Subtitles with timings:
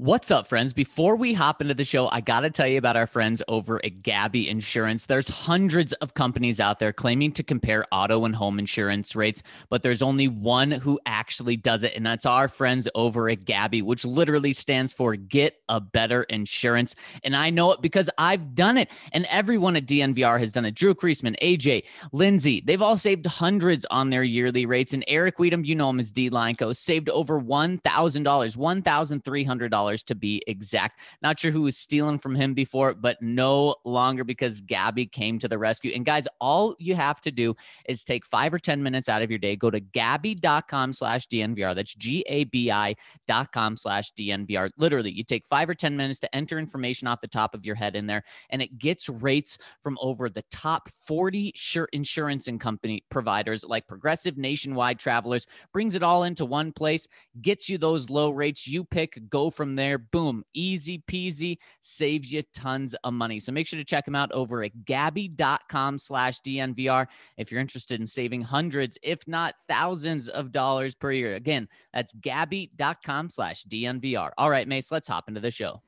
[0.00, 0.72] What's up, friends?
[0.72, 3.84] Before we hop into the show, I got to tell you about our friends over
[3.84, 5.06] at Gabi Insurance.
[5.06, 9.82] There's hundreds of companies out there claiming to compare auto and home insurance rates, but
[9.82, 14.04] there's only one who actually does it, and that's our friends over at Gabi, which
[14.04, 16.94] literally stands for Get a Better Insurance.
[17.24, 20.76] And I know it because I've done it, and everyone at DNVR has done it.
[20.76, 24.94] Drew Creasman, AJ, Lindsay, they've all saved hundreds on their yearly rates.
[24.94, 30.42] And Eric Weedham, you know him as D Lineco, saved over $1,000, $1,300 to be
[30.46, 31.00] exact.
[31.22, 35.48] Not sure who was stealing from him before, but no longer because Gabi came to
[35.48, 35.92] the rescue.
[35.94, 37.54] And guys, all you have to do
[37.86, 41.74] is take five or 10 minutes out of your day, go to gabi.com slash DNVR.
[41.74, 42.94] That's G A B I
[43.26, 44.70] dot com slash DNVR.
[44.76, 47.74] Literally, you take five or 10 minutes to enter information off the top of your
[47.74, 52.60] head in there, and it gets rates from over the top 40 sure insurance and
[52.60, 57.06] company providers like Progressive Nationwide Travelers, brings it all into one place,
[57.42, 58.66] gets you those low rates.
[58.66, 59.98] You pick, go from there.
[59.98, 63.40] Boom, easy peasy, saves you tons of money.
[63.40, 68.00] So make sure to check them out over at gabi.com slash DNVR if you're interested
[68.00, 71.34] in saving hundreds, if not thousands of dollars per year.
[71.34, 74.30] Again, that's gabi.com slash DNVR.
[74.36, 75.80] All right, Mace, let's hop into the show.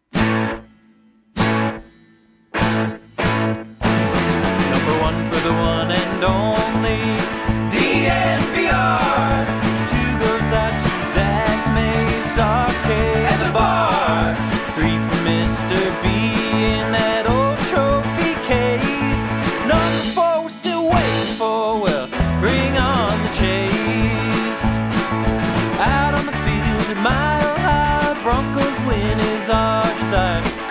[4.71, 7.30] Number one for the one and only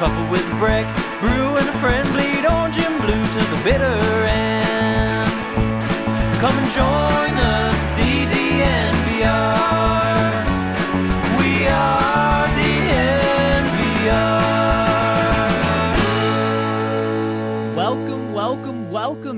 [0.09, 0.87] Couple with Breck,
[1.21, 5.31] Brew and a friend bleed orange and blue to the bitter end.
[6.41, 7.28] Come and join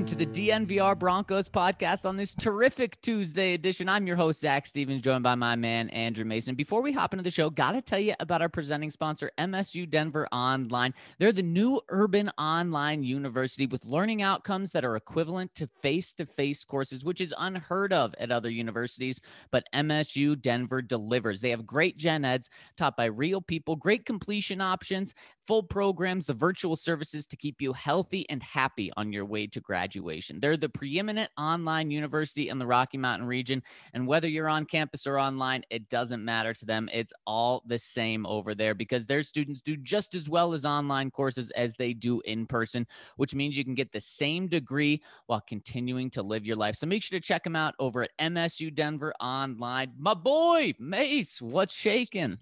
[0.01, 3.87] welcome, to the DNVR Broncos podcast on this terrific Tuesday edition.
[3.87, 6.55] I'm your host, Zac Stevens, joined by my man, Andrew Mason.
[6.55, 9.87] Before we hop into the show, got to tell you about our presenting sponsor, MSU
[9.87, 10.91] Denver Online.
[11.19, 16.25] They're the new urban online university with learning outcomes that are equivalent to face to
[16.25, 19.21] face courses, which is unheard of at other universities.
[19.51, 21.41] But MSU Denver delivers.
[21.41, 25.13] They have great gen eds taught by real people, great completion options,
[25.51, 29.59] full programs, the virtual services to keep you healthy and happy on your way to
[29.59, 30.39] graduation.
[30.39, 33.61] They're the preeminent online university in the Rocky Mountain region.
[33.93, 36.87] And whether you're on campus or online, it doesn't matter to them.
[36.93, 41.11] It's all the same over there because their students do just as well as online
[41.11, 42.87] courses as they do in person,
[43.17, 46.77] which means you can get the same degree while continuing to live your life.
[46.77, 49.91] So make sure to check them out over at MSU Denver Online.
[49.99, 52.37] My boy, Mace, what's shaking?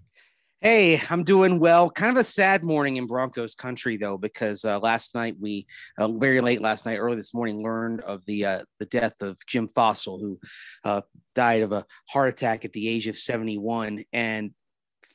[0.62, 1.90] Hey, I'm doing well.
[1.90, 6.09] Kind of a sad morning in Broncos country though, because uh, last night we, uh,
[6.09, 9.70] very late last night, early this morning, learned of the uh, the death of Jim
[9.70, 10.38] Fassel, who
[10.84, 11.00] uh,
[11.34, 14.03] died of a heart attack at the age of 71.
[14.12, 14.52] And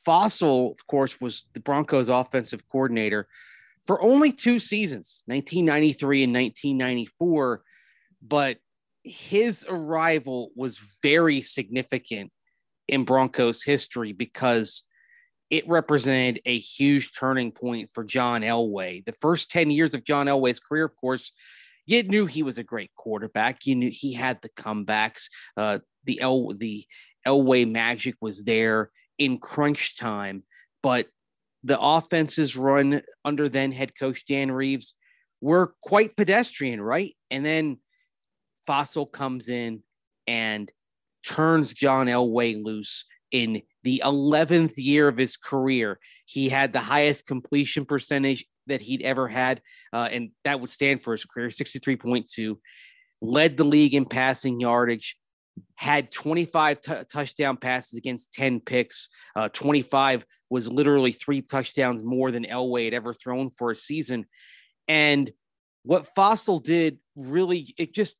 [0.07, 3.27] Fassel, of course, was the Broncos' offensive coordinator
[3.85, 7.61] for only two seasons, 1993 and 1994.
[8.19, 8.57] But
[9.03, 12.31] his arrival was very significant
[12.87, 14.81] in Broncos history because
[15.55, 19.05] it represented a huge turning point for John Elway.
[19.05, 21.31] The first 10 years of John Elway's career, of course,
[21.85, 23.65] you knew he was a great quarterback.
[23.65, 25.29] You knew he had the comebacks.
[25.55, 26.85] Uh, the El the
[27.25, 30.43] Elway magic was there in crunch time,
[30.83, 31.07] but
[31.63, 34.93] the offenses run under then head coach Dan Reeves
[35.39, 37.15] were quite pedestrian, right?
[37.31, 37.77] And then
[38.67, 39.83] Fossil comes in
[40.27, 40.69] and
[41.25, 45.99] turns John Elway loose in the 11th year of his career.
[46.25, 49.61] He had the highest completion percentage that he'd ever had,
[49.91, 52.57] uh, and that would stand for his career 63.2.
[53.21, 55.17] Led the league in passing yardage,
[55.75, 59.09] had 25 t- touchdown passes against 10 picks.
[59.35, 64.25] Uh, 25 was literally three touchdowns more than Elway had ever thrown for a season.
[64.87, 65.29] And
[65.83, 68.15] what Fassel did really, it just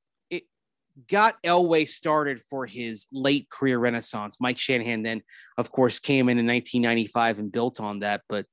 [1.10, 4.38] got Elway started for his late career renaissance.
[4.40, 5.22] Mike Shanahan then,
[5.58, 8.22] of course, came in in 1995 and built on that.
[8.30, 8.46] But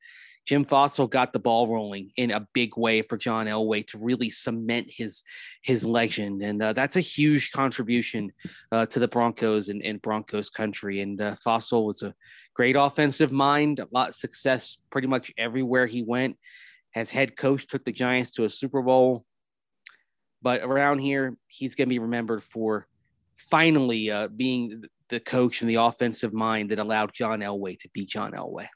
[0.44, 4.28] Jim Fassel got the ball rolling in a big way for John Elway to really
[4.28, 5.22] cement his
[5.62, 8.32] his legend, and uh, that's a huge contribution
[8.72, 11.00] uh, to the Broncos and, and Broncos country.
[11.00, 12.14] And uh, Fassel was a
[12.54, 16.36] great offensive mind, a lot of success pretty much everywhere he went.
[16.94, 19.24] As head coach, took the Giants to a Super Bowl.
[20.42, 22.86] But around here, he's going to be remembered for
[23.36, 28.04] finally uh, being the coach and the offensive mind that allowed John Elway to be
[28.04, 28.66] John Elway.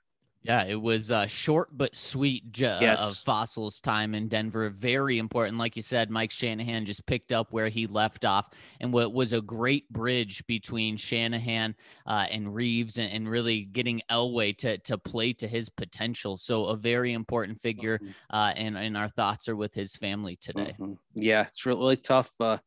[0.46, 3.02] Yeah, it was uh, short but sweet ju- Yes.
[3.02, 4.70] of Fassel's time in Denver.
[4.70, 5.58] Very important.
[5.58, 8.50] Like you said, Mike Shanahan just picked up where he left off
[8.81, 11.75] and what was a great bridge between Shanahan
[12.06, 16.37] uh, and Reeves and, and really getting Elway to, to play to his potential.
[16.37, 17.98] So, a very important figure.
[17.98, 18.14] Mhm.
[18.31, 20.76] Uh, and, and our thoughts are with his family today.
[20.78, 20.96] Mhm.
[21.14, 22.32] Yeah, it's really tough.
[22.40, 22.58] Uh,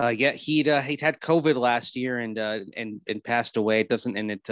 [0.00, 3.80] uh, yeah, he'd uh, he'd had COVID last year and uh, and and passed away.
[3.80, 4.50] It doesn't, and it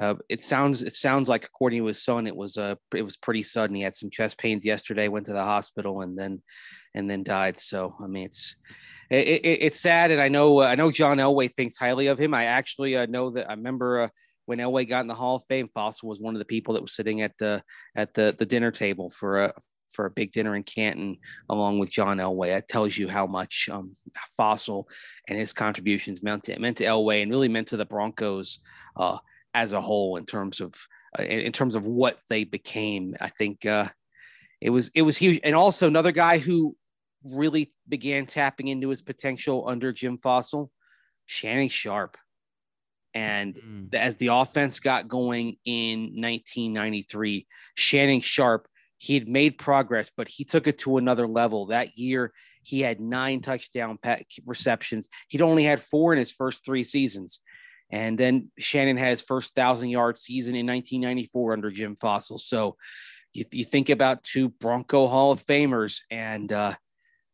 [0.00, 3.02] uh, uh, it sounds it sounds like according to his son, it was uh it
[3.02, 3.76] was pretty sudden.
[3.76, 6.42] He had some chest pains yesterday, went to the hospital, and then
[6.94, 7.58] and then died.
[7.58, 8.56] So I mean, it's
[9.10, 12.18] it, it, it's sad, and I know uh, I know John Elway thinks highly of
[12.18, 12.34] him.
[12.34, 14.00] I actually uh, know that I remember.
[14.00, 14.08] Uh,
[14.46, 16.82] when Elway got in the Hall of Fame, Fassel was one of the people that
[16.82, 17.62] was sitting at the
[17.94, 19.52] at the the dinner table for a
[19.92, 21.18] for a big dinner in Canton
[21.48, 22.48] along with John Elway.
[22.48, 23.94] That tells you how much um,
[24.38, 24.84] Fassel
[25.28, 28.58] and his contributions meant to meant to Elway and really meant to the Broncos
[28.96, 29.18] uh,
[29.54, 30.74] as a whole in terms of
[31.18, 33.16] uh, in, terms of what they became.
[33.20, 33.88] I think uh,
[34.60, 36.76] it was it was huge, and also another guy who
[37.24, 40.70] really began tapping into his potential under Jim Fassel,
[41.26, 42.16] Shannon Sharpe.
[43.12, 43.94] And Mm.
[43.94, 48.68] as the offense got going in 1993, Shannon Sharpe,
[48.98, 51.66] he had made progress, but he took it to another level.
[51.66, 52.32] That year,
[52.62, 53.98] he had nine touchdown
[54.46, 55.08] receptions.
[55.28, 57.40] He'd only had four in his first three seasons.
[57.90, 62.38] And then Shannon has first thousand yard season in 1994 under Jim Fassel.
[62.38, 62.76] So
[63.32, 66.74] you, you think about two Bronco Hall of Famers, and uh,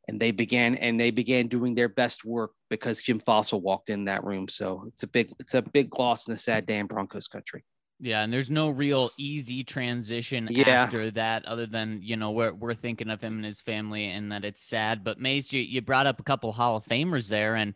[0.09, 4.05] and they began and they began doing their best work because Jim Fassel walked in
[4.05, 4.49] that room.
[4.49, 7.65] So it's a big it's a big loss in the sad day in Broncos country.
[7.99, 10.69] Yeah, and there's no real easy transition Yeah.
[10.69, 14.31] after that, other than you know we're we're thinking of him and his family, and
[14.33, 15.03] that it's sad.
[15.03, 17.73] But Mace, you, you brought up a couple Hall of Famers there, and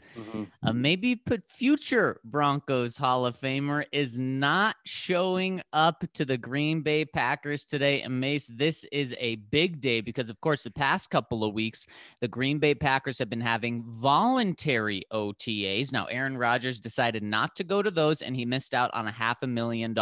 [0.62, 6.82] uh, maybe put future Broncos Hall of Famer is not showing up to the Green
[6.82, 8.02] Bay Packers today.
[8.02, 11.86] And Mace, this is a big day because, of course, the past couple of weeks,
[12.20, 15.92] the Green Bay Packers have been having voluntary OTAs.
[15.92, 19.12] Now, Aaron Rodgers decided not to go to those, and he missed out on a
[19.12, 19.94] half a million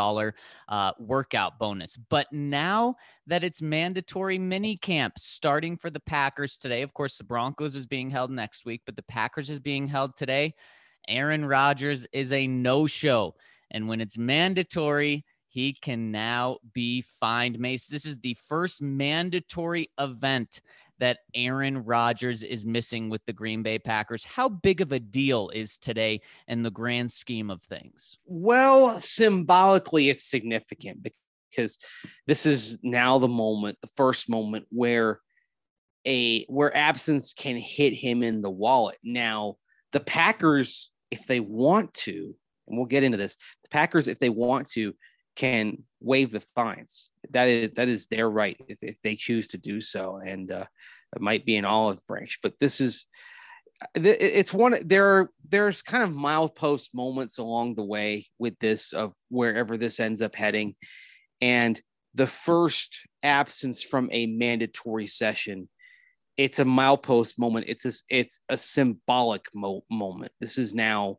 [0.68, 1.96] uh, workout bonus.
[1.96, 2.96] But now
[3.26, 7.86] that it's mandatory mini camp starting for the Packers today, of course, the Broncos is
[7.86, 10.54] being held next week, but the Packers is being held today.
[11.08, 13.34] Aaron Rodgers is a no show.
[13.70, 17.58] And when it's mandatory, he can now be fined.
[17.58, 20.60] Mace, this is the first mandatory event
[20.98, 24.24] that Aaron Rodgers is missing with the Green Bay Packers.
[24.24, 28.18] How big of a deal is today in the grand scheme of things?
[28.26, 31.06] Well, symbolically, it's significant
[31.50, 31.78] because
[32.26, 35.20] this is now the moment, the first moment where
[36.06, 38.98] a where absence can hit him in the wallet.
[39.02, 39.56] Now,
[39.92, 42.34] the Packers, if they want to,
[42.66, 44.94] and we'll get into this, the Packers, if they want to,
[45.38, 47.10] can waive the fines.
[47.30, 50.66] That is that is their right if, if they choose to do so, and uh,
[51.14, 52.40] it might be an olive branch.
[52.42, 53.06] But this is
[53.94, 59.76] it's one there there's kind of milepost moments along the way with this of wherever
[59.76, 60.74] this ends up heading
[61.40, 61.80] and
[62.12, 65.68] the first absence from a mandatory session
[66.36, 71.16] it's a milepost moment it's a, it's a symbolic mo- moment this is now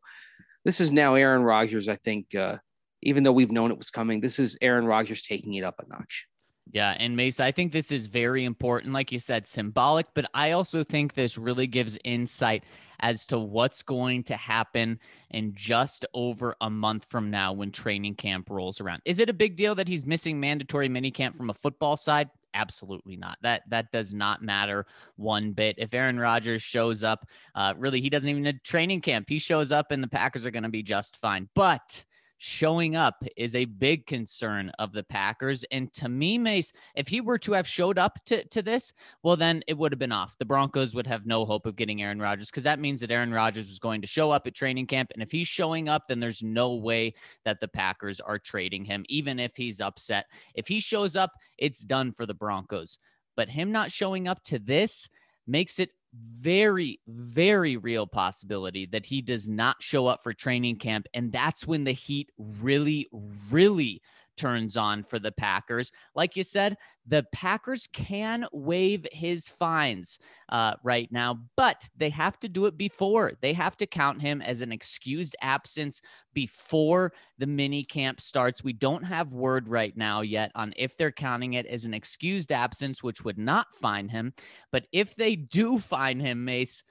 [0.66, 2.58] this is now Aaron Rodgers I think uh
[3.02, 5.88] even though we've known it was coming this is Aaron Rodgers taking it up a
[5.88, 6.28] notch
[6.72, 10.52] Yeah, and Mace, I think this is very important, like you said, symbolic, but I
[10.52, 12.64] also think this really gives insight
[13.00, 15.00] as to what's going to happen
[15.32, 19.02] in just over a month from now when training camp rolls around.
[19.06, 22.30] Is it a big deal that he's missing mandatory minicamp from a football side?
[22.54, 23.38] Absolutely not.
[23.42, 25.76] That that does not matter one bit.
[25.78, 29.30] If Aaron Rodgers shows up, uh, really, he doesn't even need training camp.
[29.30, 31.48] He shows up, and the Packers are going to be just fine.
[31.54, 32.04] But
[32.40, 35.66] showing up is a big concern of the Packers.
[35.72, 38.94] And to me, Mace, if he were to have showed up to, to this,
[39.24, 40.38] well, then it would have been off.
[40.40, 43.34] The Broncos would have no hope of getting Aaron Rodgers because that means that Aaron
[43.34, 45.12] Rodgers was going to show up at training camp.
[45.14, 49.04] And if he's showing up, then there's no way that the Packers are trading him,
[49.10, 50.26] even if he's upset.
[50.56, 53.00] If he shows up, it's done for the Broncos.
[53.36, 55.10] But him not showing up to this
[55.46, 61.06] makes it very, very real possibility that he does not show up for training camp.
[61.14, 63.08] And that's when the heat really,
[63.52, 64.02] really
[64.40, 65.92] turns on for the Packers.
[66.16, 70.20] Like you said, the Packers can waive his fines
[70.50, 73.34] uh, right now, but they have to do it before.
[73.42, 76.02] They have to count him as an excused absence
[76.34, 78.64] before the mini camp starts.
[78.64, 82.52] We don't have word right now yet on if they're counting it as an excused
[82.52, 84.34] absence, which would not fine him.
[84.72, 86.84] But if they do fine him, Mace,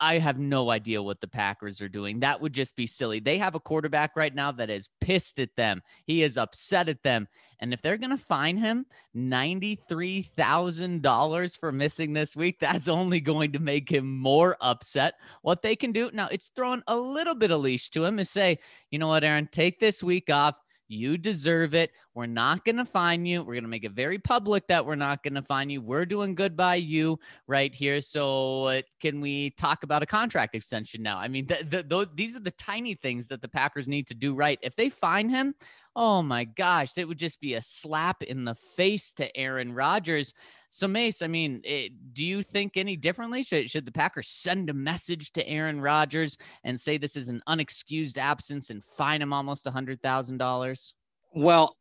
[0.00, 2.20] I have no idea what the Packers are doing.
[2.20, 3.18] That would just be silly.
[3.20, 5.82] They have a quarterback right now that is pissed at them.
[6.06, 7.28] He is upset at them.
[7.60, 8.86] And if they're going to fine him
[9.16, 15.14] $93,000 for missing this week, that's only going to make him more upset.
[15.42, 18.30] What they can do now, it's throwing a little bit of leash to him is
[18.30, 20.54] say, you know what, Aaron, take this week off.
[20.90, 21.90] You deserve it.
[22.18, 23.44] We're not going to fine you.
[23.44, 25.80] We're going to make it very public that we're not going to fine you.
[25.80, 28.00] We're doing good by you right here.
[28.00, 31.16] So, uh, can we talk about a contract extension now?
[31.16, 34.34] I mean, the, the, these are the tiny things that the Packers need to do
[34.34, 34.58] right.
[34.62, 35.54] If they fine him,
[35.94, 40.34] oh my gosh, it would just be a slap in the face to Aaron Rodgers.
[40.70, 43.44] So, Mace, I mean, it, eh, do you think any differently?
[43.44, 47.42] Should, should the Packers send a message to Aaron Rodgers and say this is an
[47.48, 50.92] unexcused absence and fine him almost a $100,000?
[51.32, 51.76] Well,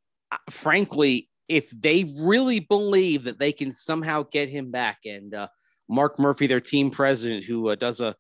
[0.50, 5.48] frankly, if they really believe that they can somehow get him back, and uh,
[5.89, 8.15] Mark Murphy, their team president, who uh, does a,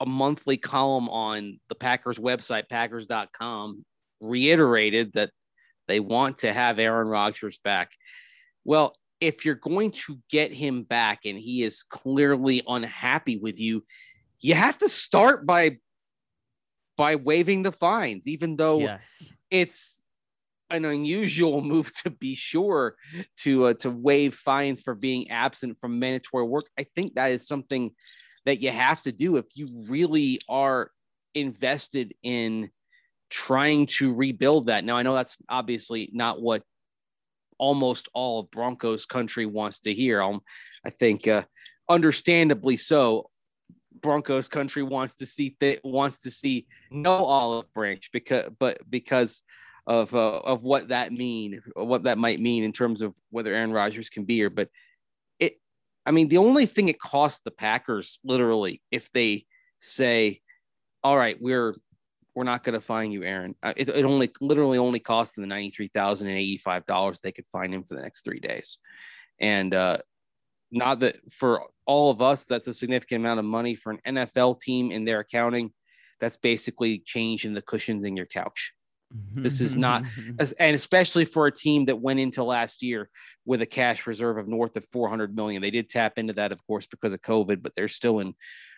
[0.00, 3.84] a monthly column on the Packers website, packers.com,
[4.20, 5.30] reiterated that
[5.88, 7.92] they want to have Aaron Rodgers back.
[8.64, 13.84] Well, if you're going to get him back and he is clearly unhappy with you,
[14.40, 15.78] you have to start by
[16.96, 19.32] by waiving the fines, even though yes.
[19.50, 20.02] it's
[20.70, 22.96] an unusual move to be sure
[23.38, 26.64] to uh, to waive fines for being absent from mandatory work.
[26.78, 27.92] I think that is something
[28.44, 30.90] that you have to do if you really are
[31.34, 32.70] invested in
[33.28, 34.84] trying to rebuild that.
[34.84, 36.62] Now I know that's obviously not what
[37.58, 40.22] almost all of Broncos country wants to hear.
[40.22, 40.40] Um,
[40.84, 41.42] I think, uh,
[41.88, 43.30] understandably so,
[44.00, 49.42] Broncos country wants to see th- wants to see no olive branch because, but because
[49.86, 53.72] of uh, of what that mean, what that might mean in terms of whether Aaron
[53.72, 54.50] Rodgers can be here.
[54.50, 54.68] But
[55.38, 55.60] it,
[56.04, 59.46] I mean, the only thing it costs the Packers literally if they
[59.78, 60.40] say,
[61.04, 61.74] "All right, we're
[62.34, 63.54] we're not going to fine you, Aaron.
[63.62, 66.84] Uh, it, it, only literally only costs them the ninety three thousand and eighty five
[66.86, 68.78] dollars they could fine him for the next three days,
[69.40, 69.98] and uh,
[70.72, 74.60] not that for all of us that's a significant amount of money for an NFL
[74.60, 75.72] team in their accounting.
[76.18, 78.72] That's basically changing the cushions in your couch.
[79.10, 80.04] This is not,
[80.58, 83.08] and especially for a team that went into last year
[83.44, 85.62] with a cash reserve of north of 400 million.
[85.62, 88.34] They did tap into that, of course, because of COVID, but they're still in,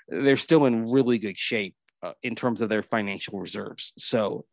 [0.08, 3.92] they're still in really good shape uh, in terms of their financial reserves.
[3.97, 4.44] So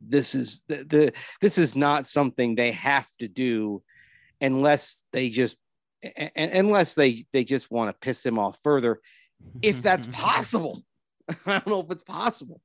[0.00, 3.82] this is the, the this is not something they have to do
[4.40, 5.56] unless they just
[6.36, 9.00] unless they they just want to piss him off further
[9.62, 10.82] if that's possible
[11.46, 12.60] i don't know if it's possible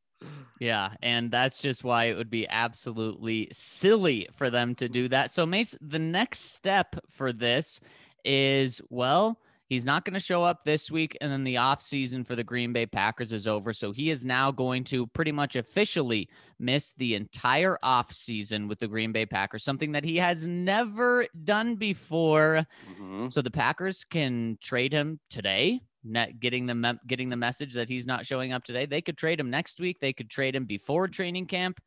[0.60, 5.32] yeah, and that's just why it would be absolutely silly for them to do that.
[5.32, 7.80] So, Mace, the next step for this
[8.24, 9.40] is well,
[9.74, 12.74] He's not going to show up this week, and then the offseason for the Green
[12.74, 13.74] Bay Packers is over.
[13.74, 18.88] So he is now going to pretty much officially miss the entire offseason with the
[18.88, 22.68] Green Bay Packers, something that he has never done before.
[22.92, 23.30] Mm-hmm.
[23.30, 25.82] So the Packers can trade him today.
[26.04, 28.86] Net getting the getting the message that he's not showing up today.
[28.86, 30.00] They could trade him next week.
[30.00, 31.80] They could trade him before training camp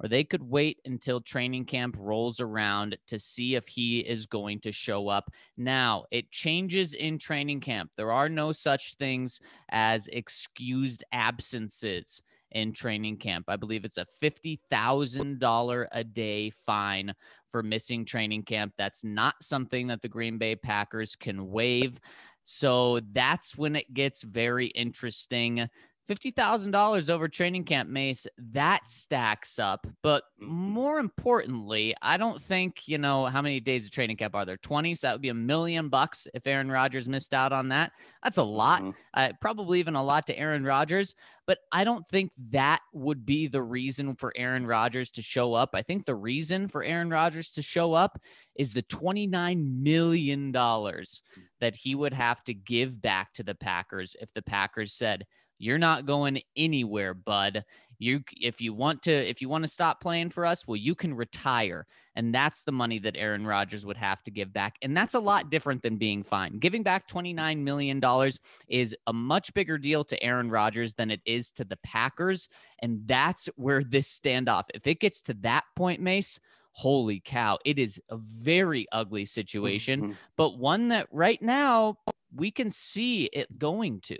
[0.00, 4.60] or they could wait until training camp rolls around to see if he is going
[4.60, 5.30] to show up.
[5.56, 7.90] Now, it changes in training camp.
[7.96, 9.40] There are no such things
[9.70, 13.46] as excused absences in training camp.
[13.48, 17.12] I believe it's a $50,000 a day fine
[17.50, 18.72] for missing training camp.
[18.78, 22.00] That's not something that the Green Bay Packers can waive.
[22.44, 25.68] So that's when it gets very interesting.
[26.08, 29.86] $50,000 over training camp mace that stacks up.
[30.02, 30.52] But mm-hmm.
[30.52, 34.56] more importantly I don't think you know how many days of training camp are there?
[34.56, 37.92] 20 so that would be a million bucks if Aaron Rodgers missed out on that.
[38.22, 38.82] That's a lot.
[38.82, 38.90] Mm-hmm.
[39.14, 41.14] uh, probably even a lot to Aaron Rodgers.
[41.46, 45.70] But I don't think that would be the reason for Aaron Rodgers to show up.
[45.74, 48.18] I think the reason for Aaron Rodgers to show up
[48.56, 51.22] is the 29 million dollars
[51.60, 55.24] that he would have to give back to the Packers if the Packers said
[55.64, 57.64] you're not going anywhere, bud.
[57.98, 60.94] You if you want to if you want to stop playing for us, well you
[60.94, 61.86] can retire.
[62.16, 64.76] And that's the money that Aaron Rodgers would have to give back.
[64.82, 66.60] And that's a lot different than being fined.
[66.60, 71.20] Giving back 29 million dollars is a much bigger deal to Aaron Rodgers than it
[71.24, 72.48] is to the Packers,
[72.80, 74.64] and that's where this standoff.
[74.74, 76.40] If it gets to that point, Mace,
[76.72, 80.16] holy cow, it is a very ugly situation, Mhm.
[80.36, 81.96] but one that right now
[82.34, 84.18] we can see it going to.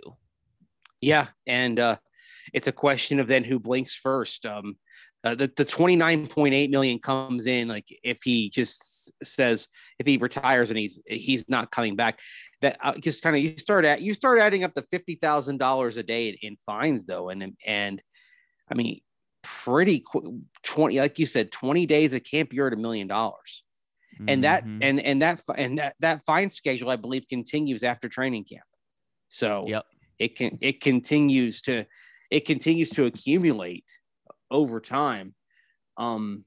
[1.05, 1.97] Yeah, and uh,
[2.53, 4.45] it's a question of then who blinks first.
[4.45, 4.77] Um,
[5.23, 9.67] uh, the the twenty nine point eight million comes in like if he just says
[9.99, 12.19] if he retires and he's he's not coming back.
[12.61, 15.57] That uh, just kind of you start at you start adding up the fifty thousand
[15.57, 18.01] dollars a day in, in fines though, and and
[18.69, 19.01] I mean
[19.43, 23.63] pretty qu- twenty like you said twenty days at camp you're at a million dollars
[24.27, 24.79] and that Mhm.
[24.81, 28.63] and and that and that that fine schedule i believe continues after training camp
[29.29, 29.85] so Yep.
[30.19, 31.85] It can it continues to
[32.31, 33.85] it continues to accumulate
[34.49, 35.33] over time.
[35.97, 36.45] Um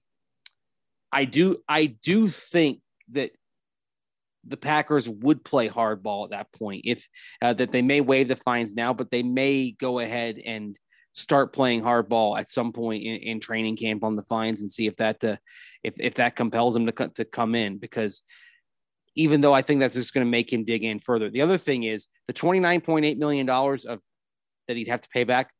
[1.12, 2.80] i do i do think
[3.12, 3.30] that
[4.46, 7.08] the packers would play hardball at that point if
[7.42, 10.78] uh, that they may waive the fines now but they may go ahead and
[11.12, 14.86] start playing hardball at some point in, in training camp on the fines and see
[14.86, 15.36] if that uh,
[15.82, 18.22] if if that compels them to co- to come in because
[19.14, 21.30] even though I think that's just going to make him dig in further.
[21.30, 24.00] The other thing is the twenty nine point eight million dollars of
[24.66, 25.50] that he'd have to pay back.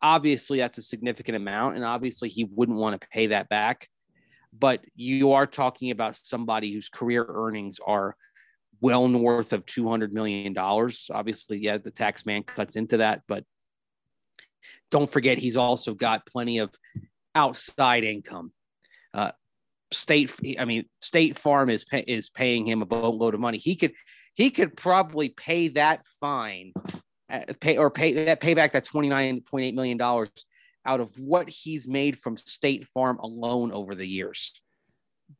[0.00, 3.88] Obviously, that's a significant amount, and obviously he wouldn't want to pay that back.
[4.56, 8.16] But you are talking about somebody whose career earnings are
[8.80, 11.10] well north of two hundred million dollars.
[11.12, 13.44] Obviously, yeah, the tax man cuts into that, but
[14.90, 16.70] don't forget he's also got plenty of
[17.34, 18.52] outside income.
[19.12, 19.32] Uh,
[19.92, 23.58] state, I mean, State Farm is pay, is paying him a boatload of money.
[23.58, 23.92] He could
[24.34, 26.72] he could probably pay that fine,
[27.30, 30.30] uh, pay or pay that pay back that twenty nine point eight million dollars
[30.84, 34.52] out of what he's made from State Farm alone over the years.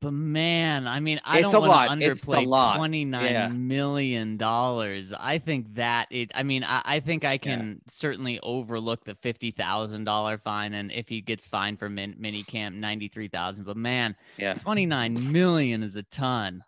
[0.01, 2.77] But man, I mean, I It's don't want to underplay lot.
[2.77, 3.49] twenty nine Yeah.
[3.49, 5.13] million dollars.
[5.19, 6.31] I think that it.
[6.35, 10.93] I mean, I, I think I can certainly overlook the fifty thousand dollar fine, and
[10.93, 13.65] if he gets fined for min, mini camp, ninety three thousand.
[13.65, 14.55] But man, Yeah.
[14.55, 16.63] twenty nine million is a ton.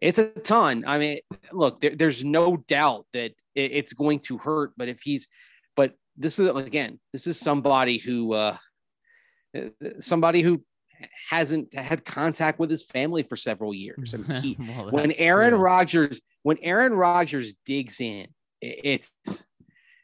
[0.00, 0.84] It's a ton.
[0.86, 1.18] I mean,
[1.52, 4.72] look, there, there's no doubt that it, it's going to hurt.
[4.76, 5.28] But if he's,
[5.76, 8.56] but this is again, this is somebody who, uh,
[10.00, 10.64] somebody who
[11.28, 14.14] hasn't had contact with his family for several years.
[14.14, 15.54] I mean, he, Well, when Aaron.
[15.54, 18.28] Rodgers, when Aaron Rodgers digs in,
[18.60, 19.10] it's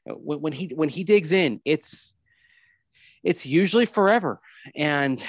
[0.06, 2.14] when, when he when he digs in, it's
[3.22, 4.40] it's usually forever.
[4.74, 5.22] And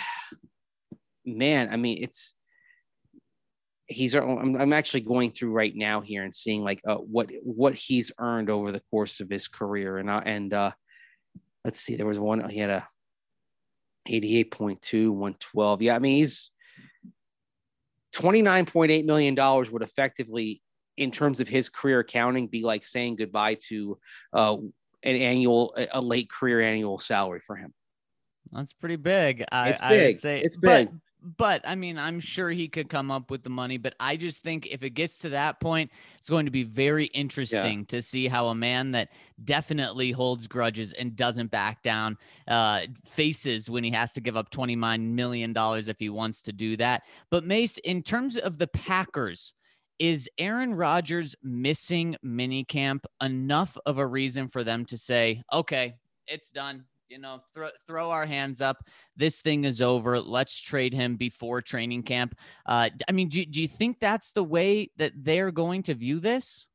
[1.25, 2.33] man, I mean, it's
[3.89, 7.73] he's I'm, I'm actually going through right now here and seeing like uh, what what
[7.73, 10.71] he's earned over the course of his career and uh, and uh
[11.65, 12.87] let's see there was one he had a
[14.07, 16.51] 88.2 112 yeah i mean he's
[18.15, 20.61] 29.8 million dollars would effectively
[20.97, 23.97] in terms of his career accounting be like saying goodbye to
[24.33, 24.57] uh
[25.03, 27.73] an annual a- late career annual salary for him
[28.51, 29.45] That's pretty big.
[29.51, 30.89] I, It's I would say It's big.
[30.89, 30.95] But
[31.65, 33.77] I mean, I'm sure he could come up with the money.
[33.77, 37.05] But I just think if it gets to that point, it's going to be very
[37.05, 39.09] interesting to see how a man that
[39.43, 44.49] definitely holds grudges and doesn't back down uh, faces when he has to give up
[44.51, 47.03] $29 million if he wants to do that.
[47.29, 49.53] But Mace, in terms of the Packers,
[49.99, 56.51] is Aaron Rodgers missing minicamp enough of a reason for them to say, okay, it's
[56.51, 56.85] done?
[57.09, 58.85] You know, throw throw our hands up.
[59.17, 60.21] This thing is over.
[60.21, 62.35] Let's trade him before training camp.
[62.67, 66.19] Uh, I mean, do, do you think that's the way that they're going to view
[66.19, 66.67] this?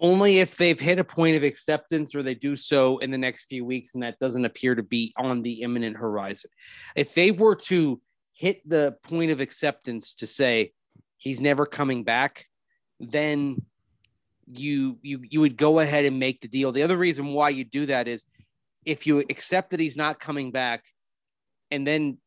[0.00, 3.46] only if they've hit a point of acceptance or they do so in the next
[3.46, 6.50] few weeks and that doesn't appear to be on the imminent horizon
[6.94, 8.00] if they were to
[8.32, 10.72] hit the point of acceptance to say
[11.16, 12.46] he's never coming back
[13.00, 13.60] then
[14.46, 17.64] you you you would go ahead and make the deal the other reason why you
[17.64, 18.24] do that is
[18.88, 20.84] if you accept that he's not coming back
[21.70, 22.18] and then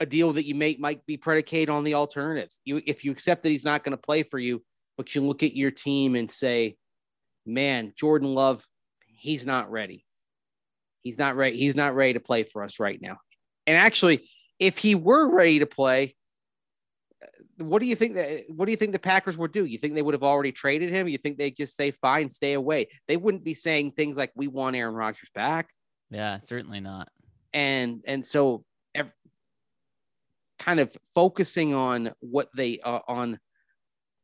[0.00, 3.42] a deal that you make might be predicated on the alternatives you if you accept
[3.42, 4.62] that he's not going to play for you
[4.98, 6.76] but you look at your team and say,
[7.46, 8.62] man, Jordan Love,
[9.06, 10.04] he's not ready.
[11.02, 11.56] He's not ready.
[11.56, 13.18] He's not ready to play for us right now.
[13.66, 16.16] And actually, if he were ready to play,
[17.58, 19.64] what do you think that what do you think the Packers would do?
[19.64, 21.08] You think they would have already traded him?
[21.08, 22.88] You think they'd just say, fine, stay away?
[23.06, 25.68] They wouldn't be saying things like, we want Aaron Rodgers back.
[26.10, 27.08] Yeah, certainly not.
[27.52, 29.12] And and so ev-
[30.58, 33.38] kind of focusing on what they uh, on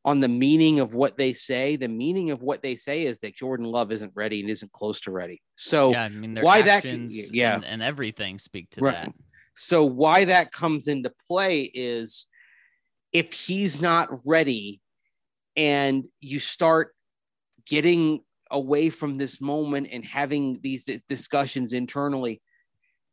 [0.05, 1.77] on the meaning of what they say.
[1.77, 5.01] The meaning of what they say is that Jordan Love isn't ready and isn't close
[5.03, 5.41] to ready.
[5.57, 7.55] So yeah, I mean, why that- yeah.
[7.55, 9.07] and, and everything speak to Right.
[9.07, 9.15] that.
[9.55, 12.27] so why that comes into play is
[13.15, 14.83] if he's not ready
[15.57, 16.95] and you start
[17.67, 22.43] getting away from this moment and having these discussions internally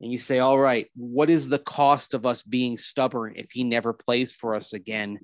[0.02, 3.64] and you say, all right, what is the cost of us being stubborn if he
[3.64, 5.20] never plays for us again?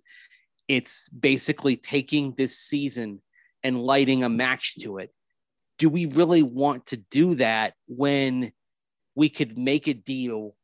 [0.67, 3.21] It's basically taking this season
[3.63, 5.11] and lighting a match to it.
[5.79, 8.51] Do we really want to do that when
[9.15, 10.55] we could make a deal?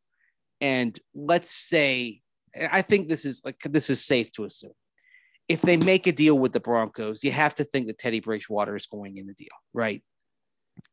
[0.62, 2.22] And let's say,
[2.55, 4.73] I think this is like this is safe to assume.
[5.49, 8.75] If they make a deal with the Broncos, you have to think that Teddy Bridgewater
[8.75, 10.01] is going in the deal, right?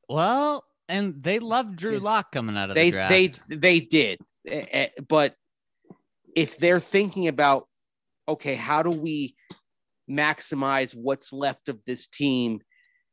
[0.09, 3.49] Well, and they love Drew Lock coming out of they, the draft.
[3.49, 4.19] They they did,
[5.09, 5.35] but
[6.35, 7.67] if they're thinking about
[8.29, 9.35] okay, how do we
[10.11, 12.61] maximize what's left of this team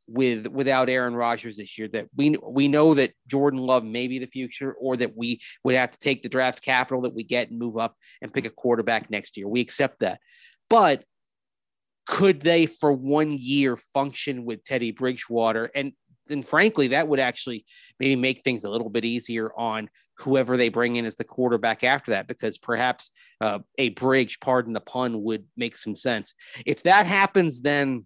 [0.07, 1.87] with without Aaron Rodgers this year?
[1.87, 5.75] That we we know that Jordan Love may be the future, or that we would
[5.75, 8.49] have to take the draft capital that we get and move up and pick a
[8.49, 9.47] quarterback next year.
[9.47, 10.19] We accept that,
[10.69, 11.03] but
[12.05, 15.91] could they for one year function with Teddy Bridgewater and
[16.29, 17.65] and frankly, that would actually
[17.99, 21.83] maybe make things a little bit easier on whoever they bring in as the quarterback
[21.83, 26.33] after that, because perhaps uh, a bridge, pardon the pun, would make some sense.
[26.65, 28.05] If that happens, then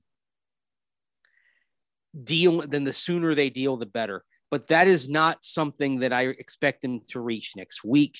[2.23, 4.23] deal, then the sooner they deal, the better.
[4.49, 8.19] But that is not something that I expect them to reach next week.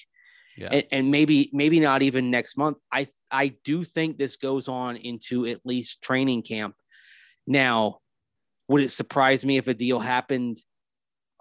[0.57, 0.69] Yeah.
[0.71, 2.77] And, and maybe maybe not even next month.
[2.91, 6.75] I I do think this goes on into at least training camp.
[7.47, 7.99] Now,
[8.67, 10.57] would it surprise me if a deal happened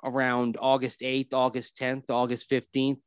[0.02, 2.98] around August 8th, August 10th, August 15th?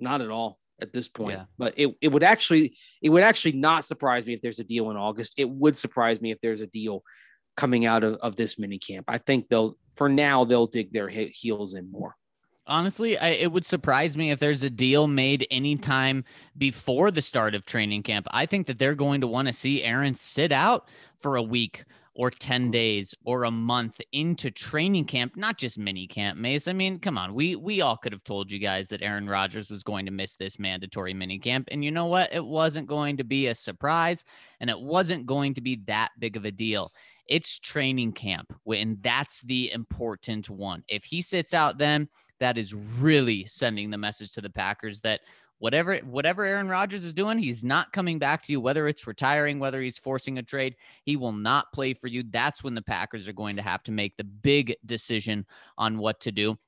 [0.00, 1.38] Not at all at this point.
[1.38, 1.44] Yeah.
[1.56, 4.90] But it, it would actually it would actually not surprise me if there's a deal
[4.90, 5.34] in August.
[5.38, 7.02] It would surprise me if there's a deal
[7.56, 9.06] coming out of, of this mini camp.
[9.08, 12.16] I think they'll for now they'll dig their heels in more.
[12.66, 16.24] Honestly, I, it would surprise me if there's a deal made anytime
[16.56, 18.26] before the start of training camp.
[18.30, 20.88] I think that they're going to want to see Aaron sit out
[21.20, 21.84] for a week
[22.14, 22.70] or 10 mm-hmm.
[22.70, 26.68] days or a month into training camp, not just mini camp, Mace.
[26.68, 27.34] I mean, come on.
[27.34, 30.36] We we all could have told you guys that Aaron Rodgers was going to miss
[30.36, 31.68] this mandatory mini camp.
[31.70, 32.32] And you know what?
[32.32, 34.24] It wasn't going to be a surprise
[34.60, 36.92] and it wasn't going to be that big of a deal.
[37.28, 40.84] It's training camp, and that's the important one.
[40.88, 42.08] If he sits out then,
[42.40, 45.20] that is really sending the message to the Packers that
[45.58, 48.60] whatever whatever Aaron Rodgers is doing, he's not coming back to you.
[48.60, 52.24] Whether it's retiring, whether he's forcing a trade, he will not play for you.
[52.28, 55.46] That's when the Packers are going to have to make the big decision
[55.78, 56.58] on what to do.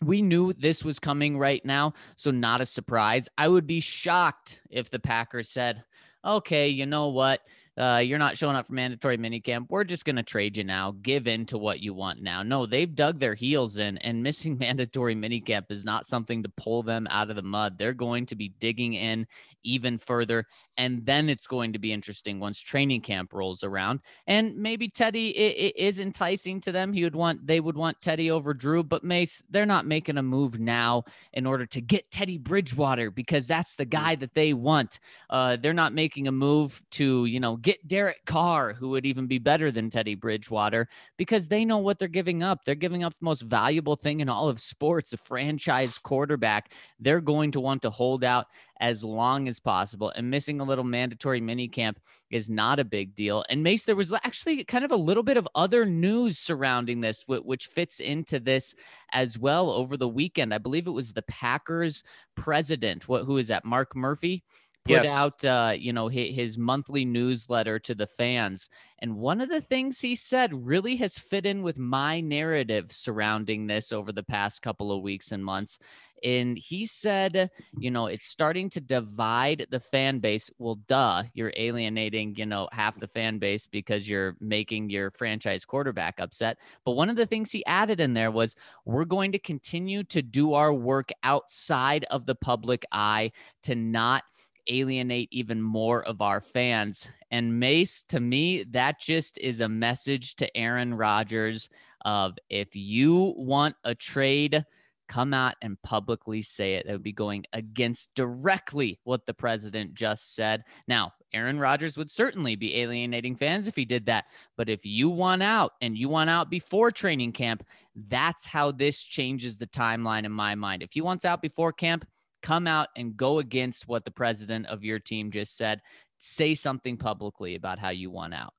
[0.00, 3.28] We knew this was coming right now, so not a surprise.
[3.36, 5.84] I would be shocked if the Packers said,
[6.24, 7.42] "Okay, you know what?
[7.76, 9.66] Uh, you're not showing up for mandatory minicamp.
[9.68, 10.94] We're just going to trade you now.
[11.02, 12.42] Give in to what you want now.
[12.42, 16.82] No, they've dug their heels in, and missing mandatory minicamp is not something to pull
[16.82, 17.76] them out of the mud.
[17.76, 19.26] They're going to be digging in
[19.64, 20.46] even further.
[20.76, 24.00] And then it's going to be interesting once training camp rolls around.
[24.26, 26.92] And maybe Teddy is enticing to them.
[26.92, 30.22] He would want, they would want Teddy over Drew, but Mace, they're not making a
[30.22, 34.98] move now in order to get Teddy Bridgewater because that's the guy that they want.
[35.30, 39.26] Uh, they're not making a move to, you know, get Derek Carr, who would even
[39.26, 42.64] be better than Teddy Bridgewater, because they know what they're giving up.
[42.64, 46.72] They're giving up the most valuable thing in all of sports, a franchise quarterback.
[46.98, 48.46] They're going to want to hold out
[48.80, 50.10] as long as possible.
[50.16, 53.44] And missing a little mandatory mini camp is not a big deal.
[53.48, 57.24] And Mace, there was actually kind of a little bit of other news surrounding this,
[57.26, 58.74] which fits into this
[59.12, 60.52] as well over the weekend.
[60.52, 62.02] I believe it was the Packers
[62.34, 63.08] president.
[63.08, 63.64] What who is that?
[63.64, 64.42] Mark Murphy
[64.84, 65.06] put yes.
[65.06, 68.68] out uh, you know his, his, monthly newsletter to the fans
[69.00, 73.66] and one of the things he said really has fit in with my narrative surrounding
[73.66, 75.78] this over the past couple of weeks and months
[76.24, 80.50] and he said, you know, it's starting to divide the fan base.
[80.58, 85.66] Well, duh, you're alienating, you know, half the fan base because you're making your franchise
[85.66, 86.58] quarterback upset.
[86.84, 90.22] But one of the things he added in there was, we're going to continue to
[90.22, 93.30] do our work outside of the public eye
[93.64, 94.24] to not
[94.68, 97.08] alienate even more of our fans.
[97.30, 101.68] And Mace, to me, that just is a message to Aaron Rodgers
[102.04, 104.64] of if you want a trade,
[105.08, 106.86] come out and publicly say it.
[106.86, 110.64] That would be going against directly what the president just said.
[110.88, 114.26] Now, Aaron Rodgers would certainly be alienating fans if he did that.
[114.56, 117.64] But if you want out and you want out before training camp,
[118.08, 120.82] that's how this changes the timeline in my mind.
[120.82, 122.06] If he wants out before camp,
[122.44, 125.80] come out and go against what the president of your team just said.
[126.18, 128.52] Say something publicly about how you want out.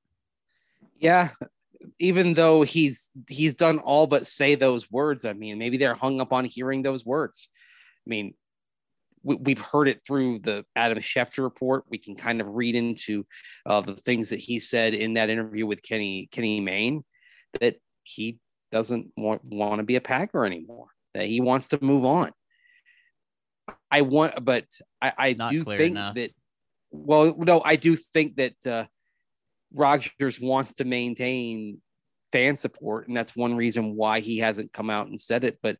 [0.97, 1.29] Yeah,
[1.99, 5.23] even though he's he's done all but say those words.
[5.23, 7.47] I mean, maybe they're hung up on hearing those words.
[8.05, 8.33] I mean,
[9.23, 11.83] we, have heard it through the Adam Schefter report.
[11.87, 13.25] We can kind of read into
[13.67, 17.03] uh, the things that he said in that interview with Kenny Kenny Mayne
[17.59, 18.39] that he
[18.71, 20.87] doesn't want want to be a Packer anymore.
[21.13, 22.31] That he wants to move on.
[23.91, 24.65] I want, but
[25.01, 26.15] I, I Not do think enough.
[26.15, 26.31] that.
[26.91, 28.85] Well, no, I do think that uh,
[29.73, 31.81] Rodgers wants to maintain
[32.31, 35.59] fan support, and that's one reason why he hasn't come out and said it.
[35.61, 35.77] But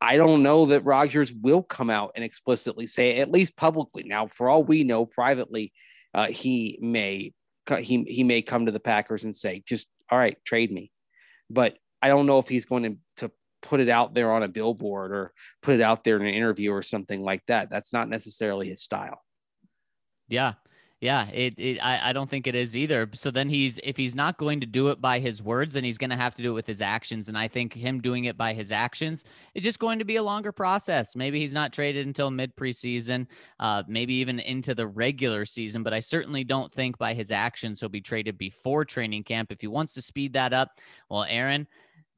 [0.00, 4.04] I don't know that Rodgers will come out and explicitly say it, at least publicly.
[4.04, 5.72] Now, for all we know, privately,
[6.12, 7.32] uh, he may
[7.78, 10.90] he he may come to the Packers and say, "Just all right, trade me."
[11.48, 13.32] But I don't know if he's going to to
[13.64, 16.70] put it out there on a billboard or put it out there in an interview
[16.70, 17.70] or something like that.
[17.70, 19.22] That's not necessarily his style.
[20.28, 20.54] Yeah.
[21.00, 23.10] Yeah, it, it I, I don't think it is either.
[23.12, 25.98] So then he's if he's not going to do it by his words, then he's
[25.98, 27.28] going to have to do it with his actions.
[27.28, 29.24] And I think him doing it by his actions
[29.54, 31.14] is just going to be a longer process.
[31.14, 33.26] Maybe he's not traded until mid preseason,
[33.60, 35.82] uh, maybe even into the regular season.
[35.82, 39.52] But I certainly don't think by his actions he'll be traded before training camp.
[39.52, 40.70] If he wants to speed that up,
[41.10, 41.66] well, Aaron,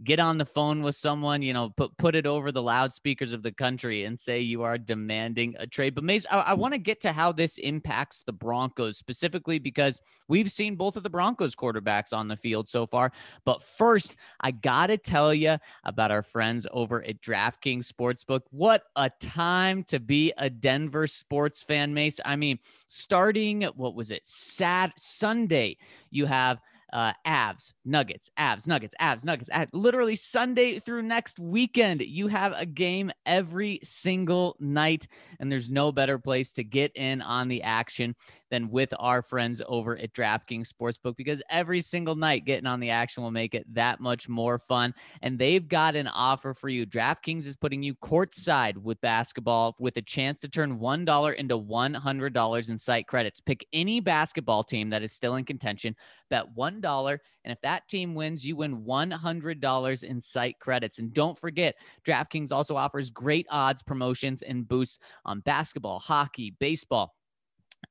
[0.05, 3.43] get on the phone with someone, you know, put put it over the loudspeakers of
[3.43, 5.95] the country and say you are demanding a trade.
[5.95, 6.61] But Mace, I, I hmm.
[6.61, 11.03] want to get to how this impacts the Broncos specifically because we've seen both of
[11.03, 13.11] the Broncos quarterbacks on the field so far.
[13.45, 18.43] But first, I gotta tell you about our friends over at DraftKings Sportsbook.
[18.51, 22.21] What a time to be a Denver sports fan, Mace.
[22.25, 25.79] I mean, starting what was it, Sat Sunday,
[26.11, 26.61] you have
[26.93, 29.51] uh, Avs, Nuggets, Avs, Nuggets, Avs, Nuggets.
[29.51, 29.69] Avs.
[29.73, 35.07] Literally Sunday through next weekend, you have a game every single night,
[35.41, 38.15] and there's no better place to get in on the action
[38.51, 42.91] than with our friends over at DraftKings Sportsbook because every single night getting on the
[42.91, 44.95] action will make it that much more fun.
[45.23, 46.87] And they've got an offer for you.
[46.87, 52.71] DraftKings is putting you courtside with basketball with a chance to turn $1 into $100
[52.71, 53.41] in site credits.
[53.41, 55.95] Pick any basketball team that is still in contention,
[56.31, 60.99] bet $1, and if that team wins, you win $100 in site credits.
[60.99, 67.15] And don't forget, DraftKings also offers great odds, promotions, and boosts on basketball, hockey, baseball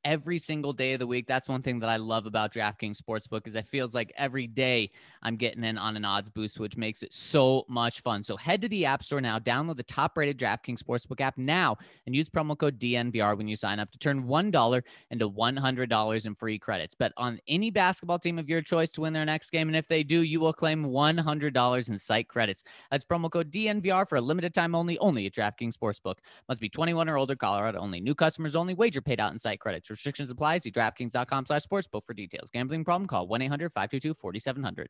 [0.03, 1.25] every single day of the week.
[1.27, 4.91] That's one thing that I love about DraftKings Sportsbook is it feels like every day
[5.23, 8.21] I'm getting in on an odds boost, which makes it so much fun.
[8.21, 12.15] So head to the App Store now, download the top-rated DraftKings Sportsbook app now, and
[12.15, 16.59] use promo code DNVR when you sign up to turn $1 into $100 in free
[16.59, 16.93] credits.
[16.93, 19.87] Bet on any basketball team of your choice to win their next game, and if
[19.87, 22.63] they do, you will claim $100 in site credits.
[22.91, 26.17] That's promo code DNVR for a limited time only, only at DraftKings Sportsbook.
[26.47, 27.99] Must be 21 or older, Colorado only.
[27.99, 28.73] New customers only.
[28.73, 29.74] Wager paid out in site credits.
[29.89, 30.59] Restrictions apply.
[30.59, 32.49] See DraftKings.com slash sportsbook for details.
[32.51, 33.07] Gambling problem?
[33.07, 34.87] Call 1-800-522-4700.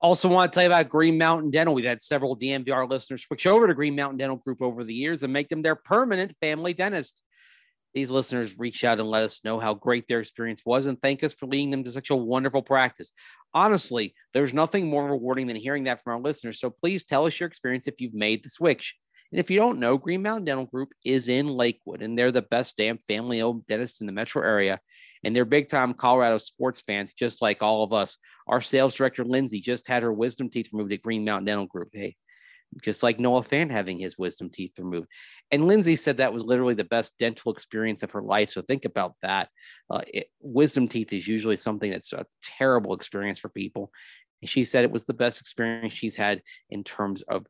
[0.00, 1.74] Also, want to tell you about Green Mountain Dental.
[1.74, 5.24] We've had several DNVR listeners switch over to Green Mountain Dental Group over the years
[5.24, 7.22] and make them their permanent family dentist.
[7.94, 11.24] These listeners reached out and let us know how great their experience was and thank
[11.24, 13.12] us for leading them to such a wonderful practice.
[13.54, 16.60] Honestly, there's nothing more rewarding than hearing that from our listeners.
[16.60, 18.94] So please tell us your experience if you've made the switch.
[19.30, 22.42] And if you don't know, Green Mountain Dental Group is in Lakewood, and they're the
[22.42, 24.80] best damn family owned dentist in the metro area.
[25.24, 28.16] And they're big time Colorado sports fans, just like all of us.
[28.46, 31.90] Our sales director, Lindsay, just had her wisdom teeth removed at Green Mountain Dental Group.
[31.92, 32.16] Hey,
[32.82, 35.08] just like Noah Fant having his wisdom teeth removed.
[35.50, 38.50] And Lindsay said that was literally the best dental experience of her life.
[38.50, 39.48] So think about that.
[39.90, 43.90] Uh, it, wisdom teeth is usually something that's a terrible experience for people.
[44.42, 47.46] And she said it was the best experience she's had in terms of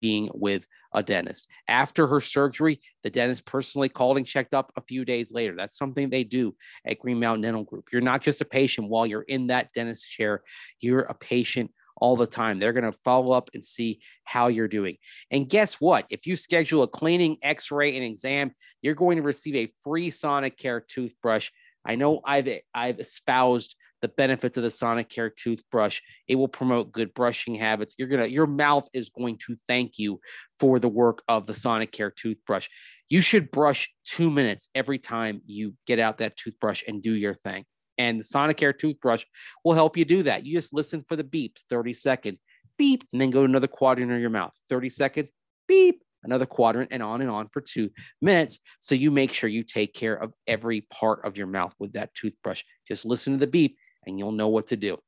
[0.00, 1.48] being with a dentist.
[1.68, 5.54] After her surgery, the dentist personally called and checked up a few days later.
[5.56, 6.54] That's something they do
[6.86, 7.88] at Green Mountain Dental Group.
[7.92, 10.42] You're not just a patient while you're in that dentist chair,
[10.80, 12.58] you're a patient all the time.
[12.58, 14.96] They're going to follow up and see how you're doing.
[15.30, 16.06] And guess what?
[16.10, 20.10] If you schedule a cleaning, x ray, and exam, you're going to receive a free
[20.10, 21.50] Sonicare toothbrush.
[21.86, 26.00] I know I've, I've espoused the benefits of the Sonicare toothbrush.
[26.28, 27.94] It will promote good brushing habits.
[27.98, 30.20] You're gonna your mouth is going to thank you
[30.58, 32.68] for the work of the Sonicare toothbrush.
[33.08, 37.34] You should brush two minutes every time you get out that toothbrush and do your
[37.34, 37.64] thing.
[37.98, 39.24] And the Sonicare toothbrush
[39.64, 40.44] will help you do that.
[40.44, 42.38] You just listen for the beeps, 30 seconds,
[42.76, 45.30] beep, and then go to another quadrant of your mouth, 30 seconds,
[45.66, 48.58] beep, another quadrant, and on and on for two minutes.
[48.80, 52.14] So you make sure you take care of every part of your mouth with that
[52.14, 52.62] toothbrush.
[52.86, 54.98] Just listen to the beep and you'll know what to do.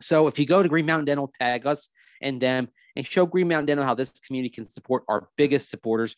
[0.00, 1.88] So if you go to Green Mountain Dental, tag us
[2.20, 6.16] and them and show Green Mountain Dental how this community can support our biggest supporters.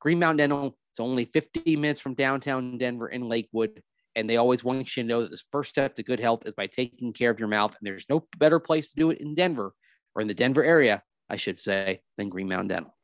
[0.00, 3.82] Green Mountain Dental, it's only 50 minutes from downtown Denver in Lakewood.
[4.16, 6.54] And they always want you to know that the first step to good health is
[6.54, 7.76] by taking care of your mouth.
[7.78, 9.72] And there's no better place to do it in Denver
[10.14, 12.97] or in the Denver area, I should say, than Green Mountain Dental.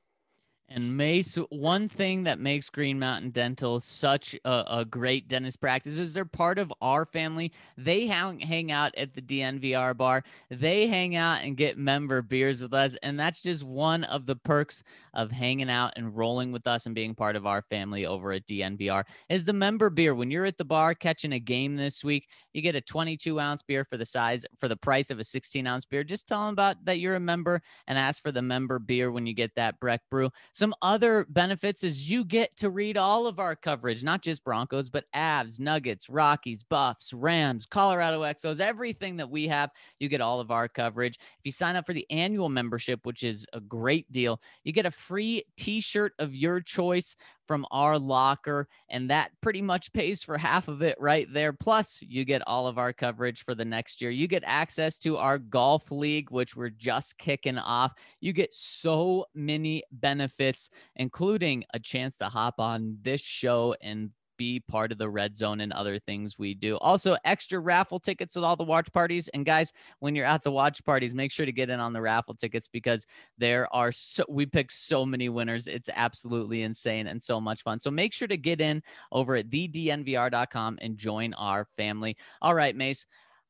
[0.70, 5.98] And Mace, one thing that makes Green Mountain Dental such a, a, great dentist practice
[5.98, 7.52] is they're part of our family.
[7.76, 10.24] They hang, hang out at the DNVR bar.
[10.50, 12.96] They hang out and get member beers with us.
[13.02, 16.94] And that's just one of the perks of hanging out and rolling with us and
[16.94, 20.14] being part of our family over at DNVR is the member beer.
[20.14, 23.62] When you're at the bar catching a game this week, you get a 22 ounce
[23.62, 26.04] beer for the size, for the price of a 16 ounce beer.
[26.04, 29.26] Just tell them about that you're a member and ask for the member beer when
[29.26, 30.30] you get that Breck brew.
[30.54, 34.88] Some other benefits is you get to read all of our coverage, not just Broncos,
[34.88, 39.70] but Avs, Nuggets, Rockies, Buffs, Rams, Colorado Exos, everything that we have.
[39.98, 41.18] You get all of our coverage.
[41.18, 44.86] If you sign up for the annual membership, which is a great deal, you get
[44.86, 50.22] a free t shirt of your choice from our locker, and that pretty much pays
[50.22, 51.52] for half of it right there.
[51.52, 54.10] Plus, you get all of our coverage for the next year.
[54.10, 57.92] You get access to our golf league, which we're just kicking off.
[58.20, 64.60] You get so many benefits, including a chance to hop on this show and be
[64.60, 66.76] part of the red zone and other things we do.
[66.78, 69.28] Also, extra raffle tickets at all the watch parties.
[69.28, 72.02] And guys, when you're at the watch parties, make sure to get in on the
[72.02, 73.06] raffle tickets because
[73.38, 75.66] there are so we pick so many winners.
[75.66, 77.78] It's absolutely insane and so much fun.
[77.78, 82.16] So make sure to get in over at thednvr.com and join our family.
[82.42, 83.06] All right, Mace.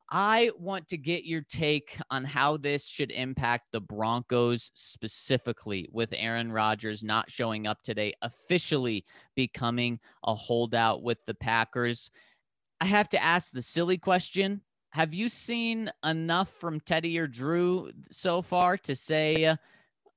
[0.09, 6.13] I want to get your take on how this should impact the Broncos specifically with
[6.15, 9.03] Aaron Rodgers not showing up today, officially
[9.35, 12.11] becoming a holdout with the Packers.
[12.79, 14.61] I have to ask the silly question.
[14.91, 19.55] Have you seen enough from Teddy or Drew so far to say,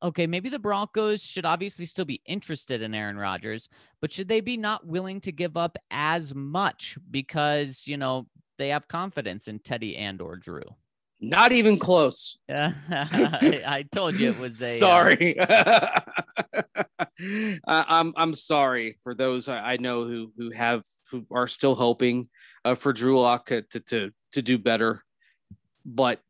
[0.03, 3.69] okay, maybe the Broncos should obviously still be interested in Aaron Rodgers,
[4.01, 8.69] but should they be not willing to give up as much because, you know, they
[8.71, 10.63] have confidence in Teddy and or Drew.
[11.21, 12.39] Not even close.
[12.49, 14.77] Yeah, I, I, told you it was a.
[14.77, 16.01] Uh, sorry, uh...
[17.67, 22.29] I'm I'm sorry for those I know who who have who are still hoping
[22.65, 25.03] uh, for Drew Lock to, to to do better,
[25.85, 26.21] but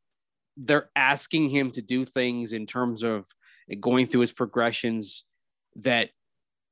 [0.57, 3.27] they're asking him to do things in terms of
[3.81, 5.25] going through his progressions
[5.77, 6.11] that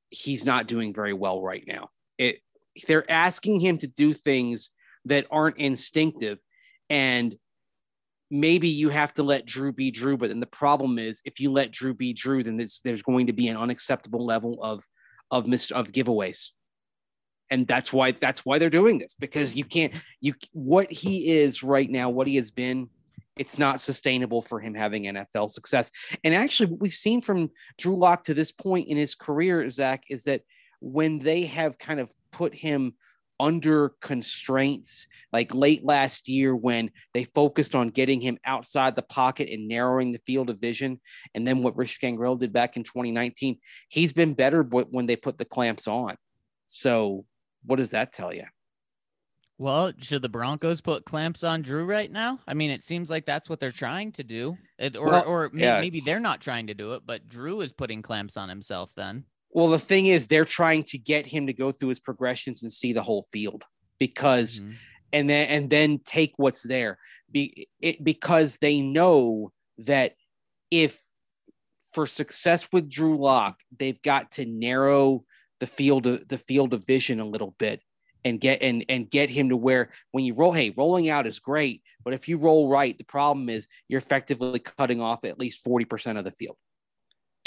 [0.09, 1.89] he's not doing very well right now.
[2.17, 2.39] It
[2.87, 4.71] they're asking him to do things
[5.07, 6.39] that aren't instinctive.
[6.89, 7.35] And
[8.29, 10.17] maybe you have to let Drew be Drew.
[10.17, 13.27] But then the problem is if you let Drew be Drew, then there's, there's going
[13.27, 14.83] to be an unacceptable level of
[15.29, 16.51] of mis- of giveaways.
[17.49, 21.63] And that's why that's why they're doing this because you can't you what he is
[21.63, 22.89] right now, what he has been,
[23.37, 25.91] it's not sustainable for him having NFL success.
[26.23, 30.03] And actually, what we've seen from Drew Lock to this point in his career, Zach,
[30.09, 30.41] is that
[30.79, 32.93] when they have kind of put him
[33.39, 39.49] under constraints like late last year when they focused on getting him outside the pocket
[39.49, 40.99] and narrowing the field of vision.
[41.35, 45.37] And then what Rich Scangarello did back in 2019, he's been better when they put
[45.37, 46.15] the clamps on.
[46.65, 47.25] So,
[47.65, 48.45] what does that tell you?
[49.59, 52.39] Well, should the Broncos put clamps on Drew right now?
[52.47, 54.55] I mean, it seems like that's what they're trying to do.
[54.77, 55.79] It, or, well, or yeah.
[55.79, 59.25] maybe they're not trying to do it, but Drew is putting clamps on himself then.
[59.51, 62.71] Well, the thing is, they're trying to get him to go through his progressions and
[62.71, 63.63] see the whole field
[63.99, 64.71] because, mm-hmm.
[65.13, 66.97] and then and then take what's there.
[67.31, 70.13] Be it because they know that
[70.69, 71.01] if
[71.93, 75.23] for success with Drew Lock, they've got to narrow
[75.59, 77.81] the field of the field of vision a little bit
[78.23, 81.39] and get and and get him to where when you roll, hey, rolling out is
[81.39, 85.63] great, but if you roll right, the problem is you're effectively cutting off at least
[85.65, 86.57] 40% of the field.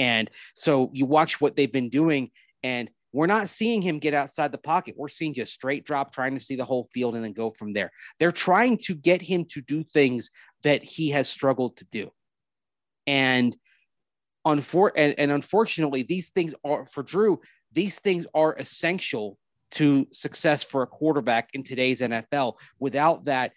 [0.00, 2.30] And so you watch what they've been doing,
[2.62, 4.94] and we're not seeing him get outside the pocket.
[4.96, 7.74] We're seeing just straight drop, trying to see the whole field and then go from
[7.74, 7.90] there.
[8.18, 10.30] They're trying to get him to do things
[10.62, 12.10] that he has struggled to do.
[13.06, 13.54] And,
[14.46, 19.36] unfor- and, and unfortunately, these things are for Drew, these things are essential
[19.72, 22.54] to success for a quarterback in today's NFL.
[22.78, 23.52] Without that,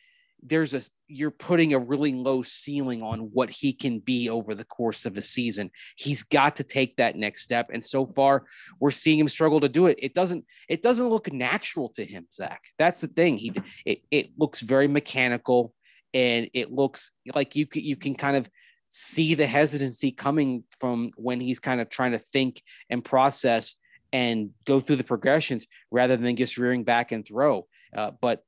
[0.45, 4.63] there's a you're putting a really low ceiling on what he can be over the
[4.63, 5.69] course of a season.
[5.95, 8.45] He's got to take that next step, and so far
[8.79, 9.97] we're seeing him struggle to do it.
[10.01, 12.61] It doesn't it doesn't look natural to him, Zach.
[12.77, 13.37] That's the thing.
[13.37, 13.53] He
[13.85, 15.73] it, it looks very mechanical,
[16.13, 18.49] and it looks like you you can kind of
[18.89, 23.75] see the hesitancy coming from when he's kind of trying to think and process
[24.11, 27.65] and go through the progressions rather than just rearing back and throw.
[27.95, 28.43] Uh, but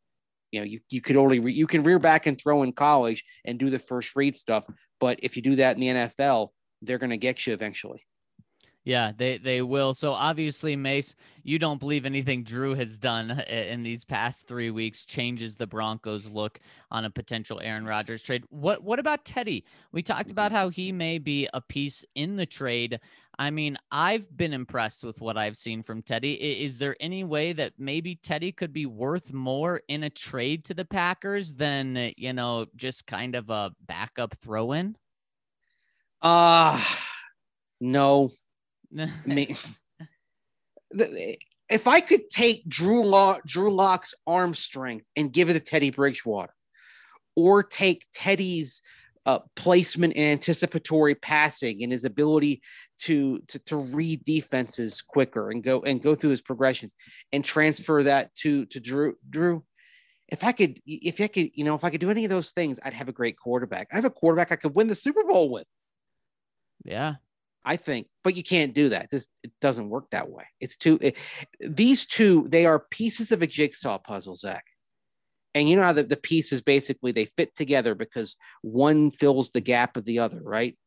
[0.55, 3.25] you know, you, you could only re- you can rear back and throw in college
[3.43, 4.65] and do the first read stuff,
[5.01, 6.49] but if you do that in the NFL,
[6.81, 8.05] they're going to get you eventually.
[8.85, 9.95] Yeah, they they will.
[9.95, 15.05] So obviously, Mace, you don't believe anything Drew has done in these past three weeks
[15.05, 16.59] changes the Broncos' look
[16.91, 18.43] on a potential Aaron Rodgers trade.
[18.49, 19.65] What what about Teddy?
[19.91, 20.57] We talked about mm-hmm.
[20.57, 22.99] how he may be a piece in the trade.
[23.37, 26.33] I mean, I've been impressed with what I've seen from Teddy.
[26.33, 30.73] Is there any way that maybe Teddy could be worth more in a trade to
[30.73, 34.95] the Packers than, you know, just kind of a backup throw in?
[36.21, 36.81] Uh
[37.81, 38.31] no.
[38.97, 39.57] I mean,
[41.69, 45.89] if I could take Drew Lock, Drew Lock's arm strength and give it to Teddy
[45.89, 46.53] Bridgewater,
[47.35, 48.81] or take Teddy's
[49.25, 52.61] uh, placement and anticipatory passing and his ability
[52.97, 56.95] to, to to read defenses quicker and go and go through his progressions
[57.31, 59.63] and transfer that to to Drew Drew
[60.27, 62.51] if I could if I could you know if I could do any of those
[62.51, 63.89] things I'd have a great quarterback.
[63.91, 65.67] I have a quarterback I could win the Super Bowl with.
[66.83, 67.15] Yeah.
[67.63, 69.09] I think but you can't do that.
[69.09, 70.45] This it doesn't work that way.
[70.59, 71.17] It's too it,
[71.59, 74.65] these two they are pieces of a jigsaw puzzle Zach.
[75.53, 79.61] And you know how the, the pieces basically they fit together because one fills the
[79.61, 80.77] gap of the other, right?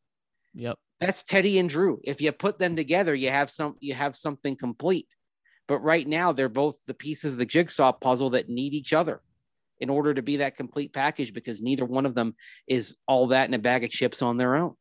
[0.53, 0.77] Yep.
[0.99, 2.01] That's Teddy and Drew.
[2.03, 5.07] If you put them together, you have some you have something complete.
[5.67, 9.21] But right now they're both the pieces of the jigsaw puzzle that need each other
[9.79, 12.35] in order to be that complete package because neither one of them
[12.67, 14.75] is all that in a bag of chips on their own.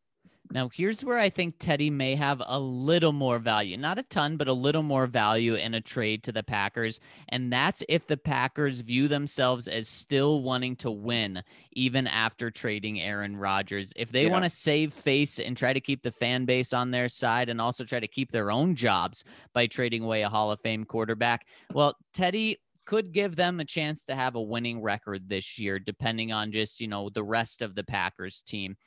[0.51, 3.77] Now, here's where I think Teddy may have a little more value.
[3.77, 7.01] Not a ton, but a little more value in a trade to the Packers.
[7.29, 11.43] And that's if the Packers view themselves as still wanting to win,
[11.73, 13.93] even after trading Aaron Rodgers.
[13.95, 14.33] If they yeah.
[14.33, 17.61] want to save face and try to keep the fan base on their side and
[17.61, 21.47] also try to keep their own jobs by trading away a Hall of Fame quarterback,
[21.75, 26.33] well, Teddy could give them a chance to have a winning record this year, depending
[26.33, 28.79] on just, you know, the rest of the Packers team.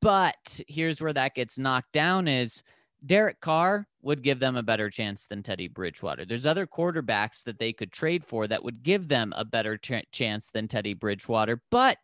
[0.00, 2.62] But here's where that gets knocked down is
[3.04, 6.24] Derek Carr would give them a better chance than Teddy Bridgewater.
[6.24, 10.04] There's other quarterbacks that they could trade for that would give them a better ch-
[10.12, 11.98] chance than Teddy Bridgewater, but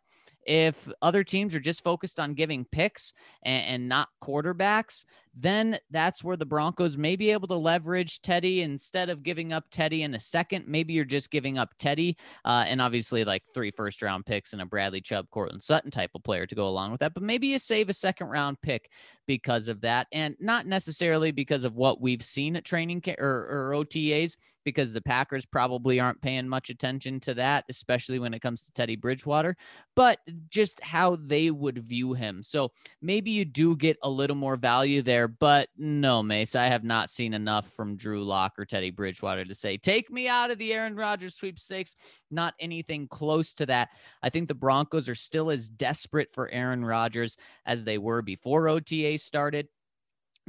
[0.47, 3.11] if other teams are just focused on giving picks
[3.43, 5.03] and, and, not quarterbacks,
[5.39, 9.65] then that's where the Broncos may be able to leverage Teddy instead of giving up
[9.69, 10.67] Teddy in a second.
[10.67, 14.61] Maybe you're just giving up Teddy uh, and obviously like three first round picks and
[14.61, 17.13] a Bradley Chubb, Courtland Sutton type of player to go along with that.
[17.13, 18.89] But maybe you save a second round pick
[19.27, 23.47] because of that, and not necessarily because of what we've seen at training ca- or,
[23.49, 28.41] or OTAs, because the Packers probably aren't paying much attention to that, especially when it
[28.41, 29.55] comes to Teddy Bridgewater,
[29.95, 30.19] but
[30.49, 32.43] just how they would view him.
[32.43, 32.71] So
[33.01, 37.11] maybe you do get a little more value there, but no, Mace, I have not
[37.11, 40.73] seen enough from Drew Lock or Teddy Bridgewater to say, take me out of the
[40.73, 41.95] Aaron Rodgers sweepstakes.
[42.31, 43.89] Not anything close to that.
[44.21, 48.67] I think the Broncos are still as desperate for Aaron Rodgers as they were before
[48.67, 49.67] OTA started.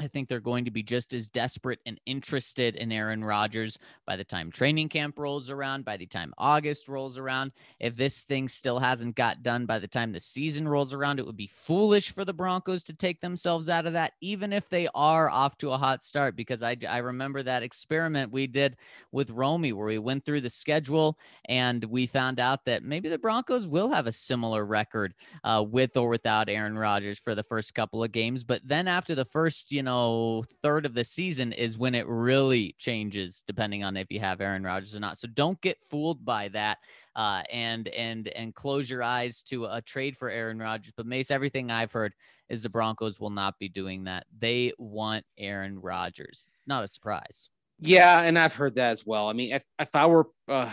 [0.01, 4.17] I think they're going to be just as desperate and interested in Aaron Rodgers by
[4.17, 7.51] the time training camp rolls around, by the time August rolls around.
[7.81, 11.27] If this thing still hasn't got done by the time the season rolls around, it
[11.27, 14.89] would be foolish for the Broncos to take themselves out of that, even if they
[14.95, 16.37] are off to a hot start.
[16.37, 18.77] Because I, I remember that experiment we did
[19.11, 23.19] with Romy where we went through the schedule and we found out that maybe the
[23.19, 27.75] Broncos will have a similar record uh, with or without Aaron Rodgers for the first
[27.75, 28.45] couple of games.
[28.45, 32.07] But then after the first, you know, know, third of the season is when it
[32.07, 35.19] really changes, depending on if you have Aaron Rodgers or not.
[35.19, 36.79] So don't get fooled by that,
[37.17, 40.93] uh, and and and close your eyes to a trade for Aaron Rodgers.
[40.97, 42.13] But Mace, everything I've heard
[42.49, 44.27] is the Broncos will not be doing that.
[44.39, 46.49] They want Aaron Rodgers.
[46.67, 47.49] Not a surprise.
[47.81, 49.29] Yeah, and I've heard that as well.
[49.29, 50.71] I mean, if if I were uh,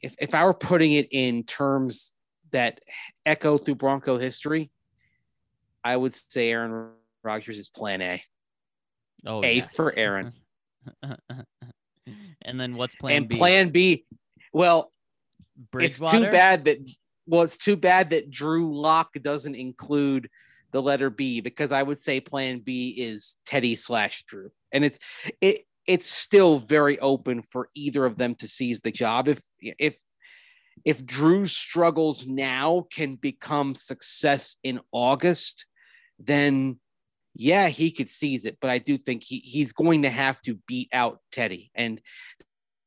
[0.00, 2.12] if if I were putting it in terms
[2.52, 2.80] that
[3.26, 4.70] echo through Bronco history,
[5.82, 6.92] I would say Aaron
[7.22, 8.22] Rodgers is Plan A.
[9.26, 9.74] Oh, A yes.
[9.74, 10.32] for Aaron.
[12.42, 13.36] and then what's plan and B?
[13.36, 14.04] plan B.
[14.52, 14.92] Well,
[15.74, 16.78] it's too bad that
[17.26, 20.28] well, it's too bad that Drew Lock doesn't include
[20.72, 24.50] the letter B because I would say plan B is Teddy slash Drew.
[24.72, 24.98] And it's
[25.40, 29.28] it it's still very open for either of them to seize the job.
[29.28, 29.96] If if
[30.84, 35.66] if Drew's struggles now can become success in August,
[36.18, 36.78] then
[37.34, 40.54] yeah, he could seize it, but I do think he, he's going to have to
[40.66, 41.70] beat out Teddy.
[41.74, 42.00] And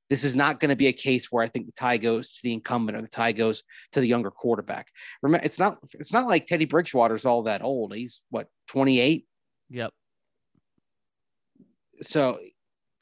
[0.10, 2.44] this is not going to be a case where I think the tie goes to
[2.44, 4.88] the incumbent or the tie goes to the younger quarterback.
[5.22, 7.94] Remember, it's not it's not like Teddy Bridgewater's all that old.
[7.94, 9.28] He's what 28.
[9.70, 9.92] Yep.
[12.02, 12.40] So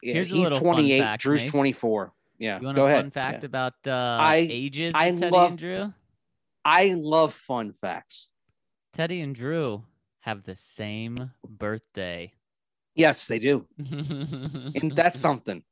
[0.02, 1.00] yeah, he's 28.
[1.00, 1.50] Fact, Drew's Mace.
[1.52, 2.12] 24.
[2.38, 2.58] Yeah.
[2.60, 3.04] You want Go a ahead.
[3.04, 3.46] fun fact Yeah.
[3.46, 3.90] about uh,
[4.20, 4.94] I- ages?
[4.96, 5.94] I of Teddy love- and Drew.
[6.64, 8.30] I love fun facts.
[8.94, 9.84] Teddy and Drew
[10.26, 12.32] have the same birthday.
[12.96, 15.62] Yes, they do, and that's something.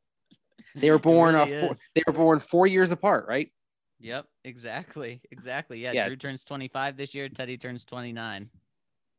[0.77, 1.35] They were born.
[1.35, 3.51] uh, four, they were born four years apart, right?
[4.01, 5.81] Yep, exactly, exactly.
[5.81, 6.07] Yeah, Yeah.
[6.07, 7.29] Drew turns 25 this year.
[7.29, 8.51] Teddy turns 29.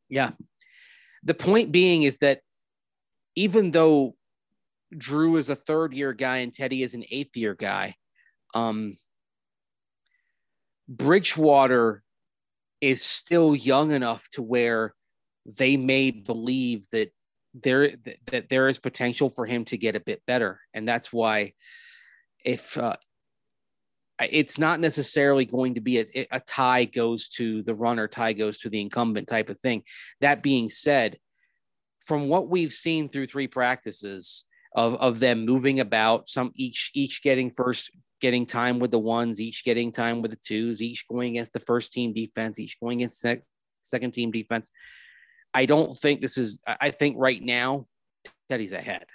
[0.08, 0.32] Yeah.
[1.24, 2.40] The point being is that
[3.34, 4.16] even though
[4.96, 7.96] Drew is a third year guy and Teddy is an eighth year guy,
[8.54, 8.96] um,
[10.88, 12.02] Bridgewater
[12.80, 14.94] is still young enough to where
[15.58, 17.12] they may believe that
[17.54, 17.90] there
[18.30, 21.52] that there is potential for him to get a bit better, and that's why
[22.44, 22.96] if uh,
[24.20, 28.58] it's not necessarily going to be a, a tie goes to the runner, tie goes
[28.58, 29.82] to the incumbent type of thing.
[30.20, 31.18] That being said,
[32.04, 34.44] from what we've seen through three practices
[34.74, 37.90] of, of them moving about, some each each getting first
[38.20, 41.60] getting time with the ones, each getting time with the twos, each going against the
[41.60, 43.44] first team defense, each going against sec-
[43.82, 44.70] second team defense.
[45.56, 46.60] I don't think this is.
[46.66, 47.86] I think right now,
[48.50, 49.06] Teddy's ahead.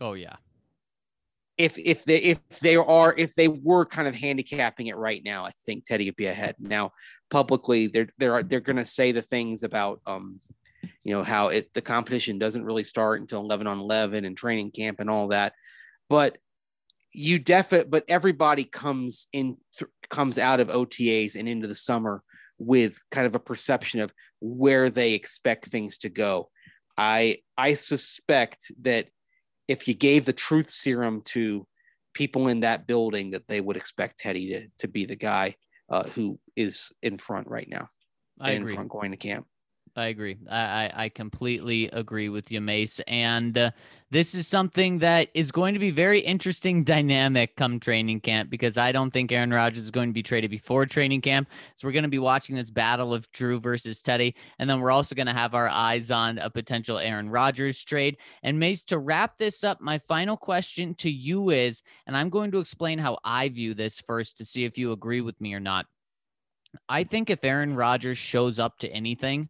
[0.00, 0.34] Oh yeah.
[1.56, 5.44] If if they if they are if they were kind of handicapping it right now,
[5.44, 6.56] I think Teddy would be ahead.
[6.58, 6.90] Now,
[7.30, 10.40] publicly, they're they're they're going to say the things about um,
[11.04, 14.72] you know how it the competition doesn't really start until eleven on eleven and training
[14.72, 15.52] camp and all that,
[16.08, 16.38] but
[17.12, 22.24] you definitely but everybody comes in th- comes out of OTAs and into the summer
[22.58, 26.50] with kind of a perception of where they expect things to go.
[26.96, 29.06] I I suspect that
[29.68, 31.66] if you gave the truth serum to
[32.14, 35.54] people in that building, that they would expect Teddy to, to be the guy
[35.90, 37.88] uh, who is in front right now.
[38.40, 38.74] I in agree.
[38.74, 39.46] front going to camp.
[39.98, 40.36] I agree.
[40.48, 43.00] I, I, completely agree with you, Mace.
[43.08, 43.72] And uh,
[44.12, 48.78] this is something that is going to be very interesting dynamic come training camp because
[48.78, 51.48] I don't think Aaron Rodgers is going to be traded before training camp.
[51.74, 54.36] So we're going to be watching this battle of Drew versus Teddy.
[54.60, 58.18] And then we're also going to have our eyes on a potential Aaron Rodgers trade.
[58.44, 62.52] And Mace, to wrap this up, my final question to you is, and I'm going
[62.52, 65.60] to explain how I view this first to see if you agree with me or
[65.60, 65.86] not.
[66.88, 69.48] I think if Aaron Rodgers shows up to anything,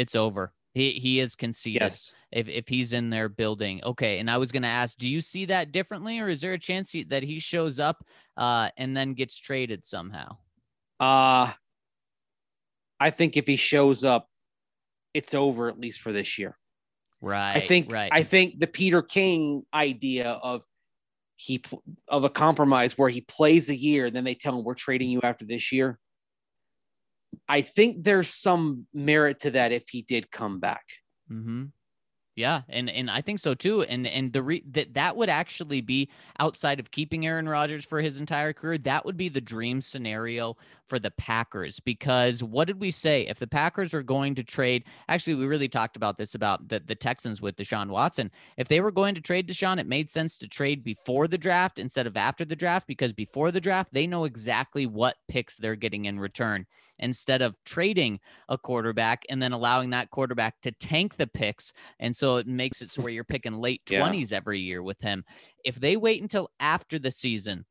[0.00, 0.52] it's over.
[0.72, 1.82] He he is conceded.
[1.82, 2.14] Yes.
[2.32, 4.18] If if he's in their building, okay.
[4.20, 6.58] And I was going to ask, do you see that differently, or is there a
[6.58, 8.04] chance he, that he shows up
[8.36, 10.36] uh, and then gets traded somehow?
[10.98, 11.52] Uh
[13.00, 14.28] I think if he shows up,
[15.14, 16.56] it's over at least for this year.
[17.22, 17.56] Right.
[17.56, 18.10] I think right.
[18.12, 20.62] I think the Peter King idea of
[21.36, 21.62] he
[22.06, 25.10] of a compromise where he plays a year, and then they tell him we're trading
[25.10, 25.98] you after this year.
[27.48, 30.84] I think there's some merit to that if he did come back.
[31.30, 31.64] Mm-hmm.
[32.36, 33.82] Yeah, and and I think so too.
[33.82, 36.08] And and the re- that that would actually be
[36.38, 38.78] outside of keeping Aaron Rodgers for his entire career.
[38.78, 40.56] That would be the dream scenario
[40.90, 43.26] for the Packers because what did we say?
[43.28, 46.80] If the Packers were going to trade, actually, we really talked about this about the
[46.80, 48.30] the Texans with Deshaun Watson.
[48.58, 51.78] If they were going to trade Deshaun, it made sense to trade before the draft
[51.78, 55.76] instead of after the draft because before the draft they know exactly what picks they're
[55.76, 56.66] getting in return
[56.98, 61.72] instead of trading a quarterback and then allowing that quarterback to tank the picks.
[61.98, 64.08] And so it makes it so where you're picking late Yeah.
[64.08, 65.24] 20s every year with him.
[65.64, 67.64] If they wait until after the season,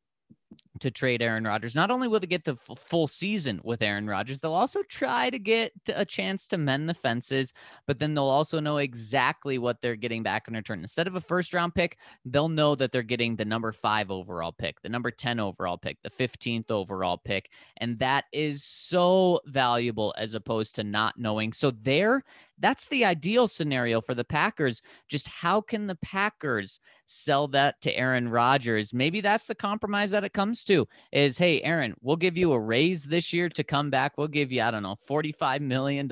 [0.79, 1.75] to trade Aaron Rodgers.
[1.75, 5.29] Not only will they get the f- full season with Aaron Rodgers, they'll also try
[5.29, 7.53] to get a chance to mend the fences,
[7.87, 10.79] but then they'll also know exactly what they're getting back in return.
[10.79, 14.51] Instead of a first round pick, they'll know that they're getting the number five overall
[14.51, 17.49] pick, the number 10 overall pick, the 15th overall pick.
[17.77, 21.53] And that is so valuable as opposed to not knowing.
[21.53, 22.23] So there,
[22.59, 24.81] that's the ideal scenario for the Packers.
[25.07, 28.93] Just how can the Packers sell that to Aaron Rodgers?
[28.93, 32.59] Maybe that's the compromise that it comes to is, hey, Aaron, we'll give you a
[32.59, 34.17] raise this year to come back.
[34.17, 36.07] We'll give you, I don't know, $45 million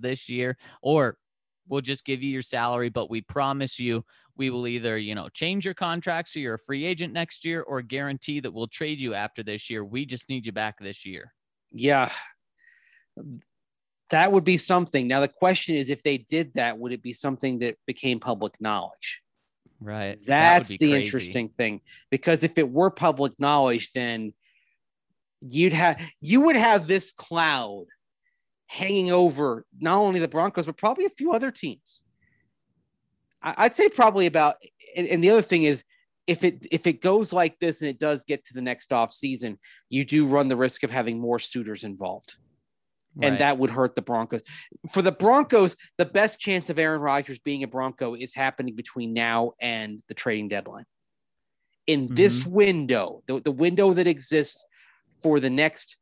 [0.00, 1.18] this year, or
[1.68, 4.04] we'll just give you your salary, but we promise you
[4.36, 7.62] we will either, you know, change your contract so you're a free agent next year
[7.62, 9.84] or guarantee that we'll trade you after this year.
[9.84, 11.34] We just need you back this year.
[11.72, 12.10] Yeah.
[14.10, 15.06] That would be something.
[15.06, 18.60] Now the question is if they did that, would it be something that became public
[18.60, 19.22] knowledge?
[19.80, 20.18] Right.
[20.24, 21.80] That's the interesting thing.
[22.10, 24.34] Because if it were public knowledge, then
[25.40, 27.86] you'd have you would have this cloud
[28.66, 32.02] hanging over not only the Broncos, but probably a few other teams.
[33.42, 34.56] I'd say probably about
[34.96, 35.82] and, and the other thing is
[36.26, 39.12] if it if it goes like this and it does get to the next off
[39.12, 39.58] season,
[39.88, 42.36] you do run the risk of having more suitors involved
[43.20, 44.42] and that would hurt the Broncos.
[44.90, 49.12] For the Broncos, the best chance of Aaron Rodgers being a Bronco is happening between
[49.12, 50.84] now and the trading deadline.
[51.86, 52.50] In this mm-hmm.
[52.50, 54.64] window, the, the window that exists
[55.22, 55.96] for the next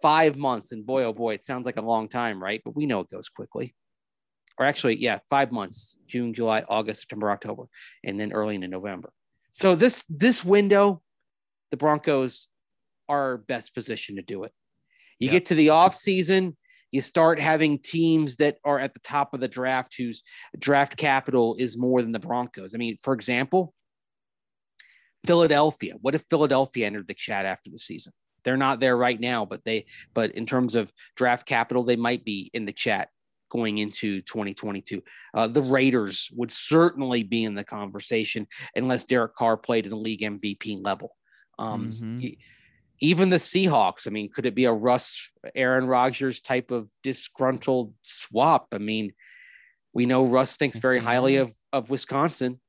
[0.00, 2.60] five months, and boy, oh boy, it sounds like a long time, right?
[2.64, 3.74] But we know it goes quickly.
[4.58, 7.64] Or actually, yeah, five months June, July, August, September, October,
[8.04, 9.10] and then early into November.
[9.50, 11.02] So this this window,
[11.70, 12.48] the Broncos
[13.08, 14.52] are best positioned to do it.
[15.18, 15.32] You Yep.
[15.32, 16.56] get to the off season,
[16.92, 20.22] you start having teams that are at the top of the draft whose
[20.58, 22.74] draft capital is more than the Broncos.
[22.74, 23.74] I mean, for example,
[25.26, 25.94] Philadelphia.
[26.00, 28.12] What if Philadelphia entered the chat after the season?
[28.44, 32.24] They're not there right now, but they but in terms of draft capital, they might
[32.24, 33.08] be in the chat
[33.50, 35.02] going into 2022.
[35.34, 39.96] Uh, the Raiders would certainly be in the conversation unless Derek Carr played at a
[39.96, 41.16] league MVP level.
[41.58, 42.28] Um, mm-hmm.
[43.00, 47.94] Even the Seahawks, I mean, could it be a Russ Aaron Rodgers type of disgruntled
[48.02, 48.68] swap?
[48.72, 49.12] I mean,
[49.92, 51.44] we know Russ thinks very highly mm-hmm.
[51.44, 52.60] of, of Wisconsin.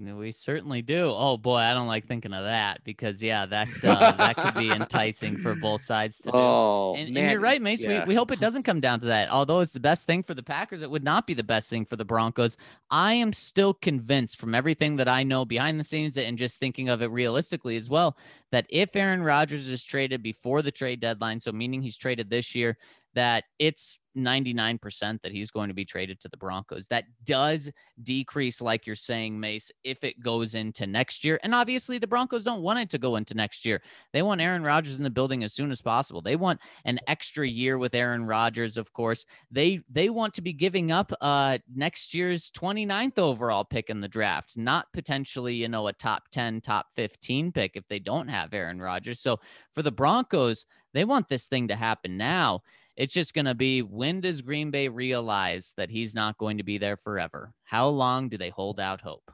[0.00, 1.12] We certainly do.
[1.14, 4.70] Oh boy, I don't like thinking of that because yeah, that uh, that could be
[4.70, 6.36] enticing for both sides to do.
[6.36, 7.82] Oh, and, and you're right, Mace.
[7.82, 8.04] Yeah.
[8.04, 9.28] We, we hope it doesn't come down to that.
[9.30, 11.84] Although it's the best thing for the Packers, it would not be the best thing
[11.84, 12.56] for the Broncos.
[12.90, 16.88] I am still convinced from everything that I know behind the scenes and just thinking
[16.88, 18.16] of it realistically as well
[18.52, 22.54] that if Aaron Rodgers is traded before the trade deadline, so meaning he's traded this
[22.54, 22.78] year,
[23.18, 26.86] that it's 99% that he's going to be traded to the Broncos.
[26.86, 27.68] That does
[28.00, 31.40] decrease, like you're saying, Mace, if it goes into next year.
[31.42, 33.82] And obviously, the Broncos don't want it to go into next year.
[34.12, 36.22] They want Aaron Rodgers in the building as soon as possible.
[36.22, 39.26] They want an extra year with Aaron Rodgers, of course.
[39.50, 44.06] They they want to be giving up uh next year's 29th overall pick in the
[44.06, 48.54] draft, not potentially, you know, a top 10, top 15 pick if they don't have
[48.54, 49.18] Aaron Rodgers.
[49.18, 49.40] So
[49.72, 52.62] for the Broncos, they want this thing to happen now.
[52.98, 56.64] It's just going to be when does Green Bay realize that he's not going to
[56.64, 57.52] be there forever?
[57.62, 59.30] How long do they hold out hope?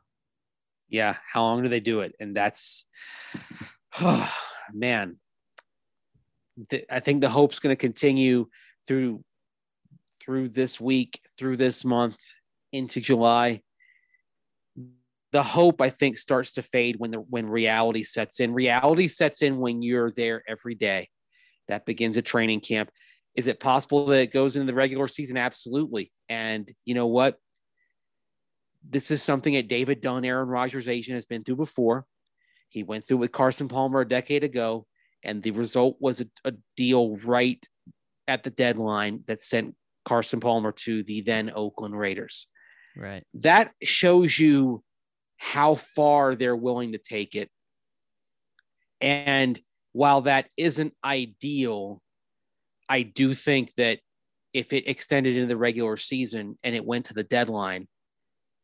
[0.90, 2.14] Yeah, how long do they do it?
[2.20, 2.84] And that's,
[4.02, 4.30] oh,
[4.74, 5.16] man,
[6.90, 8.48] I think the hope's going to continue
[8.86, 9.24] through
[10.20, 12.18] through this week, through this month,
[12.70, 13.62] into July.
[15.32, 18.52] The hope, I think, starts to fade when the when reality sets in.
[18.52, 21.08] Reality sets in when you're there every day.
[21.68, 22.90] That begins at training camp.
[23.34, 25.36] Is it possible that it goes into the regular season?
[25.36, 26.12] Absolutely.
[26.28, 27.38] And you know what?
[28.88, 32.04] This is something that David Dunn, Aaron Rodgers' agent, has been through before.
[32.68, 34.86] He went through with Carson Palmer a decade ago,
[35.22, 37.64] and the result was a, a deal right
[38.28, 39.74] at the deadline that sent
[40.04, 42.46] Carson Palmer to the then Oakland Raiders.
[42.96, 43.24] Right.
[43.34, 44.82] That shows you
[45.36, 47.50] how far they're willing to take it.
[49.00, 49.60] And
[49.92, 52.00] while that isn't ideal,
[52.88, 54.00] I do think that
[54.52, 57.88] if it extended into the regular season and it went to the deadline,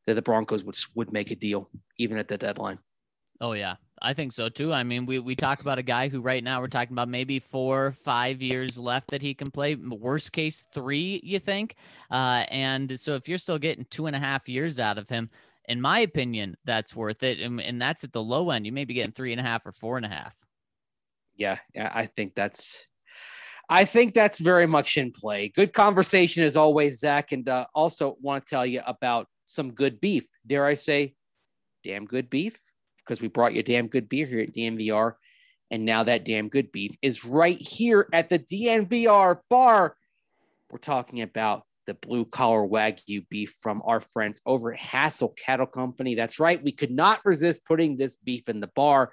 [0.06, 2.78] that the Broncos would would make a deal even at the deadline.
[3.40, 4.72] Oh yeah, I think so too.
[4.72, 7.38] I mean, we we talk about a guy who right now we're talking about maybe
[7.38, 9.74] four, five years left that he can play.
[9.74, 11.76] Worst case, three, you think?
[12.10, 15.30] Uh, and so if you're still getting two and a half years out of him,
[15.68, 17.40] in my opinion, that's worth it.
[17.40, 18.66] And, and that's at the low end.
[18.66, 20.34] You may be getting three and a half or four and a half.
[21.36, 22.84] Yeah, I think that's
[23.72, 25.48] I think that's very much in play.
[25.48, 27.30] Good conversation as always, Zach.
[27.30, 30.26] And uh, also want to tell you about some good beef.
[30.44, 31.14] Dare I say,
[31.84, 32.58] damn good beef?
[32.98, 35.14] Because we brought you damn good beer here at DNVR.
[35.70, 39.94] And now that damn good beef is right here at the DNVR bar.
[40.68, 45.66] We're talking about the blue collar Wagyu beef from our friends over at Hassell Cattle
[45.66, 46.14] Company.
[46.14, 46.62] That's right.
[46.62, 49.10] We could not resist putting this beef in the bar.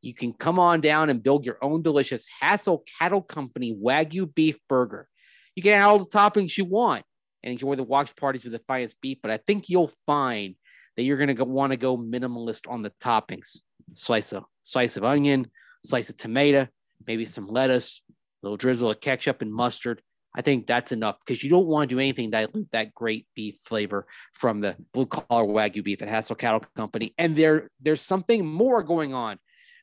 [0.00, 4.58] You can come on down and build your own delicious Hassell Cattle Company Wagyu beef
[4.68, 5.08] burger.
[5.56, 7.04] You can add all the toppings you want
[7.42, 10.54] and enjoy the watch parties with the finest beef, but I think you'll find
[10.96, 13.56] that you're going to want to go minimalist on the toppings.
[13.94, 15.50] Slice of slice of onion,
[15.84, 16.68] slice of tomato,
[17.08, 20.00] maybe some lettuce, a little drizzle of ketchup and mustard
[20.34, 23.56] I think that's enough because you don't want to do anything dilute that great beef
[23.64, 27.14] flavor from the blue collar wagyu beef at Hassell Cattle Company.
[27.18, 29.38] And there, there's something more going on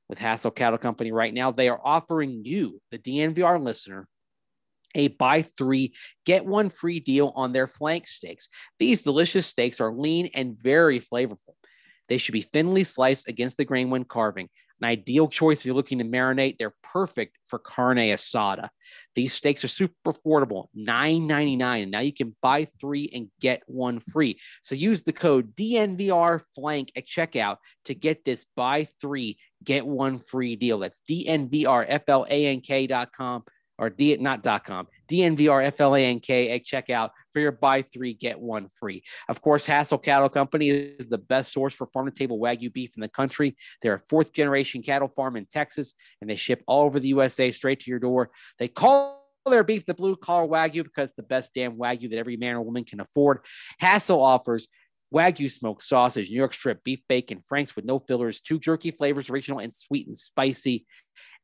[0.07, 1.51] with Hassell Cattle Company right now.
[1.51, 4.07] They are offering you, the DNVR listener,
[4.95, 5.93] a buy three,
[6.25, 8.47] get one free deal on their flank steaks.
[8.79, 11.55] These delicious steaks are lean and very flavorful.
[12.07, 14.49] They should be thinly sliced against the grain when carving.
[14.81, 16.57] An ideal choice if you're looking to marinate.
[16.57, 18.69] They're perfect for carne asada.
[19.15, 21.83] These steaks are super affordable, $9.99.
[21.83, 24.39] And now you can buy three and get one free.
[24.61, 30.19] So use the code DNVR flank at checkout to get this buy three, get one
[30.19, 30.77] free deal.
[30.79, 33.43] That's DNVRFLANK.com
[33.79, 39.03] or D not dot com, DNVRFLANK at checkout for your buy three, get one free.
[39.29, 42.91] Of course, Hassell Cattle Company is the best source for farm to table Wagyu beef
[42.95, 43.55] in the country.
[43.81, 47.51] They're a fourth generation cattle farm in Texas and they ship all over the USA
[47.51, 48.31] straight to your door.
[48.59, 52.17] They call their beef the blue collar Wagyu because it's the best damn Wagyu that
[52.17, 53.39] every man or woman can afford.
[53.81, 54.67] Hassell offers
[55.13, 59.29] Wagyu smoked sausage, New York strip, beef bacon, Franks with no fillers, two jerky flavors,
[59.29, 60.85] original and sweet and spicy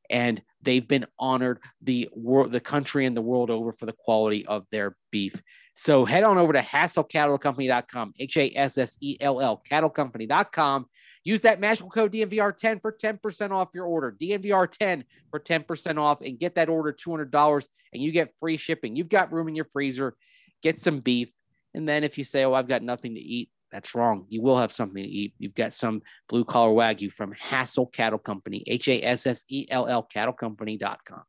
[0.10, 4.45] and they've been honored the world, the country and the world over for the quality
[4.45, 5.41] of their beef.
[5.76, 10.86] So head on over to hassellcattlecompany.com, H A S S E L L, cattlecompany.com.
[11.24, 14.16] Use that magical code DNVR10 for 10% off your order.
[14.20, 18.95] DNVR10 for 10% off and get that order $200 and you get free shipping.
[18.95, 20.16] You've got room in your freezer.
[20.62, 21.32] Get some beef.
[21.74, 24.26] And then if you say, Oh, I've got nothing to eat, that's wrong.
[24.30, 25.34] You will have something to eat.
[25.39, 29.65] You've got some blue collar wagyu from Hassell Cattle Company, H A S S E
[29.69, 31.24] L L, cattlecompany.com.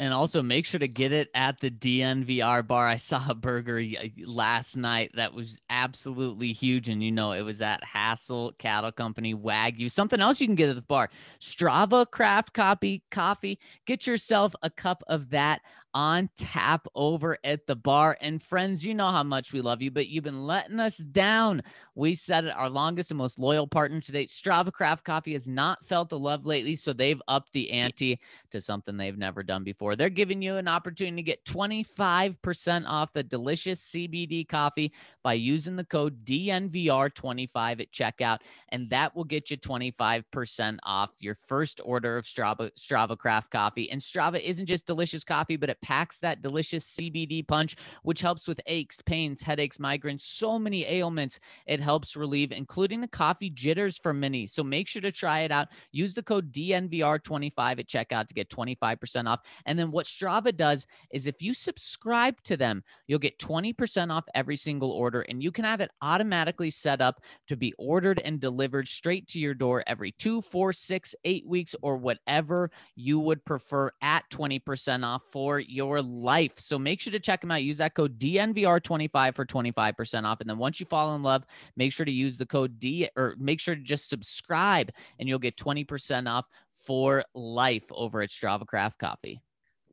[0.00, 2.88] And also make sure to get it at the DNVR bar.
[2.88, 3.80] I saw a burger
[4.24, 6.88] last night that was absolutely huge.
[6.88, 9.88] And you know, it was at Hassell Cattle Company Wagyu.
[9.88, 11.10] Something else you can get at the bar
[11.40, 13.60] Strava Craft Copy Coffee.
[13.86, 15.60] Get yourself a cup of that
[15.94, 18.18] on tap over at the bar.
[18.20, 21.62] And friends, you know how much we love you, but you've been letting us down.
[21.94, 24.28] We said it, our longest and most loyal partner to date.
[24.28, 28.18] Strava Craft Coffee has not felt the love lately, so they've upped the ante
[28.50, 29.94] to something they've never done before.
[29.94, 34.92] They're giving you an opportunity to get 25% off the delicious CBD coffee
[35.22, 38.38] by using the code DNVR25 at checkout,
[38.70, 43.90] and that will get you 25% off your first order of Strava Strava Craft Coffee.
[43.90, 48.48] And Strava isn't just delicious coffee, but it packs that delicious CBD punch, which helps
[48.48, 51.38] with aches, pains, headaches, migraines, so many ailments.
[51.66, 54.46] It helps relieve, including the coffee jitters for many.
[54.46, 55.68] So make sure to try it out.
[55.92, 59.40] Use the code DNVR25 at checkout to get 25% off.
[59.66, 64.24] And then what Strava does is if you subscribe to them, you'll get 20% off
[64.34, 68.40] every single order, and you can have it automatically set up to be ordered and
[68.40, 73.44] delivered straight to your door every two, four, six, eight weeks, or whatever you would
[73.44, 76.52] prefer at 20% off for your life.
[76.56, 77.62] So make sure to check them out.
[77.62, 80.40] Use that code DNVR25 for 25% off.
[80.40, 81.44] And then once you fall in love,
[81.76, 85.38] make sure to use the code D or make sure to just subscribe and you'll
[85.38, 89.40] get 20% off for life over at Strava Craft Coffee.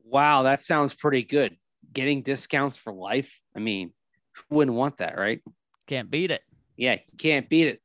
[0.04, 1.56] Wow, that sounds pretty good.
[1.92, 3.42] Getting discounts for life.
[3.56, 3.92] I mean,
[4.34, 5.40] who wouldn't want that, right?
[5.86, 6.42] Can't beat it.
[6.76, 7.80] Yeah, you can't beat it.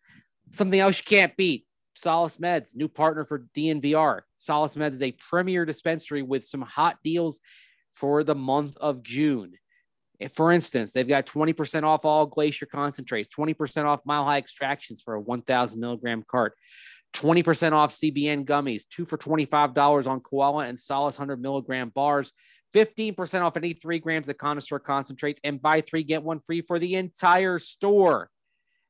[0.52, 1.66] Something else you can't beat.
[1.98, 4.22] Solace Meds, new partner for DNVR.
[4.36, 7.40] Solace Meds is a premier dispensary with some hot deals
[8.00, 9.54] for the month of June.
[10.20, 15.02] If, for instance, they've got 20% off all glacier concentrates, 20% off mile high extractions
[15.02, 16.54] for a 1,000 milligram cart,
[17.14, 22.34] 20% off CBN gummies, two for $25 on koala and solace 100 milligram bars,
[22.74, 26.80] 15% off any three grams of connoisseur concentrates, and buy three, get one free for
[26.80, 28.30] the entire store.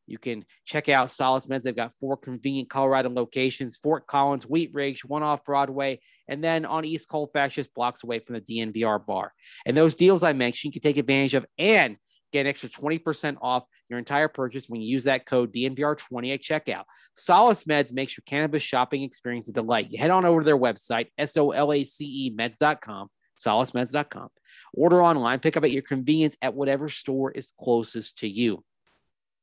[0.08, 1.64] You can check out Solace Meds.
[1.64, 6.66] They've got four convenient Colorado locations Fort Collins, Wheat Ridge, one off Broadway, and then
[6.66, 9.34] on East Colfax, just blocks away from the DNVR bar.
[9.66, 11.97] And those deals I mentioned, you can take advantage of and
[12.32, 16.41] get an extra 20% off your entire purchase when you use that code DNVR20 at
[16.41, 16.84] checkout.
[17.14, 19.91] Solace Meds makes your cannabis shopping experience a delight.
[19.91, 24.30] You head on over to their website, S O L A C E meds.com, solacemeds.com.
[24.74, 28.64] Order online, pick up at your convenience at whatever store is closest to you.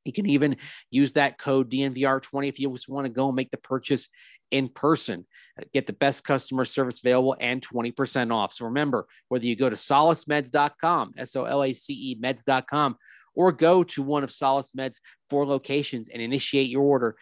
[0.04, 0.56] You can even
[0.90, 4.08] use that code DNVR20 if you just want to go and make the purchase
[4.50, 5.26] in person.
[5.58, 8.52] Uh, get the best customer service available and 20% off.
[8.52, 12.96] So remember, whether you go to solacemeds.com, S O L A C E meds.com,
[13.34, 17.16] or go to one of Solace Meds' four locations and initiate your order.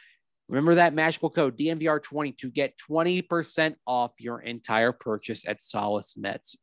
[0.48, 6.56] Remember that magical code DNVR20 to get 20% off your entire purchase at Solace Meds.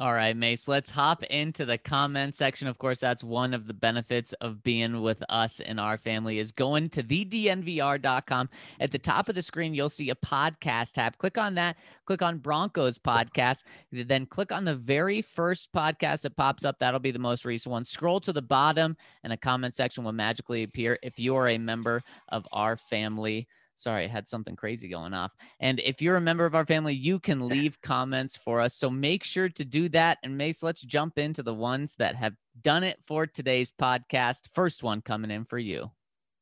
[0.00, 2.68] All right, Mace, let's hop into the comment section.
[2.68, 6.52] Of course, that's one of the benefits of being with us in our family is
[6.52, 8.48] going to thednvr.com.
[8.78, 11.18] At the top of the screen, you'll see a podcast tab.
[11.18, 16.36] Click on that, click on Broncos podcast, then click on the very first podcast that
[16.36, 16.78] pops up.
[16.78, 17.82] That'll be the most recent one.
[17.82, 21.58] Scroll to the bottom and a comment section will magically appear if you are a
[21.58, 23.48] member of our family.
[23.78, 25.30] Sorry, I had something crazy going off.
[25.60, 28.74] And if you're a member of our family, you can leave comments for us.
[28.74, 30.18] So make sure to do that.
[30.24, 34.48] And Mace, let's jump into the ones that have done it for today's podcast.
[34.52, 35.92] First one coming in for you.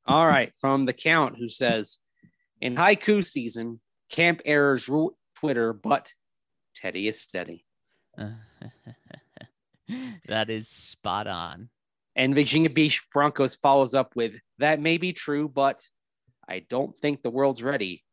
[0.07, 0.51] All right.
[0.63, 1.99] From the count who says,
[2.63, 3.81] in haiku season,
[4.11, 6.15] camp errors rule Twitter, but
[6.75, 7.67] Teddy is steady.
[10.27, 11.69] that is spot on.
[12.15, 15.87] And Virginia Beach Broncos follows up with, that may be true, but
[16.49, 18.05] I don't think the world's ready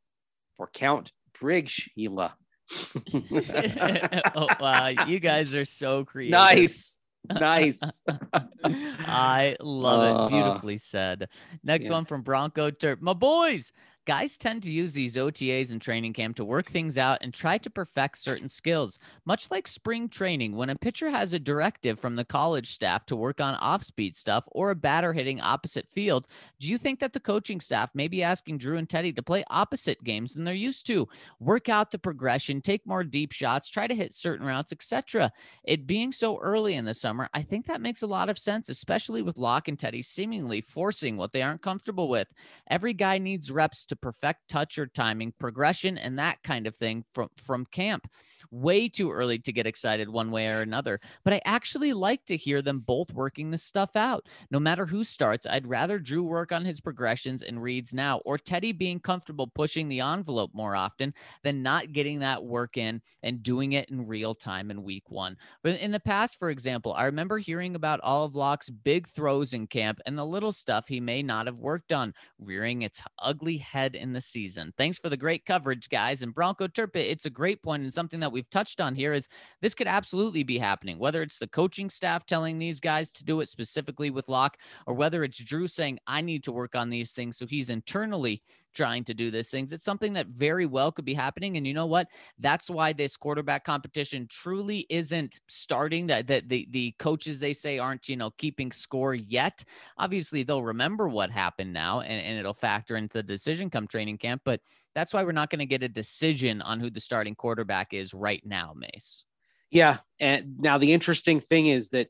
[0.55, 2.31] for Count Briggs-Hila.
[4.35, 6.31] oh, wow, you guys are so creative.
[6.31, 6.99] Nice.
[7.29, 8.03] Nice.
[8.63, 10.15] I love it.
[10.15, 11.29] Uh, Beautifully said.
[11.63, 11.93] Next yeah.
[11.93, 13.01] one from Bronco Turp.
[13.01, 13.71] My boys,
[14.05, 17.57] Guys tend to use these OTAs and training camp to work things out and try
[17.57, 18.99] to perfect certain skills.
[19.23, 23.15] Much like spring training, when a pitcher has a directive from the college staff to
[23.15, 26.27] work on off speed stuff or a batter hitting opposite field,
[26.59, 29.45] do you think that the coaching staff may be asking Drew and Teddy to play
[29.49, 31.07] opposite games than they're used to?
[31.39, 35.31] Work out the progression, take more deep shots, try to hit certain routes, etc.
[35.63, 38.67] It being so early in the summer, I think that makes a lot of sense,
[38.67, 42.27] especially with Lock and Teddy seemingly forcing what they aren't comfortable with.
[42.69, 47.03] Every guy needs reps to perfect touch or timing, progression, and that kind of thing
[47.13, 48.07] from, from camp.
[48.51, 52.37] Way too early to get excited one way or another, but I actually like to
[52.37, 54.27] hear them both working this stuff out.
[54.51, 58.37] No matter who starts, I'd rather Drew work on his progressions and reads now, or
[58.37, 61.13] Teddy being comfortable pushing the envelope more often
[61.43, 65.37] than not getting that work in and doing it in real time in week one.
[65.63, 69.53] But in the past, for example, I remember hearing about all of Lock's big throws
[69.53, 73.57] in camp and the little stuff he may not have worked on, rearing its ugly
[73.57, 74.73] head in the season.
[74.77, 76.23] Thanks for the great coverage, guys.
[76.23, 79.27] And Bronco Turpin, it's a great point and something that we've touched on here is
[79.61, 83.41] this could absolutely be happening, whether it's the coaching staff telling these guys to do
[83.41, 84.57] it specifically with Lock,
[84.87, 87.37] or whether it's Drew saying, I need to work on these things.
[87.37, 88.41] So he's internally
[88.73, 89.71] trying to do these things.
[89.71, 91.57] It's something that very well could be happening.
[91.57, 92.07] And you know what?
[92.39, 96.07] That's why this quarterback competition truly isn't starting.
[96.07, 99.63] That that the the coaches they say aren't you know keeping score yet.
[99.97, 104.17] Obviously, they'll remember what happened now, and, and it'll factor into the decision come training
[104.17, 104.41] camp.
[104.45, 104.61] But
[104.95, 108.13] that's why we're not going to get a decision on who the starting quarterback is
[108.13, 109.25] right now, Mace.
[109.69, 112.09] Yeah, and now the interesting thing is that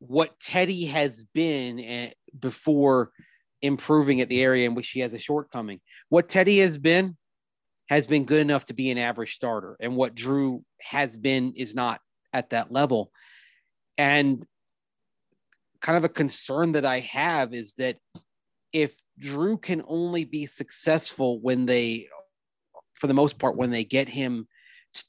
[0.00, 3.10] what Teddy has been eh, before
[3.62, 5.80] improving at the area in which he has a shortcoming.
[6.08, 7.16] What Teddy has been
[7.88, 11.74] has been good enough to be an average starter, and what Drew has been is
[11.74, 12.00] not
[12.32, 13.10] at that level.
[13.98, 14.46] And
[15.80, 17.96] kind of a concern that I have is that
[18.72, 22.08] if Drew can only be successful when they,
[22.94, 24.46] for the most part, when they get him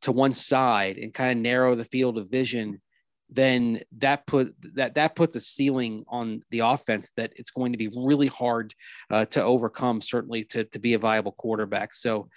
[0.02, 2.82] to one side and kind of narrow the field of vision
[3.32, 7.78] then that put that that puts a ceiling on the offense that it's going to
[7.78, 8.74] be really hard
[9.10, 10.02] uh, to overcome.
[10.02, 11.94] Certainly to to be a viable quarterback.
[11.94, 12.30] So.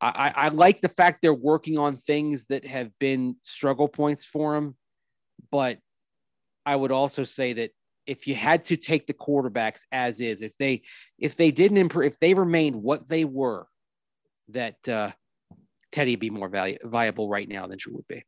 [0.00, 4.54] I, I like the fact they're working on things that have been struggle points for
[4.54, 4.76] him,
[5.50, 5.80] but
[6.64, 7.72] I would also say that
[8.06, 10.82] if you had to take the quarterbacks as is, if they
[11.18, 13.66] if they didn't improve, if they remained what they were,
[14.48, 15.10] that uh,
[15.92, 18.22] Teddy be more valu- viable right now than Drew would be.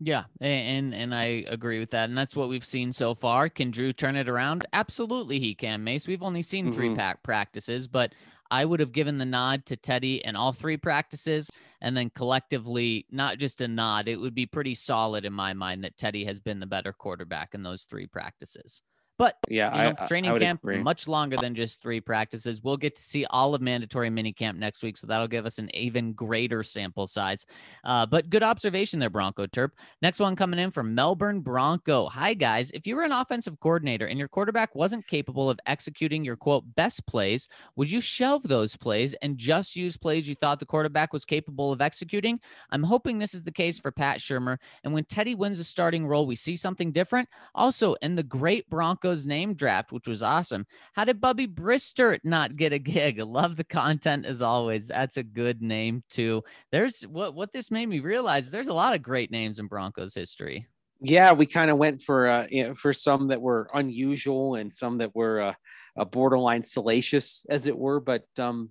[0.00, 3.48] Yeah, and and I agree with that, and that's what we've seen so far.
[3.48, 4.64] Can Drew turn it around?
[4.72, 5.82] Absolutely, he can.
[5.82, 6.74] Mace, we've only seen mm-hmm.
[6.74, 8.14] three pack practices, but
[8.50, 11.50] I would have given the nod to Teddy in all three practices,
[11.80, 14.08] and then collectively, not just a nod.
[14.08, 17.54] It would be pretty solid in my mind that Teddy has been the better quarterback
[17.54, 18.82] in those three practices.
[19.18, 20.80] But yeah, you know, I, training I camp agree.
[20.80, 22.62] much longer than just three practices.
[22.62, 25.58] We'll get to see all of mandatory mini camp next week, so that'll give us
[25.58, 27.44] an even greater sample size.
[27.82, 29.70] Uh, but good observation there, Bronco Terp.
[30.02, 32.06] Next one coming in from Melbourne Bronco.
[32.06, 36.24] Hi guys, if you were an offensive coordinator and your quarterback wasn't capable of executing
[36.24, 40.60] your quote best plays, would you shelve those plays and just use plays you thought
[40.60, 42.38] the quarterback was capable of executing?
[42.70, 44.58] I'm hoping this is the case for Pat Shurmur.
[44.84, 47.28] And when Teddy wins a starting role, we see something different.
[47.56, 50.66] Also, in the great Bronco Broncos name draft, which was awesome.
[50.92, 53.18] How did Bubby Brister not get a gig?
[53.22, 54.88] Love the content as always.
[54.88, 56.42] That's a good name too.
[56.72, 58.46] There's what what this made me realize.
[58.46, 60.66] is There's a lot of great names in Broncos history.
[61.00, 64.70] Yeah, we kind of went for uh, you know, for some that were unusual and
[64.70, 65.54] some that were uh,
[65.96, 68.00] a borderline salacious, as it were.
[68.00, 68.70] But um,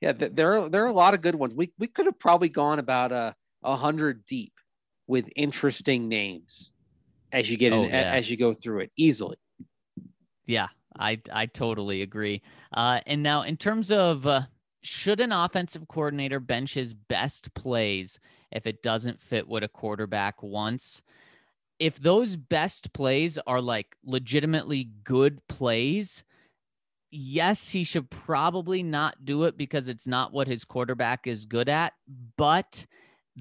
[0.00, 1.54] yeah, th- there are there are a lot of good ones.
[1.54, 4.54] We we could have probably gone about a uh, hundred deep
[5.06, 6.72] with interesting names
[7.30, 8.12] as you get in, oh, yeah.
[8.12, 9.36] as you go through it easily.
[10.46, 10.68] Yeah,
[10.98, 12.42] I I totally agree.
[12.72, 14.42] Uh, and now in terms of uh,
[14.82, 18.18] should an offensive coordinator bench his best plays
[18.52, 21.02] if it doesn't fit what a quarterback wants?
[21.78, 26.24] If those best plays are like legitimately good plays,
[27.10, 31.68] yes, he should probably not do it because it's not what his quarterback is good
[31.68, 31.92] at.
[32.36, 32.86] But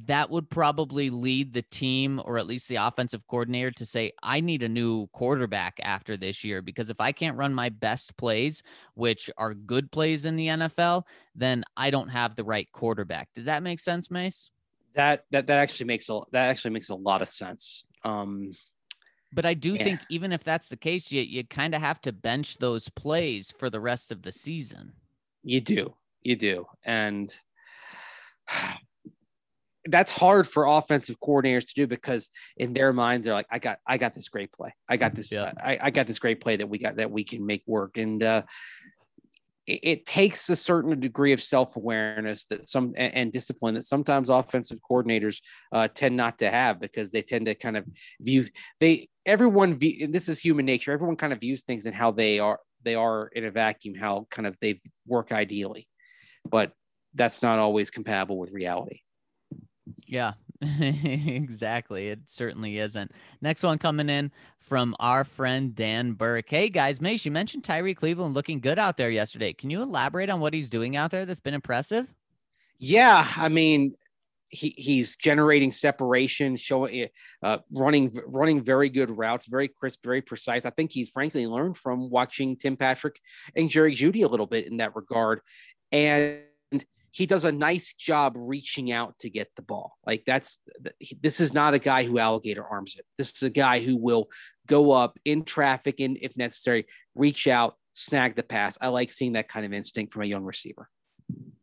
[0.04, 4.42] that would probably lead the team or at least the offensive coordinator to say, I
[4.42, 8.62] need a new quarterback after this year because if I can't run my best plays,
[8.96, 13.30] which are good plays in the NFL, then I don't have the right quarterback.
[13.34, 14.52] Does that make sense, Mace?
[14.96, 17.86] That that that actually makes a that actually makes a lot of sense.
[18.04, 18.52] Um
[19.34, 19.84] but I do yeah.
[19.84, 23.54] think even if that's the case, you you kind of have to bench those plays
[23.60, 24.94] for the rest of the season.
[25.44, 25.96] You do.
[26.22, 26.66] You do.
[26.84, 27.34] And
[29.88, 33.80] that's hard for offensive coordinators to do because in their minds they're like, I got,
[33.88, 34.74] I got this great play.
[34.90, 35.52] I got this, yeah.
[35.64, 37.98] I, I got this great play that we got that we can make work.
[37.98, 38.44] And uh,
[39.68, 43.84] it, it takes a certain degree of self awareness that some and, and, discipline that
[43.84, 47.86] sometimes offensive coordinators uh, tend not to have because they tend to kind of
[48.20, 48.46] view
[48.80, 50.92] they everyone view, this is human nature.
[50.92, 54.28] Everyone kind of views things and how they are they are in a vacuum, how
[54.30, 55.88] kind of they work ideally,
[56.48, 56.72] but
[57.16, 59.00] that's not always compatible with reality.
[60.08, 62.10] Yeah, exactly.
[62.10, 63.12] It certainly isn't.
[63.42, 66.50] Next one coming in from our friend Dan Burke.
[66.50, 69.54] Hey guys, Mace, you mentioned Tyree Cleveland looking good out there yesterday.
[69.54, 72.08] Can you elaborate on what he's doing out there that's been impressive?
[72.78, 73.94] Yeah, I mean,
[74.50, 77.08] he, he's generating separation, showing
[77.42, 80.66] uh, running running very good routes, very crisp, very precise.
[80.66, 83.20] I think he's frankly learned from watching Tim Patrick
[83.56, 85.42] and Jerry Jeudy a little bit in that regard,
[85.92, 86.40] and
[87.16, 89.98] he does a nice job reaching out to get the ball.
[90.06, 90.60] Like that's
[91.24, 93.06] this is not a guy who alligator arms it.
[93.18, 94.28] This is a guy who will
[94.68, 98.78] go up in traffic and if necessary, reach out, snag the pass.
[98.82, 100.90] I like seeing that kind of instinct from a young receiver.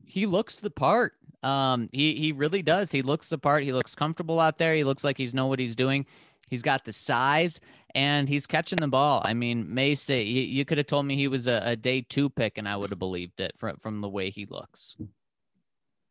[0.06, 1.12] He looks the part.
[1.42, 2.90] Um, he he really does.
[2.90, 3.62] He looks the part.
[3.62, 4.74] He looks comfortable out there.
[4.74, 6.06] He looks like he's know what he's doing.
[6.48, 7.60] He's got the size
[7.94, 9.20] and he's catching the ball.
[9.22, 12.30] I mean, Mace, you, you could have told me he was a, a day two
[12.30, 14.96] pick, and I would have believed it from from the way he looks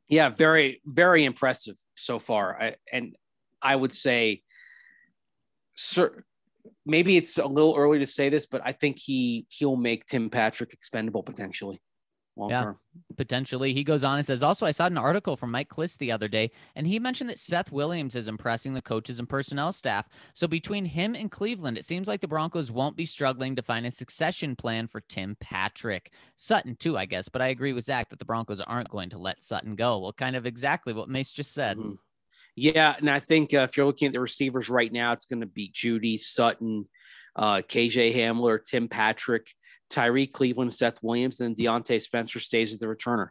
[0.08, 2.62] yeah, very, very impressive so far.
[2.62, 3.16] I, and
[3.62, 4.42] I would say,
[5.76, 6.24] sir,
[6.86, 10.30] maybe it's a little early to say this, but I think he he'll make Tim
[10.30, 11.82] Patrick expendable potentially
[12.36, 12.80] long yeah, term.
[13.18, 13.74] Potentially.
[13.74, 16.28] He goes on and says, also, I saw an article from Mike Klis the other
[16.28, 20.08] day, and he mentioned that Seth Williams is impressing the coaches and personnel staff.
[20.34, 23.86] So between him and Cleveland, it seems like the Broncos won't be struggling to find
[23.86, 26.12] a succession plan for Tim Patrick.
[26.36, 27.30] Sutton, too, I guess.
[27.30, 30.00] But I agree with Zac that the Broncos aren't going to let Sutton go.
[30.00, 31.78] Well, kind of exactly what Mace just said.
[31.78, 31.94] Mm-hmm.
[32.56, 32.96] Yeah.
[32.98, 35.46] And I think uh, if you're looking at the receivers right now, it's going to
[35.46, 36.88] be Jeudy, Sutton,
[37.36, 39.48] uh, KJ Hamler, Tim Patrick.
[39.92, 43.30] Tyrie Cleveland, Seth Williams, and then Diontae Spencer stays as the returner.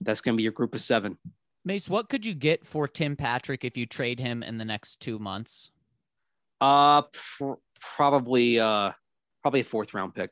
[0.00, 1.16] That's going to be your group of seven.
[1.64, 5.00] Mace, what could you get for Tim Patrick if you trade him in the next
[5.00, 5.70] two months?
[6.60, 8.92] Uh, pr- probably, uh,
[9.42, 10.30] probably a fourth round pick.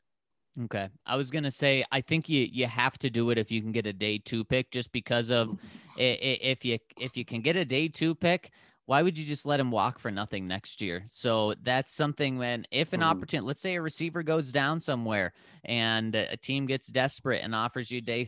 [0.63, 0.89] Okay.
[1.05, 3.61] I was going to say, I think you, you have to do it if you
[3.61, 5.57] can get a day two pick, just because of
[5.95, 8.51] if you, if you can get a day two pick,
[8.89, 11.03] why would you just let him walk for nothing next year?
[11.09, 13.03] So that's something when if an mm.
[13.03, 15.33] opportunity, let's say a receiver goes down somewhere
[15.63, 18.27] and a team gets desperate and offers you day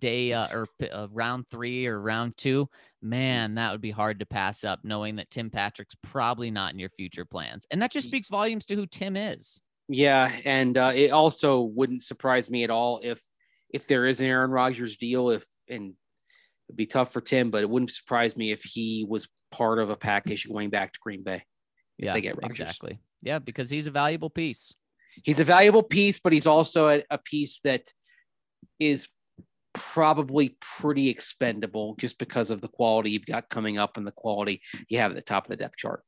[0.00, 2.68] day uh, or uh, round three or round two,
[3.00, 6.80] man, that would be hard to pass up, knowing that Tim Patrick's probably not in
[6.80, 9.60] your future plans, and that just speaks volumes to who Tim is.
[9.88, 13.22] Yeah, and uh, it also wouldn't surprise me at all if
[13.72, 15.94] if there is an Aaron Rodgers deal, if and
[16.70, 19.90] it'd be tough for Tim, but it wouldn't surprise me if he was part of
[19.90, 21.42] a package going back to Green Bay.
[21.98, 22.60] yeah, they get Rodgers.
[22.60, 23.00] exactly.
[23.22, 24.72] Yeah, because he's a valuable piece.
[25.24, 27.92] He's a valuable piece, but he's also a, a piece that
[28.78, 29.08] is
[29.74, 34.62] probably pretty expendable just because of the quality you've got coming up and the quality
[34.88, 36.02] you have at the top of the depth chart.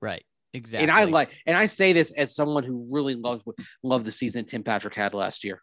[0.00, 0.24] Right.
[0.54, 0.88] Exactly.
[0.88, 3.42] And I like, and I say this as someone who really loves
[3.82, 5.60] loved the season Tim Patrick had last year.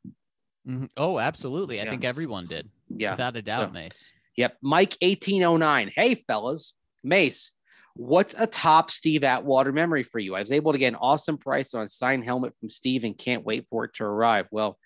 [0.68, 0.86] Mm-hmm.
[0.98, 1.80] Oh, absolutely.
[1.80, 1.91] I yeah.
[1.91, 2.70] think everyone did.
[2.89, 3.12] Yeah.
[3.12, 4.12] Without a doubt, so, Mace.
[4.36, 4.57] Yep.
[4.61, 5.91] Mike 1809.
[5.95, 6.73] Hey, fellas.
[7.03, 7.51] Mace,
[7.95, 10.36] what's a top Steve Atwater memory for you?
[10.36, 13.17] I was able to get an awesome price on a signed helmet from Steve and
[13.17, 14.47] can't wait for it to arrive.
[14.51, 14.77] Well,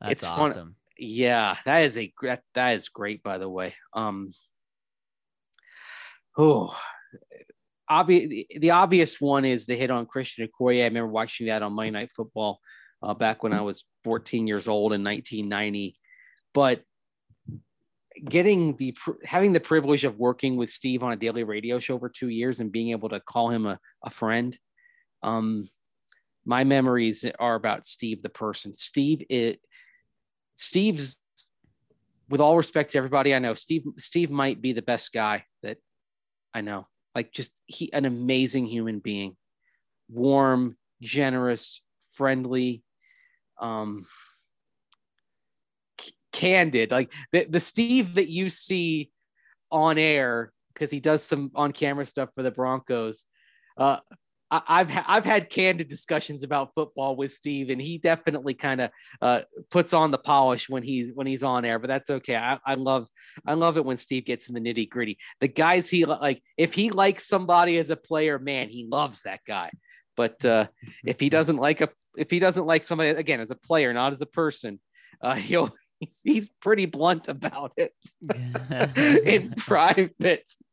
[0.00, 0.54] That's it's awesome.
[0.54, 0.74] fun.
[0.98, 3.74] Yeah, that is a that, that is great, by the way.
[3.94, 4.34] Um,
[6.36, 6.78] oh,
[7.88, 8.44] obvious.
[8.58, 10.82] The obvious one is the hit on Christian Okoye.
[10.82, 12.60] I remember watching that on Monday Night Football
[13.02, 15.94] uh, back when I was 14 years old in 1990.
[16.52, 16.82] But
[18.28, 22.08] getting the having the privilege of working with Steve on a daily radio show for
[22.08, 24.58] two years and being able to call him a, a friend.
[25.22, 25.68] Um,
[26.44, 28.74] my memories are about Steve the person.
[28.74, 29.60] Steve it
[30.56, 31.18] Steve's
[32.28, 35.78] with all respect to everybody I know, Steve Steve might be the best guy that
[36.54, 36.86] I know.
[37.14, 39.36] Like just he an amazing human being.
[40.08, 41.80] Warm, generous,
[42.14, 42.82] friendly.
[43.60, 44.06] Um
[46.40, 46.90] candid.
[46.90, 49.10] Like the, the Steve that you see
[49.70, 53.26] on air because he does some on camera stuff for the Broncos.
[53.76, 53.98] Uh,
[54.52, 58.90] I, have I've had candid discussions about football with Steve, and he definitely kind of
[59.22, 61.78] uh, puts on the polish when he's when he's on air.
[61.78, 62.34] But that's okay.
[62.34, 63.06] I, I love
[63.46, 65.18] I love it when Steve gets in the nitty gritty.
[65.40, 69.40] The guys he like, if he likes somebody as a player, man, he loves that
[69.46, 69.70] guy.
[70.16, 70.66] But uh,
[71.04, 74.12] if he doesn't like a if he doesn't like somebody again as a player, not
[74.12, 74.80] as a person,
[75.22, 77.94] uh, he'll he's, he's pretty blunt about it
[79.24, 80.14] in private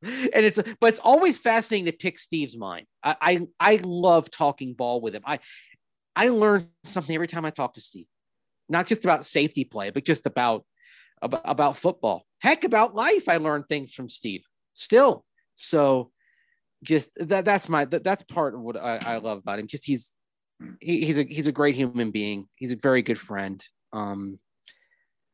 [0.02, 4.74] and it's but it's always fascinating to pick steve's mind I, I i love talking
[4.74, 5.40] ball with him i
[6.16, 8.08] i learn something every time i talk to steve
[8.70, 10.66] not just about safety play, but just about
[11.22, 12.26] about, about football.
[12.40, 13.28] Heck, about life.
[13.28, 14.44] I learned things from Steve.
[14.74, 15.26] Still,
[15.56, 16.12] so
[16.84, 19.68] just that that's my that, that's part of what I, I love about him.
[19.68, 20.16] Just he's
[20.80, 22.48] he, he's a he's a great human being.
[22.56, 23.64] He's a very good friend.
[23.94, 24.40] Um,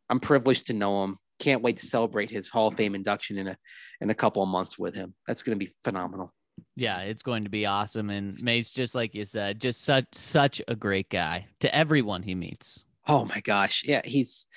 [0.10, 1.18] I'm privileged to know him.
[1.40, 3.58] Can't wait to celebrate his Hall of Fame induction in a
[4.02, 5.14] in a couple of months with him.
[5.28, 6.34] That's going to be phenomenal.
[6.76, 8.10] Yeah, it's going to be awesome.
[8.10, 12.36] And Mace, just like you said, just such such a great guy to everyone he
[12.36, 12.84] meets.
[13.08, 14.48] Oh my gosh, yeah, he's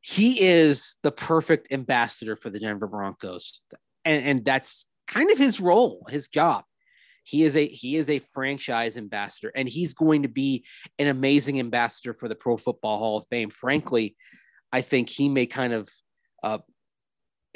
[0.00, 3.60] he is the perfect ambassador for the Denver Broncos,
[4.04, 6.64] and and that's kind of his role, his job.
[7.22, 10.64] He is a he is a franchise ambassador, and he's going to be
[10.98, 13.50] an amazing ambassador for the Pro Football Hall of Fame.
[13.50, 14.16] Frankly,
[14.74, 15.88] I think he may kind of
[16.42, 16.58] uh,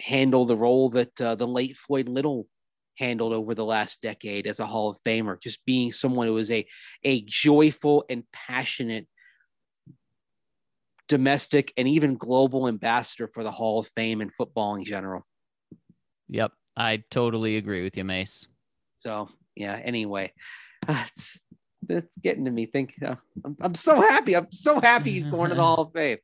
[0.00, 2.46] handle the role that uh, the late Floyd Little
[2.96, 6.48] handled over the last decade as a Hall of Famer, just being someone who was
[6.52, 6.64] a
[7.02, 9.08] a joyful and passionate
[11.08, 15.26] domestic and even global ambassador for the Hall of Fame and football in general.
[16.28, 18.46] Yep, I totally agree with you, Mace.
[18.94, 19.74] So yeah.
[19.74, 20.32] Anyway,
[20.88, 21.40] uh, it's,
[21.88, 22.66] it's getting to me.
[22.66, 24.36] Think uh, I'm, I'm so happy.
[24.36, 26.18] I'm so happy he's going to the Hall of Fame.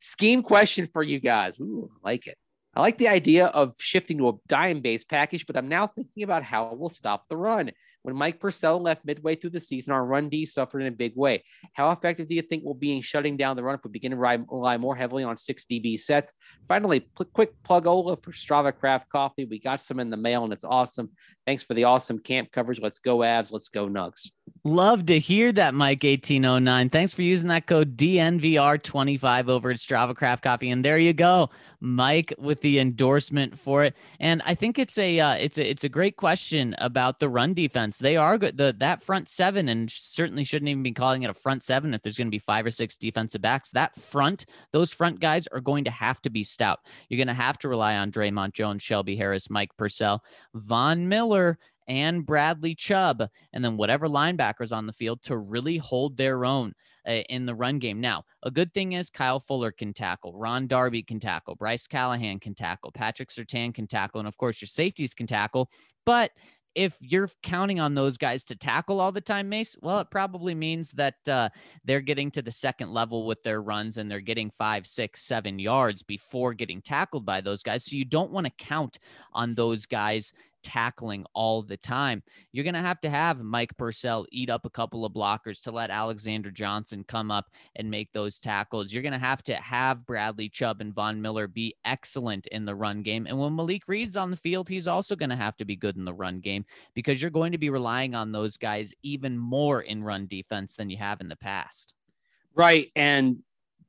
[0.00, 1.58] Scheme question for you guys.
[1.60, 2.38] Ooh, I like it.
[2.74, 6.22] I like the idea of shifting to a dime based package, but I'm now thinking
[6.22, 7.70] about how we'll stop the run.
[8.02, 11.14] When Mike Purcell left midway through the season, our run D suffered in a big
[11.14, 11.44] way.
[11.72, 14.10] How effective do you think we'll be in shutting down the run if we begin
[14.10, 16.32] to rely more heavily on six DB sets?
[16.66, 19.44] Finally, quick plug Ola for Strava Craft Coffee.
[19.44, 21.10] We got some in the mail and it's awesome.
[21.46, 22.80] Thanks for the awesome camp coverage.
[22.80, 23.52] Let's go, Avs.
[23.52, 24.30] Let's go, Nugs.
[24.64, 26.88] Love to hear that, Mike 1809.
[26.90, 30.70] Thanks for using that code DNVR25 over at Strava Craft Coffee.
[30.70, 31.50] And there you go,
[31.80, 33.96] Mike, with the endorsement for it.
[34.20, 37.54] And I think it's a uh, it's a it's a great question about the run
[37.54, 37.98] defense.
[37.98, 38.56] They are good.
[38.56, 42.02] The that front seven, and certainly shouldn't even be calling it a front seven if
[42.02, 43.70] there's going to be five or six defensive backs.
[43.70, 46.78] That front, those front guys are going to have to be stout.
[47.08, 50.22] You're going to have to rely on Dre'Mont Jones, Shelby Harris, Mike Purcell,
[50.54, 51.58] Von Miller
[51.88, 53.22] and Bradley Chubb,
[53.52, 56.74] and then whatever linebackers on the field to really hold their own
[57.06, 58.00] uh, in the run game.
[58.00, 62.38] Now, a good thing is Kyle Fuller can tackle, Ron Darby can tackle, Bryce Callahan
[62.40, 65.70] can tackle, Patrick Surtain can tackle, and of course your safeties can tackle.
[66.04, 66.32] But
[66.74, 70.54] if you're counting on those guys to tackle all the time, Mace, well, it probably
[70.54, 71.48] means that uh,
[71.84, 75.58] they're getting to the second level with their runs and they're getting five, six, seven
[75.58, 77.84] yards before getting tackled by those guys.
[77.84, 78.98] So you don't want to count
[79.32, 80.32] on those guys
[80.62, 82.22] tackling all the time.
[82.52, 85.70] You're going to have to have Mike Purcell eat up a couple of blockers to
[85.70, 88.92] let Alexander Johnson come up and make those tackles.
[88.92, 92.74] You're going to have to have Bradley Chubb and Von Miller be excellent in the
[92.74, 93.26] run game.
[93.26, 95.96] And when Malik Reed's on the field, he's also going to have to be good
[95.96, 99.82] in the run game because you're going to be relying on those guys even more
[99.82, 101.94] in run defense than you have in the past.
[102.54, 102.90] Right.
[102.96, 103.38] And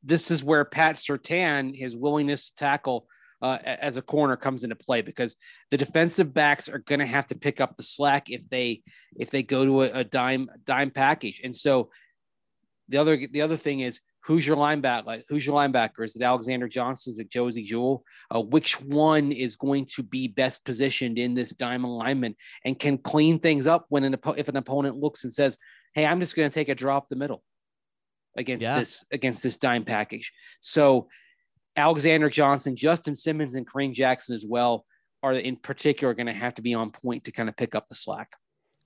[0.04, 3.08] this is where Pat Surtain, his willingness to tackle
[3.44, 5.36] uh, as a corner comes into play because
[5.70, 8.82] the defensive backs are going to have to pick up the slack if they
[9.18, 11.42] if they go to a, a dime dime package.
[11.44, 11.90] And so
[12.88, 15.06] the other the other thing is who's your linebacker?
[15.06, 16.06] Like, who's your linebacker?
[16.06, 17.12] Is it Alexander Johnson?
[17.12, 18.06] Is it Josey Jewell?
[18.34, 22.98] Uh, which one is going to be best positioned in this dime alignment and can
[22.98, 25.58] clean things up when an if an opponent looks and says,
[25.94, 27.44] "Hey, I'm just going to take a drop the middle
[28.38, 28.80] against yeah.
[28.80, 30.32] this against this dime package."
[30.62, 31.10] So
[31.76, 34.86] Alexander Johnson, Justin Simmons, and Kareem Jackson as well
[35.22, 37.88] are in particular going to have to be on point to kind of pick up
[37.88, 38.36] the slack.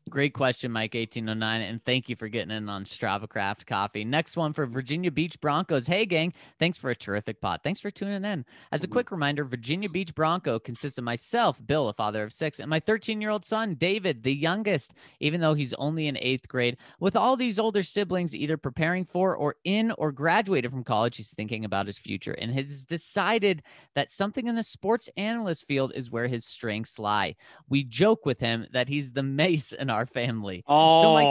[0.09, 1.61] Great question, Mike 1809.
[1.61, 4.05] And thank you for getting in on Strava Craft Coffee.
[4.05, 5.85] Next one for Virginia Beach Broncos.
[5.85, 6.33] Hey, gang.
[6.59, 7.59] Thanks for a terrific pod.
[7.61, 8.45] Thanks for tuning in.
[8.71, 12.59] As a quick reminder, Virginia Beach Bronco consists of myself, Bill, a father of six,
[12.59, 16.47] and my 13 year old son, David, the youngest, even though he's only in eighth
[16.47, 16.77] grade.
[17.01, 21.31] With all these older siblings either preparing for or in or graduated from college, he's
[21.31, 23.61] thinking about his future and has decided
[23.93, 27.35] that something in the sports analyst field is where his strengths lie.
[27.67, 30.63] We joke with him that he's the mace in our our family.
[30.67, 31.23] Oh, so my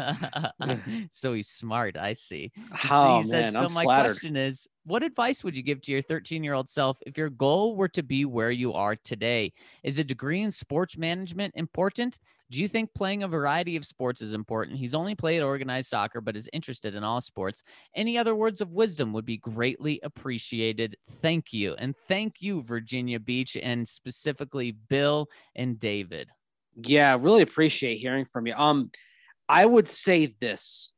[0.71, 1.05] is, oh.
[1.11, 1.97] so he's smart.
[1.97, 2.51] I see.
[2.89, 4.11] Oh, said, man, so I'm my flattered.
[4.11, 7.29] question is, what advice would you give to your 13 year old self if your
[7.29, 9.53] goal were to be where you are today?
[9.83, 12.19] Is a degree in sports management important?
[12.51, 14.79] Do you think playing a variety of sports is important?
[14.79, 17.61] He's only played organized soccer, but is interested in all sports.
[17.95, 20.97] Any other words of wisdom would be greatly appreciated.
[21.21, 21.75] Thank you.
[21.75, 26.29] And thank you, Virginia Beach, and specifically Bill and David.
[26.75, 28.53] Yeah, really appreciate hearing from you.
[28.53, 28.91] Um,
[29.47, 30.91] I would say this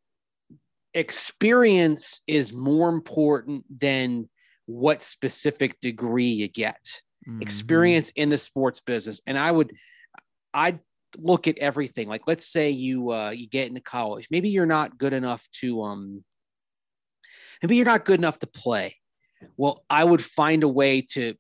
[0.94, 4.30] experience is more important than
[4.66, 7.02] what specific degree you get.
[7.28, 7.42] Mm-hmm.
[7.42, 9.22] Experience in the sports business.
[9.26, 9.74] And I would
[10.54, 10.80] I'd
[11.18, 12.08] look at everything.
[12.08, 14.28] Like let's say you uh you get into college.
[14.32, 16.24] Maybe you're not good enough to um
[17.62, 18.98] maybe you're not good enough to play.
[19.58, 21.36] Well, I would find a way to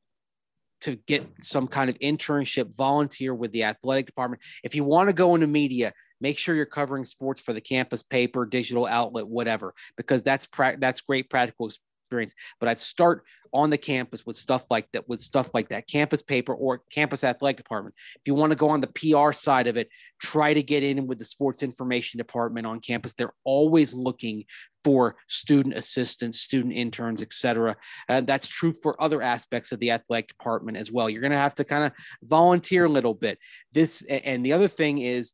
[0.82, 4.42] to get some kind of internship, volunteer with the athletic department.
[4.64, 8.04] If you want to go into media, make sure you're covering sports for the campus
[8.04, 11.70] paper, digital outlet, whatever, because that's pra- that's great practical
[12.12, 12.34] experience.
[12.60, 13.24] But I'd start
[13.54, 17.24] on the campus with stuff like that, with stuff like that, campus paper or campus
[17.24, 17.96] athletic department.
[18.16, 19.90] If you want to go on the PR side of it,
[20.22, 23.14] try to get in with the sports information department on campus.
[23.14, 24.46] They're always looking
[24.84, 27.76] for student assistants, student interns, etc.
[28.10, 31.10] Uh, that's true for other aspects of the athletic department as well.
[31.10, 31.92] You're going to have to kind of
[32.24, 33.38] volunteer a little bit.
[33.74, 35.34] This and the other thing is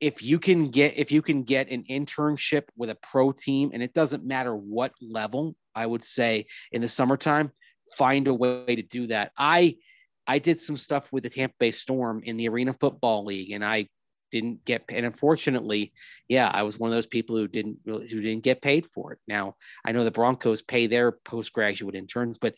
[0.00, 3.82] if you can get if you can get an internship with a pro team and
[3.82, 7.50] it doesn't matter what level i would say in the summertime
[7.96, 9.32] find a way to do that.
[9.36, 9.76] I
[10.26, 13.64] i did some stuff with the tampa bay storm in the arena football league and
[13.64, 13.88] i
[14.30, 15.92] didn't get and unfortunately
[16.28, 19.18] yeah i was one of those people who didn't who didn't get paid for it.
[19.26, 22.54] Now i know the broncos pay their postgraduate interns but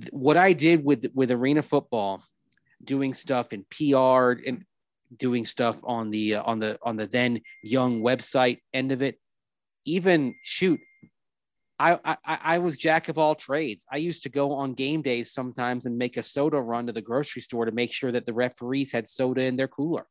[0.00, 2.24] th- what i did with with arena football
[2.82, 4.64] doing stuff in pr and
[5.16, 9.18] doing stuff on the uh, on the on the then young website end of it.
[9.84, 10.80] Even shoot
[11.78, 13.86] I, I i was jack of all trades.
[13.90, 17.02] I used to go on game days sometimes and make a soda run to the
[17.02, 20.06] grocery store to make sure that the referees had soda in their cooler.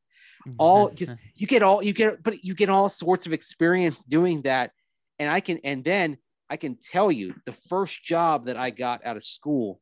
[0.59, 4.43] All just you get all you get but you get all sorts of experience doing
[4.43, 4.71] that.
[5.17, 6.17] And i can and then
[6.49, 9.79] i can tell you the first job that i got out of school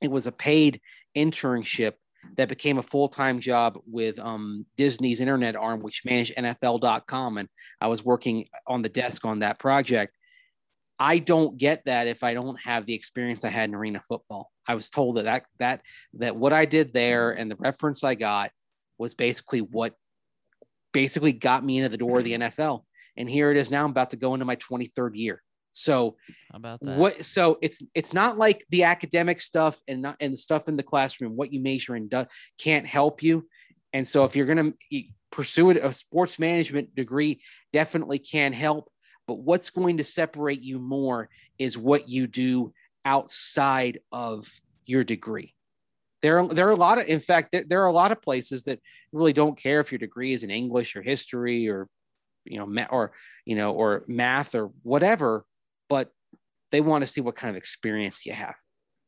[0.00, 0.80] it was a paid
[1.16, 1.92] internship
[2.36, 7.48] that became a full-time job with um, Disney's internet arm, which managed NFL.com, and
[7.80, 10.16] I was working on the desk on that project.
[10.98, 14.50] I don't get that if I don't have the experience I had in arena football.
[14.68, 15.80] I was told that that that
[16.14, 18.52] that what I did there and the reference I got
[18.98, 19.94] was basically what
[20.92, 22.84] basically got me into the door of the NFL.
[23.16, 23.84] And here it is now.
[23.84, 25.42] I'm about to go into my 23rd year.
[25.72, 26.16] So
[26.50, 26.98] How about that?
[26.98, 30.76] what so it's it's not like the academic stuff and not and the stuff in
[30.76, 32.26] the classroom what you major in do,
[32.58, 33.48] can't help you.
[33.92, 37.40] And so if you're going to pursue it a sports management degree
[37.72, 38.90] definitely can help.
[39.26, 41.28] But what's going to separate you more
[41.58, 42.72] is what you do
[43.04, 44.48] outside of
[44.84, 45.54] your degree.
[46.20, 48.20] There are, there are a lot of in fact there, there are a lot of
[48.22, 48.80] places that
[49.12, 51.88] really don't care if your degree is in english or history or
[52.44, 53.12] you know ma- or
[53.44, 55.44] you know or math or whatever
[55.88, 56.10] but
[56.70, 58.54] they want to see what kind of experience you have.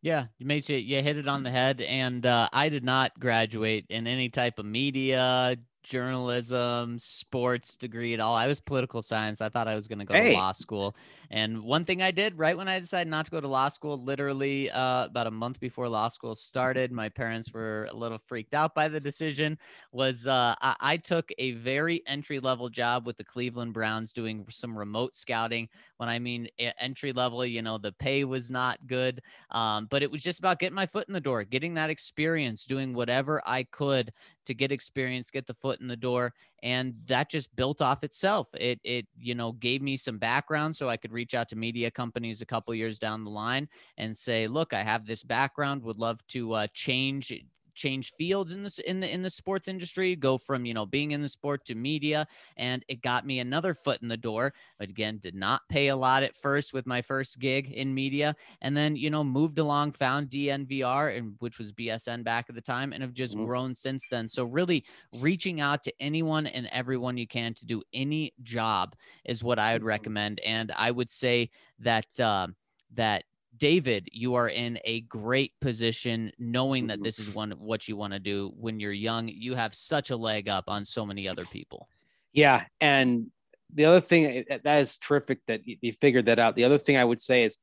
[0.03, 1.81] Yeah, you made you, hit it on the head.
[1.81, 8.21] And uh, I did not graduate in any type of media, journalism, sports degree at
[8.21, 8.35] all.
[8.35, 9.41] I was political science.
[9.41, 10.23] I thought I was going to go Hey.
[10.25, 10.97] to law school.
[11.31, 13.97] And one thing I did right when I decided not to go to law school,
[14.03, 18.55] literally uh, about a month before law school started, my parents were a little freaked
[18.55, 19.59] out by the decision.
[19.93, 24.47] Was uh, I, I took a very entry level job with the Cleveland Browns doing
[24.51, 25.69] some remote scouting.
[25.99, 29.21] When I mean entry level, you know, the pay was not good,
[29.51, 32.65] um, but it was just about getting my foot in the door, getting that experience,
[32.65, 34.13] doing whatever I could
[34.45, 38.49] to get experience, get the foot in the door, and that just built off itself.
[38.55, 41.91] It it you know gave me some background so I could reach out to media
[41.91, 43.69] companies a couple years down the line
[43.99, 47.33] and say, look, I have this background, would love to uh, change
[47.75, 51.11] change fields in this in the in the sports industry go from you know being
[51.13, 52.27] in the sport to media
[52.57, 55.97] and it got me another foot in the door but again did not pay a
[55.97, 59.93] lot at first with my first gig in media and then you know moved along
[59.93, 63.41] found dnvr and which was bsn back at the time and have just Mhm.
[63.41, 67.83] grown since then so really reaching out to anyone and everyone you can to do
[67.93, 68.95] any job
[69.25, 69.85] is what i would Mhm.
[69.85, 72.55] recommend and i would say that um
[72.93, 73.25] that
[73.59, 77.05] David, you are in a great position knowing that Mhm.
[77.05, 79.29] this is one what you want to do when you're young.
[79.29, 81.89] You have such a leg up on so many other people.
[82.33, 83.31] Yeah, and
[83.73, 86.57] the other thing eh, that is terrific that you, you figured that out.
[86.57, 87.59] The other thing I would say is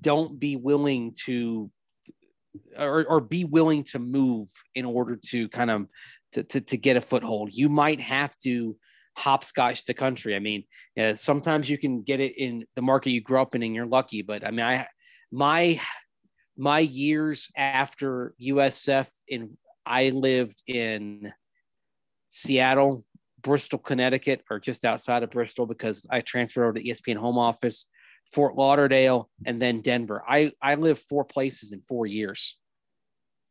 [0.00, 1.70] don't be willing to
[2.78, 5.86] or, or be willing to move in order to kind of
[6.32, 7.52] to, to, to get a foothold.
[7.52, 8.76] You might have to
[9.16, 10.34] hopscotch the country.
[10.34, 10.64] I mean,
[10.98, 13.86] uh, sometimes you can get it in the market you grew up in and you're
[13.86, 14.86] lucky, but I mean, I
[15.32, 15.80] my
[16.56, 21.32] my years after USF in I lived in
[22.28, 23.04] Seattle,
[23.42, 27.86] Bristol, Connecticut, or just outside of Bristol because I transferred over to ESPN home office,
[28.32, 30.22] Fort Lauderdale, and then Denver.
[30.26, 32.56] I, I lived four places in four years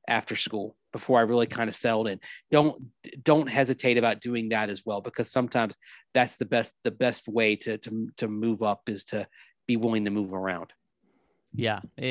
[0.08, 2.20] after school before I really kind of settled in.
[2.50, 2.82] Don't
[3.24, 5.78] don't hesitate about doing that as well because sometimes
[6.14, 9.28] that's the best the best way to to to move up is to
[9.68, 10.74] be willing to move around.
[11.54, 12.06] Yeah, i- i-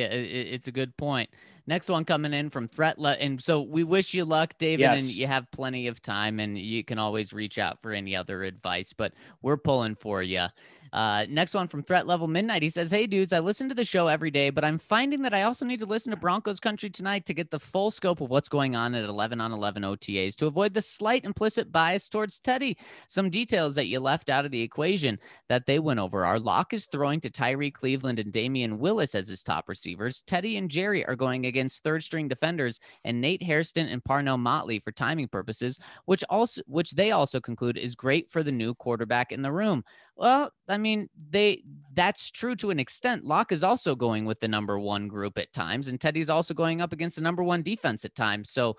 [0.55, 1.31] it's a good point.
[1.67, 3.19] Next one coming in from Threatlet.
[3.21, 5.17] And so we wish you luck, David, and Yes.
[5.17, 8.93] you have plenty of time and you can always reach out for any other advice,
[8.93, 10.47] but we're pulling for you.
[10.93, 12.62] Uh, next one from Threat Level Midnight.
[12.62, 15.35] He says, Hey, dudes, I listen to the show every day, but I'm finding that
[15.35, 18.31] I also need to listen to Broncos Country tonight to get the full scope of
[18.31, 22.39] what's going on at 11 on 11 OTAs to avoid the slight implicit bias towards
[22.39, 22.77] Teddy.
[23.09, 25.19] Some details that you left out of the equation
[25.49, 29.29] that they went over are Lock is throwing to Tyrie Cleveland and Damion Willis as
[29.29, 30.23] his top receivers.
[30.23, 34.81] Teddy and Jerry are going against third string defenders and Nate Hairston and Parnell Motley
[34.81, 39.33] for timing purposes, which also which they also conclude is great for the new quarterback
[39.33, 39.85] in the room.
[40.21, 41.63] Well, I mean, they
[41.95, 43.25] that's true to an extent.
[43.25, 46.83] Lock is also going with the number one group at times, and Teddy's also going
[46.83, 48.51] up against the number one defense at times.
[48.51, 48.77] So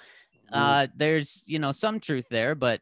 [0.53, 2.80] uh, there's you know some truth there, but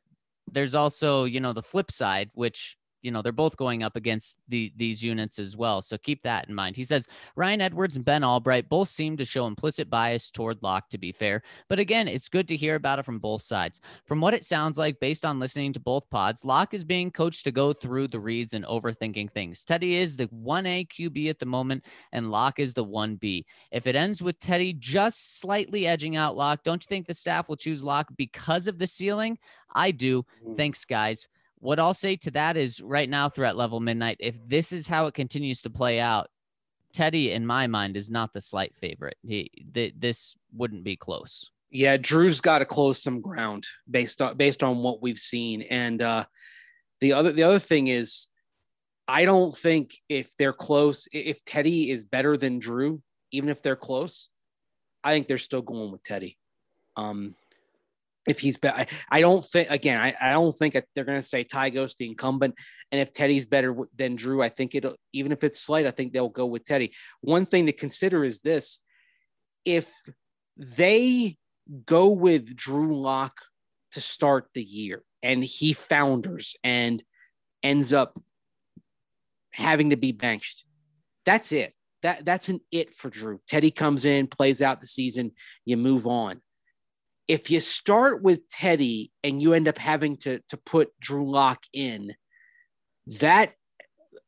[0.51, 4.37] there's also you know the flip side, which you know they're both going up against
[4.47, 5.81] the these units as well.
[5.81, 6.75] So keep that in mind.
[6.75, 10.89] He says ryan edwards and ben albright both seem to show implicit bias toward lock
[10.89, 11.41] to be fair.
[11.67, 13.81] But again it's good to hear about it from both sides.
[14.05, 17.43] From what it sounds like based on listening to both pods lock is being coached
[17.45, 19.63] to go through the reads and overthinking things.
[19.63, 23.95] Teddy is the 1a qb at the moment and lock is the 1b if it
[23.95, 27.83] ends with teddy just slightly edging out lock don't you think the staff will choose
[27.83, 29.37] lock because of the ceiling?
[29.73, 30.25] I do.
[30.45, 30.57] Mm.
[30.57, 31.27] Thanks guys
[31.59, 35.07] what I'll say to that is right now, threat level midnight, if this is how
[35.07, 36.29] it continues to play out,
[36.93, 39.17] Teddy, in my mind, is not the slight favorite.
[39.25, 41.51] He, th- this wouldn't be close.
[41.71, 45.61] Yeah, Drew's got to close some ground based on based on what we've seen.
[45.63, 46.25] And uh,
[46.99, 48.27] the other the other thing is,
[49.07, 53.75] I don't think if they're close, if Teddy is better than Drew, even if they're
[53.75, 54.29] close,
[55.03, 56.37] I think they're still going with Teddy.
[56.95, 57.35] Um,
[58.29, 58.85] if he's better.
[59.09, 59.99] I don't think again.
[59.99, 62.55] I, I don't think they're going to say Ty goes the incumbent,
[62.91, 66.13] and if Teddy's better than Drew, I think it'll even if it's slight, I think
[66.13, 66.93] they'll go with Teddy.
[67.21, 68.79] One thing to consider is this:
[69.65, 69.91] if
[70.55, 71.37] they
[71.85, 73.33] go with Drew Lock
[73.93, 77.03] to start the year, and he founders and
[77.63, 78.21] ends up
[79.51, 80.65] having to be benched,
[81.25, 81.73] that's it.
[82.03, 83.41] That that's an it for Drew.
[83.47, 85.31] Teddy comes in, plays out the season,
[85.65, 86.41] you move on
[87.29, 91.63] if you start with Teddy and you end up having to to put Drew Lock
[91.71, 92.15] in,
[93.05, 93.53] that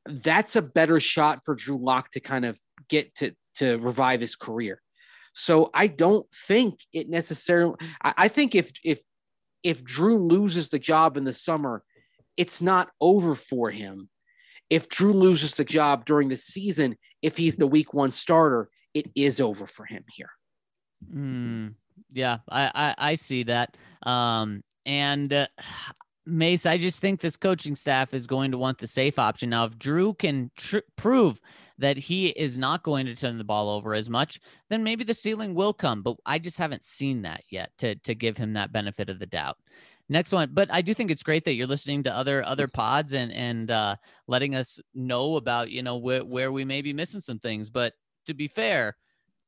[0.06, 4.36] that's a better shot for Drew Lock to kind of get to to revive his
[4.36, 4.82] career.
[5.34, 7.76] So I don't think it necessarily.
[8.04, 9.02] I, I think if if
[9.64, 11.84] if Drew loses the job in the summer,
[12.38, 14.10] it's not over for him.
[14.70, 19.10] If Drew loses the job during the season, if he's the week one starter, it
[19.16, 20.30] is over for him here.
[21.14, 21.74] Mm,
[22.12, 23.78] yeah, I, I, I see that.
[24.04, 25.48] Um, and uh,
[26.26, 29.50] Mace, I just think this coaching staff is going to want the safe option.
[29.50, 31.42] Now, if Drew can tr- prove
[31.78, 34.40] that he is not going to turn the ball over as much,
[34.70, 36.04] then maybe the ceiling will come.
[36.04, 39.26] But I just haven't seen that yet to to give him that benefit of the
[39.26, 39.58] doubt.
[40.10, 43.14] Next one, but I do think it's great that you're listening to other other pods
[43.14, 43.96] and and uh,
[44.28, 47.70] letting us know about you know where where we may be missing some things.
[47.70, 47.94] But
[48.26, 48.98] to be fair,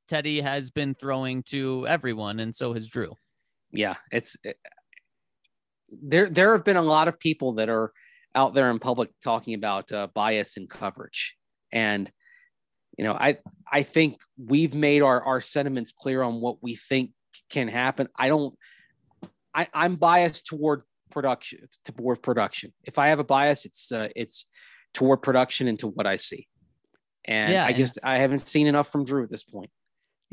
[0.08, 3.14] Teddy has been throwing to everyone, and so has Drew.
[3.72, 4.58] Yeah, it's it,
[5.90, 6.30] there.
[6.30, 7.92] There have been a lot of people that are
[8.36, 11.36] out there in public talking about uh, bias and coverage,
[11.72, 12.12] and
[12.98, 13.38] you know, I
[13.72, 17.12] I think we've made our our sentiments clear on what we think
[17.50, 18.08] can happen.
[18.18, 18.56] I don't.
[19.56, 22.74] I, I'm biased toward production toward production.
[22.84, 24.46] If I have a bias, it's uh, it's
[24.94, 26.48] toward production and to what I see.
[27.26, 29.70] And yeah, I just I haven't seen enough from Drew at this point.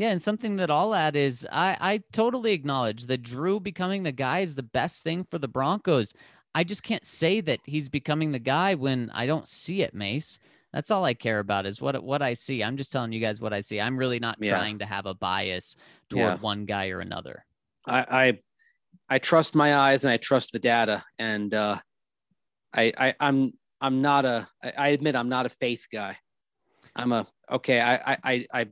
[0.01, 4.13] Yeah, and something that I'll add is I, I totally acknowledge that Drew becoming the
[4.13, 6.15] guy is the best thing for the Broncos.
[6.55, 10.39] I just can't say that he's becoming the guy when I don't see it, Mace.
[10.73, 12.65] That's all I care about is what what I see.
[12.65, 13.79] I'm just telling you guys what I see.
[13.79, 14.53] I'm really not yeah.
[14.53, 15.77] trying to have a bias
[16.09, 16.37] toward yeah.
[16.37, 17.45] one guy or another.
[17.87, 18.39] I, I
[19.17, 21.77] I trust my eyes and I trust the data, and uh,
[22.73, 23.53] I, I I'm
[23.83, 24.49] I'm not a
[24.79, 26.17] I admit I'm not a faith guy.
[26.97, 27.83] I'm a okay.
[27.83, 28.67] I I I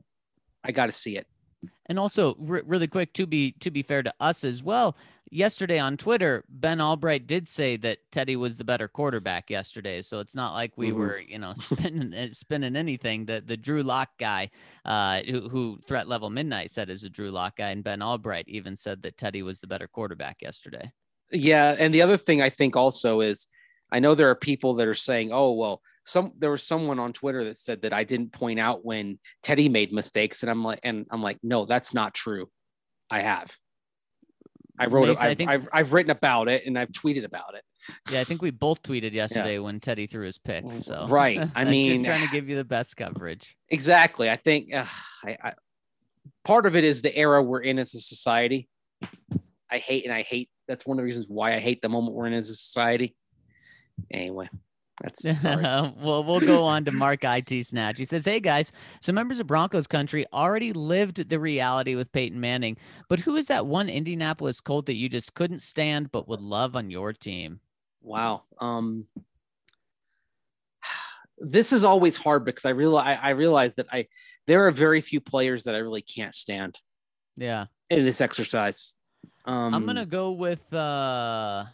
[0.63, 1.27] I got to see it.
[1.87, 4.95] And also, r- really quick to be to be fair to us as well.
[5.31, 10.01] Yesterday on Twitter, Ben Albright did say that Teddy was the better quarterback yesterday.
[10.01, 10.99] So it's not like we mm-hmm.
[10.99, 13.25] were, you know, spinning eh, spinning anything.
[13.25, 14.49] The the Drew Lock guy,
[14.85, 18.47] uh, who, who threat level midnight said is a Drew Lock guy, and Ben Albright
[18.47, 20.91] even said that Teddy was the better quarterback yesterday.
[21.31, 23.47] Yeah, and the other thing I think also is,
[23.91, 27.13] I know there are people that are saying, "Oh, well, some there was someone on
[27.13, 30.79] Twitter that said that I didn't point out when Teddy made mistakes, and I'm like,
[30.83, 32.49] and I'm like, no, that's not true.
[33.09, 33.55] I have.
[34.77, 35.17] I wrote it.
[35.19, 37.63] I've, think, I've, I've, written about it and I've tweeted about it.
[38.09, 39.59] Yeah, I think we both tweeted yesterday yeah.
[39.59, 40.63] when Teddy threw his pick.
[40.77, 43.55] So right, I mean, just trying to give you the best coverage.
[43.69, 44.29] Exactly.
[44.29, 44.85] I think uh,
[45.25, 45.53] I, I,
[46.45, 48.69] part of it is the era we're in as a society.
[49.69, 50.49] I hate and I hate.
[50.67, 53.15] That's one of the reasons why I hate the moment we're in as a society.
[54.09, 54.49] Anyway,
[55.01, 57.97] That's well, we'll go on to Mark IT Snatch.
[57.97, 58.71] He says, Hey guys,
[59.01, 62.77] some members of Broncos country already lived the reality with Peyton Manning,
[63.07, 66.75] but who is that one Indianapolis Colt that you just couldn't stand but would love
[66.75, 67.59] on your team?
[68.01, 68.43] Wow.
[68.59, 69.05] Um,
[71.37, 74.07] this is always hard because I realize I, I realize that I
[74.47, 76.79] there are very few players that I really can't stand
[77.37, 77.65] Yeah.
[77.89, 78.95] in this exercise.
[79.45, 81.65] Um, I'm gonna go with uh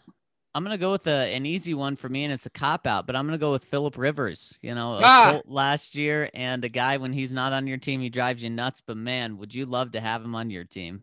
[0.56, 3.06] I'm gonna go with a, an easy one for me, and it's a cop out.
[3.06, 4.58] But I'm gonna go with Philip Rivers.
[4.62, 5.42] You know, Ah!
[5.44, 8.82] Last year, and a guy when he's not on your team, he drives you nuts.
[8.84, 11.02] But man, would you love to have him on your team?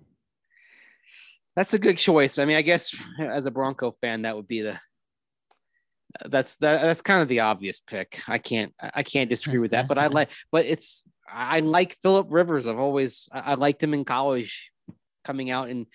[1.56, 2.40] That's a good choice.
[2.40, 4.80] I mean, I guess as a Bronco fan, that would be the
[6.26, 8.22] that's that, that's kind of the obvious pick.
[8.28, 9.88] I can't I can't disagree with that.
[9.88, 12.68] But I like but it's I like Philip Rivers.
[12.68, 14.72] I've always I, liked him in college,
[15.24, 15.86] coming out in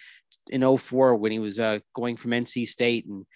[0.51, 3.27] in 04 when he was uh, going from NC State, and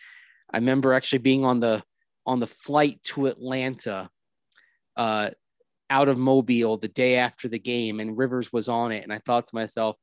[0.53, 1.83] I remember actually being on the
[2.25, 4.09] on the flight to Atlanta,
[4.97, 5.31] uh,
[5.91, 9.19] out of Mobile the day after the game, and Rivers was on it, and I
[9.19, 9.97] thought to myself,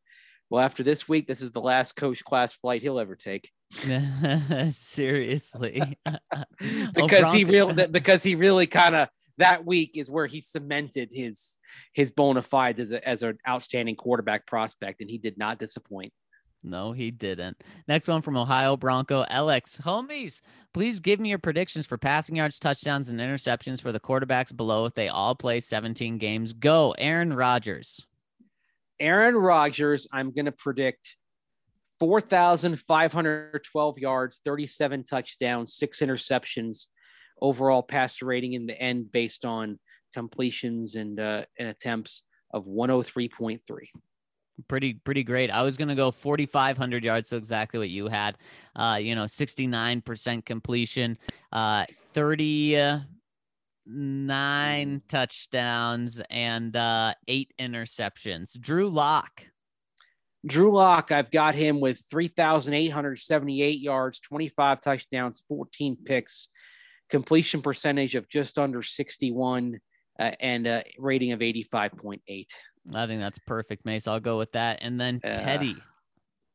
[0.49, 3.49] well, after this week, this is the last coach class flight he'll ever take.
[4.71, 5.97] Seriously,
[6.61, 11.09] Oh, because he really because he really kind of that week is where he cemented
[11.11, 11.57] his
[11.93, 16.11] his bona fides as a, as an outstanding quarterback prospect, and he did not disappoint.
[16.61, 17.63] No, he didn't.
[17.87, 19.79] Next one from Ohio Bronco Alex.
[19.83, 20.41] Homies,
[20.73, 24.85] please give me your predictions for passing yards, touchdowns, and interceptions for the quarterbacks below
[24.85, 26.53] if they all play 17 games.
[26.53, 28.05] Go, Aaron Rodgers.
[28.99, 31.15] Aaron Rodgers, I'm going to predict
[32.01, 36.87] 4,512 yards, 37 touchdowns, six interceptions,
[37.41, 39.79] overall passer rating in the end based on
[40.13, 42.23] completions and uh, and attempts
[42.53, 43.59] of 103.3.
[44.67, 45.49] Pretty, pretty great.
[45.49, 48.37] I was gonna go 4,500 yards, so exactly what you had.
[48.75, 51.17] Uh, you know, 69% completion,
[51.51, 58.59] uh, 39 touchdowns, and uh, eight interceptions.
[58.59, 59.43] Drew Lock.
[60.45, 66.47] Drew Lock, I've got him with 3,878 yards, 25 touchdowns, 14 picks,
[67.09, 69.79] completion percentage of just under 61,
[70.17, 72.45] uh, and a rating of 85.8.
[72.93, 74.07] I think that's perfect, Mace.
[74.07, 74.79] I'll go with that.
[74.81, 75.75] And then Uh, Teddy.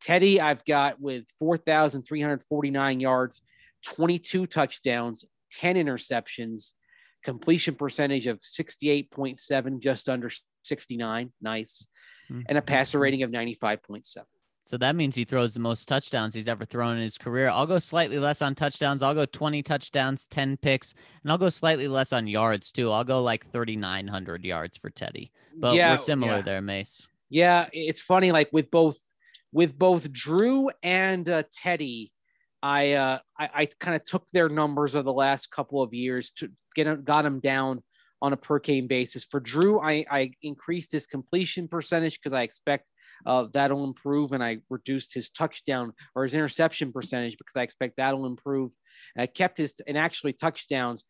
[0.01, 3.41] Teddy, I've got with 4,349 yards,
[3.87, 6.73] 22 touchdowns, 10 interceptions,
[7.23, 10.31] completion percentage of 68.7, just under
[10.65, 11.33] 69.
[11.41, 11.87] Nice.
[12.49, 14.25] And a passer rating of 95.7.
[14.67, 17.49] So that means he throws the most touchdowns he's ever thrown in his career.
[17.49, 19.03] I'll go slightly less on touchdowns.
[19.03, 22.91] I'll go 20 touchdowns, 10 picks, and I'll go slightly less on yards too.
[22.91, 25.31] I'll go like 3,900 yards for Teddy.
[25.55, 26.43] But Yeah, we're similar yeah.
[26.43, 27.07] there, Mace.
[27.29, 28.33] Yeah, it's funny.
[28.33, 28.99] Like with both
[29.53, 32.13] with both Drew and uh, Teddy,
[32.63, 36.31] I uh, I, I kind of took their numbers of the last couple of years
[36.39, 37.83] to get got them down
[38.23, 39.25] on a per game basis.
[39.25, 42.87] For Drew, I, I increased his completion percentage because I expect
[43.27, 47.97] uh, that'll improve, and I reduced his touchdown or his interception percentage because I expect
[47.97, 48.71] that'll improve.
[49.17, 51.05] I kept his and actually touchdowns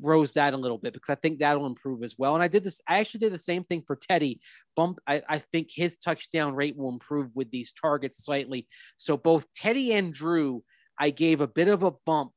[0.00, 2.34] rose that a little bit because I think that'll improve as well.
[2.34, 4.40] And I did this, I actually did the same thing for Teddy.
[4.74, 8.66] Bump, I, I think his touchdown rate will improve with these targets slightly.
[8.96, 10.64] So both Teddy and Drew,
[10.98, 12.32] I gave a bit of a bump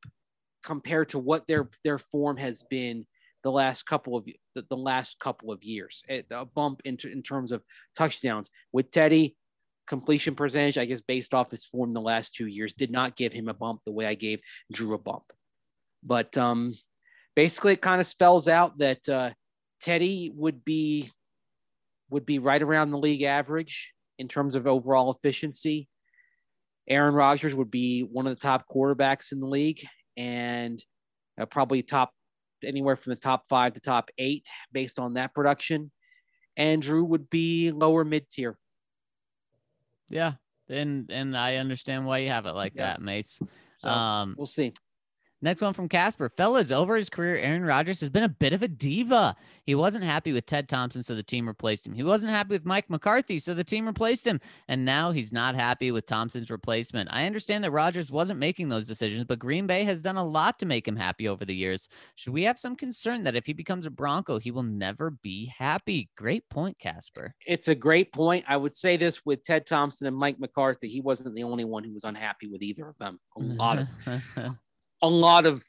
[0.64, 3.06] compared to what their their form has been
[3.46, 6.04] the last couple of the, the last couple of years.
[6.10, 7.64] A bump in, in terms of
[7.96, 9.38] touchdowns with Teddy.
[9.88, 13.32] Completion percentage, I guess, based off his form the last two years, did not give
[13.32, 14.42] him a bump the way I gave
[14.74, 15.26] Drew a bump.
[16.02, 16.74] But um,
[17.36, 19.30] basically it kind of spells out that uh,
[19.80, 21.12] Teddy would be
[22.10, 25.88] would be right around the league average in terms of overall efficiency.
[26.88, 29.86] Aaron Rodgers would be one of the top quarterbacks in the league
[30.18, 30.84] and
[31.40, 32.12] uh, probably top
[32.64, 35.92] anywhere from the top five to top eight based on that production.
[36.58, 38.58] Andrew would be lower mid tier.
[40.10, 40.34] Yeah.
[40.70, 42.94] And and I understand why you have it like Yeah.
[42.94, 43.40] that, mates.
[43.80, 44.74] So Um, we'll see.
[45.42, 46.30] Next one from Casper.
[46.30, 49.36] Fellas, over his career, Aaron Rodgers has been a bit of a diva.
[49.64, 51.94] He wasn't happy with Ted Thompson, so the team replaced him.
[51.94, 54.40] He wasn't happy with Mike McCarthy, so the team replaced him.
[54.68, 57.10] And now he's not happy with Thompson's replacement.
[57.12, 60.58] I understand that Rodgers wasn't making those decisions, but Green Bay has done a lot
[60.60, 61.90] to make him happy over the years.
[62.16, 65.52] Should we have some concern that if he becomes a Bronco, he will never be
[65.58, 66.10] happy?
[66.16, 67.34] Great point, Casper.
[67.46, 68.46] It's a great point.
[68.48, 70.88] I would say this with Ted Thompson and Mike McCarthy.
[70.88, 73.20] He wasn't the only one who was unhappy with either of them.
[73.38, 73.88] A lot of
[75.02, 75.64] a lot of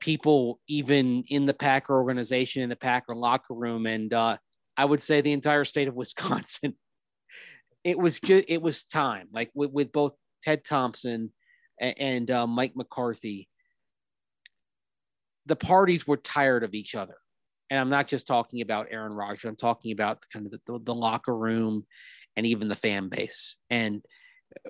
[0.00, 4.36] people, even in the Packer organization, in the Packer locker room, and uh,
[4.76, 6.74] I would say the entire state of Wisconsin.
[7.84, 10.12] It was just it was time, like with, with both
[10.42, 11.32] Ted Thompson
[11.80, 13.48] and, and uh, Mike McCarthy.
[15.46, 17.16] the parties were tired of each other.
[17.70, 19.44] And I'm not just talking about Aaron Rodgers.
[19.44, 21.86] I'm talking about kind of the, the locker room
[22.36, 23.56] and even the fan base.
[23.70, 24.02] And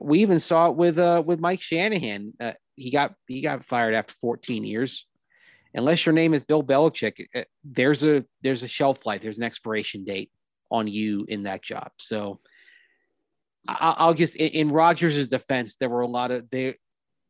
[0.01, 2.33] we even saw it with uh, with Mike Shanahan.
[2.41, 5.07] Uh, he got he got fired after 14 years.
[5.73, 9.23] Unless your name is Bill Belichick, uh, there's a there's a shelf life.
[9.23, 10.31] There's an expiration date
[10.71, 11.91] on you in that job.
[11.99, 12.41] So
[13.69, 16.75] I'll just in, in Rodgers' defense, there were a lot of there.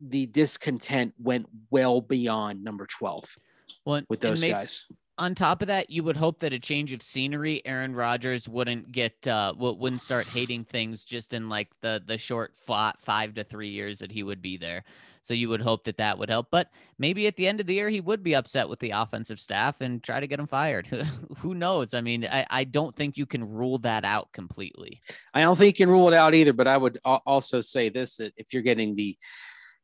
[0.02, 3.36] The discontent went well beyond number 12
[3.84, 4.84] well, with those Mace, guys
[5.20, 8.90] on top of that, you would hope that a change of scenery, Aaron Rodgers wouldn't
[8.90, 13.68] get uh wouldn't start hating things just in like the the short five to three
[13.68, 14.82] years that he would be there.
[15.20, 16.46] So you would hope that that would help.
[16.50, 19.38] But maybe at the end of the year, he would be upset with the offensive
[19.38, 20.86] staff and try to get him fired.
[21.38, 21.92] Who knows?
[21.92, 25.02] I mean, I, I don't think you can rule that out completely.
[25.34, 26.54] I don't think you can rule it out either.
[26.54, 29.18] But I would also say this: that if you're getting the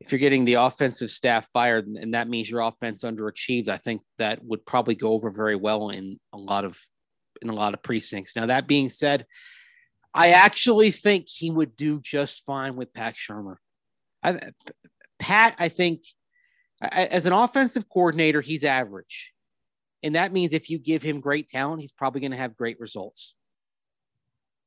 [0.01, 4.03] if you're getting the offensive staff fired and that means your offense underachieved, I think
[4.19, 6.79] that would probably go over very well in a lot of
[7.43, 8.37] in a lot of precincts.
[8.37, 9.27] Now that being said,
[10.15, 13.57] I actually think he would do just fine with Pat Shurmur.
[14.23, 14.41] I,
[15.19, 16.03] Pat, I think
[16.81, 19.33] as an offensive coordinator, he's average.
[20.03, 22.79] And that means if you give him great talent, he's probably going to have great
[22.81, 23.35] results.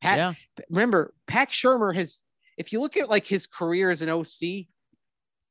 [0.02, 0.34] Pat, yeah.
[0.70, 2.22] remember, Pat Shurmur has,
[2.58, 4.68] if you look at like his career as an OC,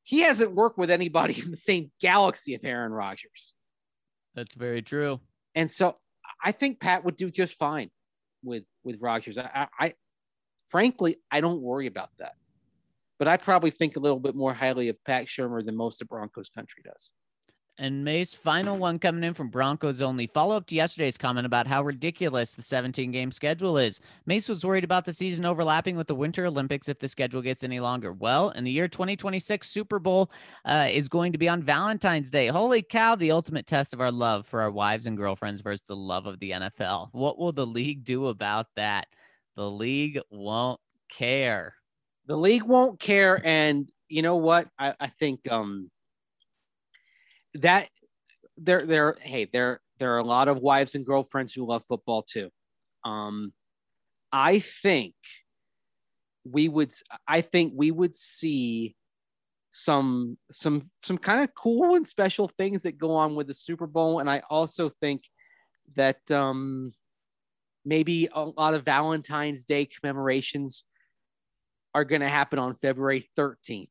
[0.08, 3.52] he hasn't worked with anybody in the same galaxy of Aaron Rodgers.
[4.34, 5.20] That's very true.
[5.54, 5.96] And so
[6.42, 7.90] I think Pat would do just fine
[8.42, 9.36] with with Rodgers.
[9.36, 9.92] I, I
[10.68, 12.36] frankly I don't worry about that.
[13.18, 16.08] But I probably think a little bit more highly of Pat Shurmur than most of
[16.08, 17.10] Broncos country does.
[17.80, 20.26] And Mace, final one coming in from Broncos only.
[20.26, 24.00] Follow up to yesterday's comment about how ridiculous the 17 game schedule is.
[24.26, 27.62] Mace was worried about the season overlapping with the Winter Olympics if the schedule gets
[27.62, 28.12] any longer.
[28.12, 30.28] Well, in the year 2026, Super Bowl
[30.64, 32.48] uh, is going to be on Valentine's Day.
[32.48, 35.94] Holy cow, the ultimate test of our love for our wives and girlfriends versus the
[35.94, 37.10] love of the NFL.
[37.12, 39.06] What will the league do about that?
[39.54, 41.74] The league won't care.
[42.26, 43.40] The league won't care.
[43.44, 44.66] And you know what?
[44.78, 45.90] I, I think um,
[47.58, 47.88] that
[48.56, 52.22] there there hey there there are a lot of wives and girlfriends who love football
[52.22, 52.50] too.
[53.04, 53.52] Um
[54.30, 55.14] i think
[56.44, 56.92] we would
[57.26, 58.94] i think we would see
[59.70, 63.86] some some some kind of cool and special things that go on with the super
[63.86, 64.18] bowl.
[64.18, 65.22] And i also think
[65.96, 66.92] that um
[67.84, 70.84] maybe a lot of valentine's day commemorations
[71.94, 73.88] are going to happen on february 13th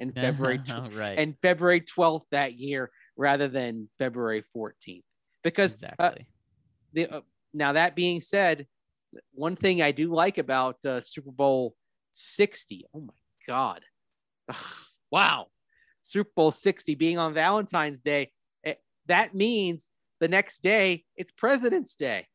[0.00, 0.60] and February
[0.92, 1.18] right.
[1.18, 5.02] and February 12th that year rather than February 14th.
[5.44, 6.06] Because uh, exactly.
[6.06, 6.14] Uh,
[6.94, 7.20] the uh,
[7.52, 8.66] now that being said,
[9.32, 11.74] one thing I do like about uh, Super Bowl
[12.12, 12.86] 60.
[12.94, 13.12] Oh my
[13.46, 13.82] god.
[15.10, 15.46] wow.
[16.00, 18.30] Super Bowl 60 being on Valentine's Day,
[18.62, 18.74] it, eh,
[19.06, 19.90] that means
[20.20, 22.26] the next day it's President's Day.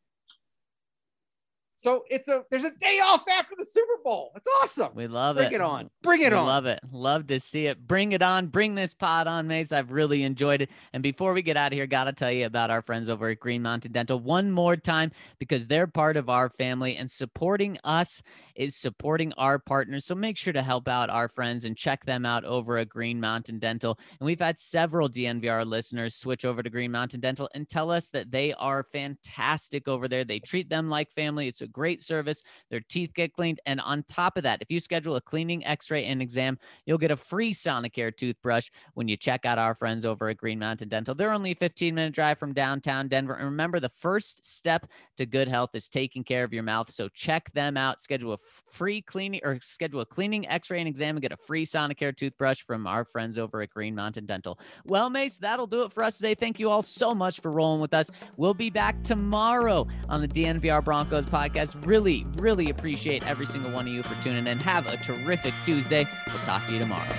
[1.75, 4.31] So it's a there's a day off after the Super Bowl.
[4.35, 4.91] It's awesome.
[4.93, 5.49] We love Bring it.
[5.49, 5.89] Bring it on.
[6.01, 6.45] Bring it we on.
[6.45, 6.79] Love it.
[6.91, 7.87] Love to see it.
[7.87, 8.47] Bring it on.
[8.47, 9.71] Bring this pod on, mates.
[9.71, 10.69] I've really enjoyed it.
[10.93, 13.39] And before we get out of here, gotta tell you about our friends over at
[13.39, 18.21] Green Mountain Dental one more time because they're part of our family and supporting us
[18.55, 20.05] is supporting our partners.
[20.05, 23.19] So make sure to help out our friends and check them out over at Green
[23.19, 23.97] Mountain Dental.
[24.19, 28.09] And we've had several DNVR listeners switch over to Green Mountain Dental and tell us
[28.09, 30.23] that they are fantastic over there.
[30.23, 31.47] They treat them like family.
[31.47, 32.43] It's a great service.
[32.69, 33.59] Their teeth get cleaned.
[33.65, 36.97] And on top of that, if you schedule a cleaning, x ray, and exam, you'll
[36.97, 40.89] get a free Sonicare toothbrush when you check out our friends over at Green Mountain
[40.89, 41.15] Dental.
[41.15, 43.35] They're only a 15 minute drive from downtown Denver.
[43.35, 44.87] And remember, the first step
[45.17, 46.91] to good health is taking care of your mouth.
[46.91, 48.01] So check them out.
[48.01, 48.37] Schedule a
[48.71, 52.15] free cleaning or schedule a cleaning, x ray, and exam and get a free Sonicare
[52.15, 54.59] toothbrush from our friends over at Green Mountain Dental.
[54.85, 56.35] Well, Mace, that'll do it for us today.
[56.35, 58.09] Thank you all so much for rolling with us.
[58.37, 61.52] We'll be back tomorrow on the DNVR Broncos podcast.
[61.53, 64.57] Guys, really, really appreciate every single one of you for tuning in.
[64.59, 66.07] Have a terrific Tuesday.
[66.27, 67.09] We'll talk to you tomorrow.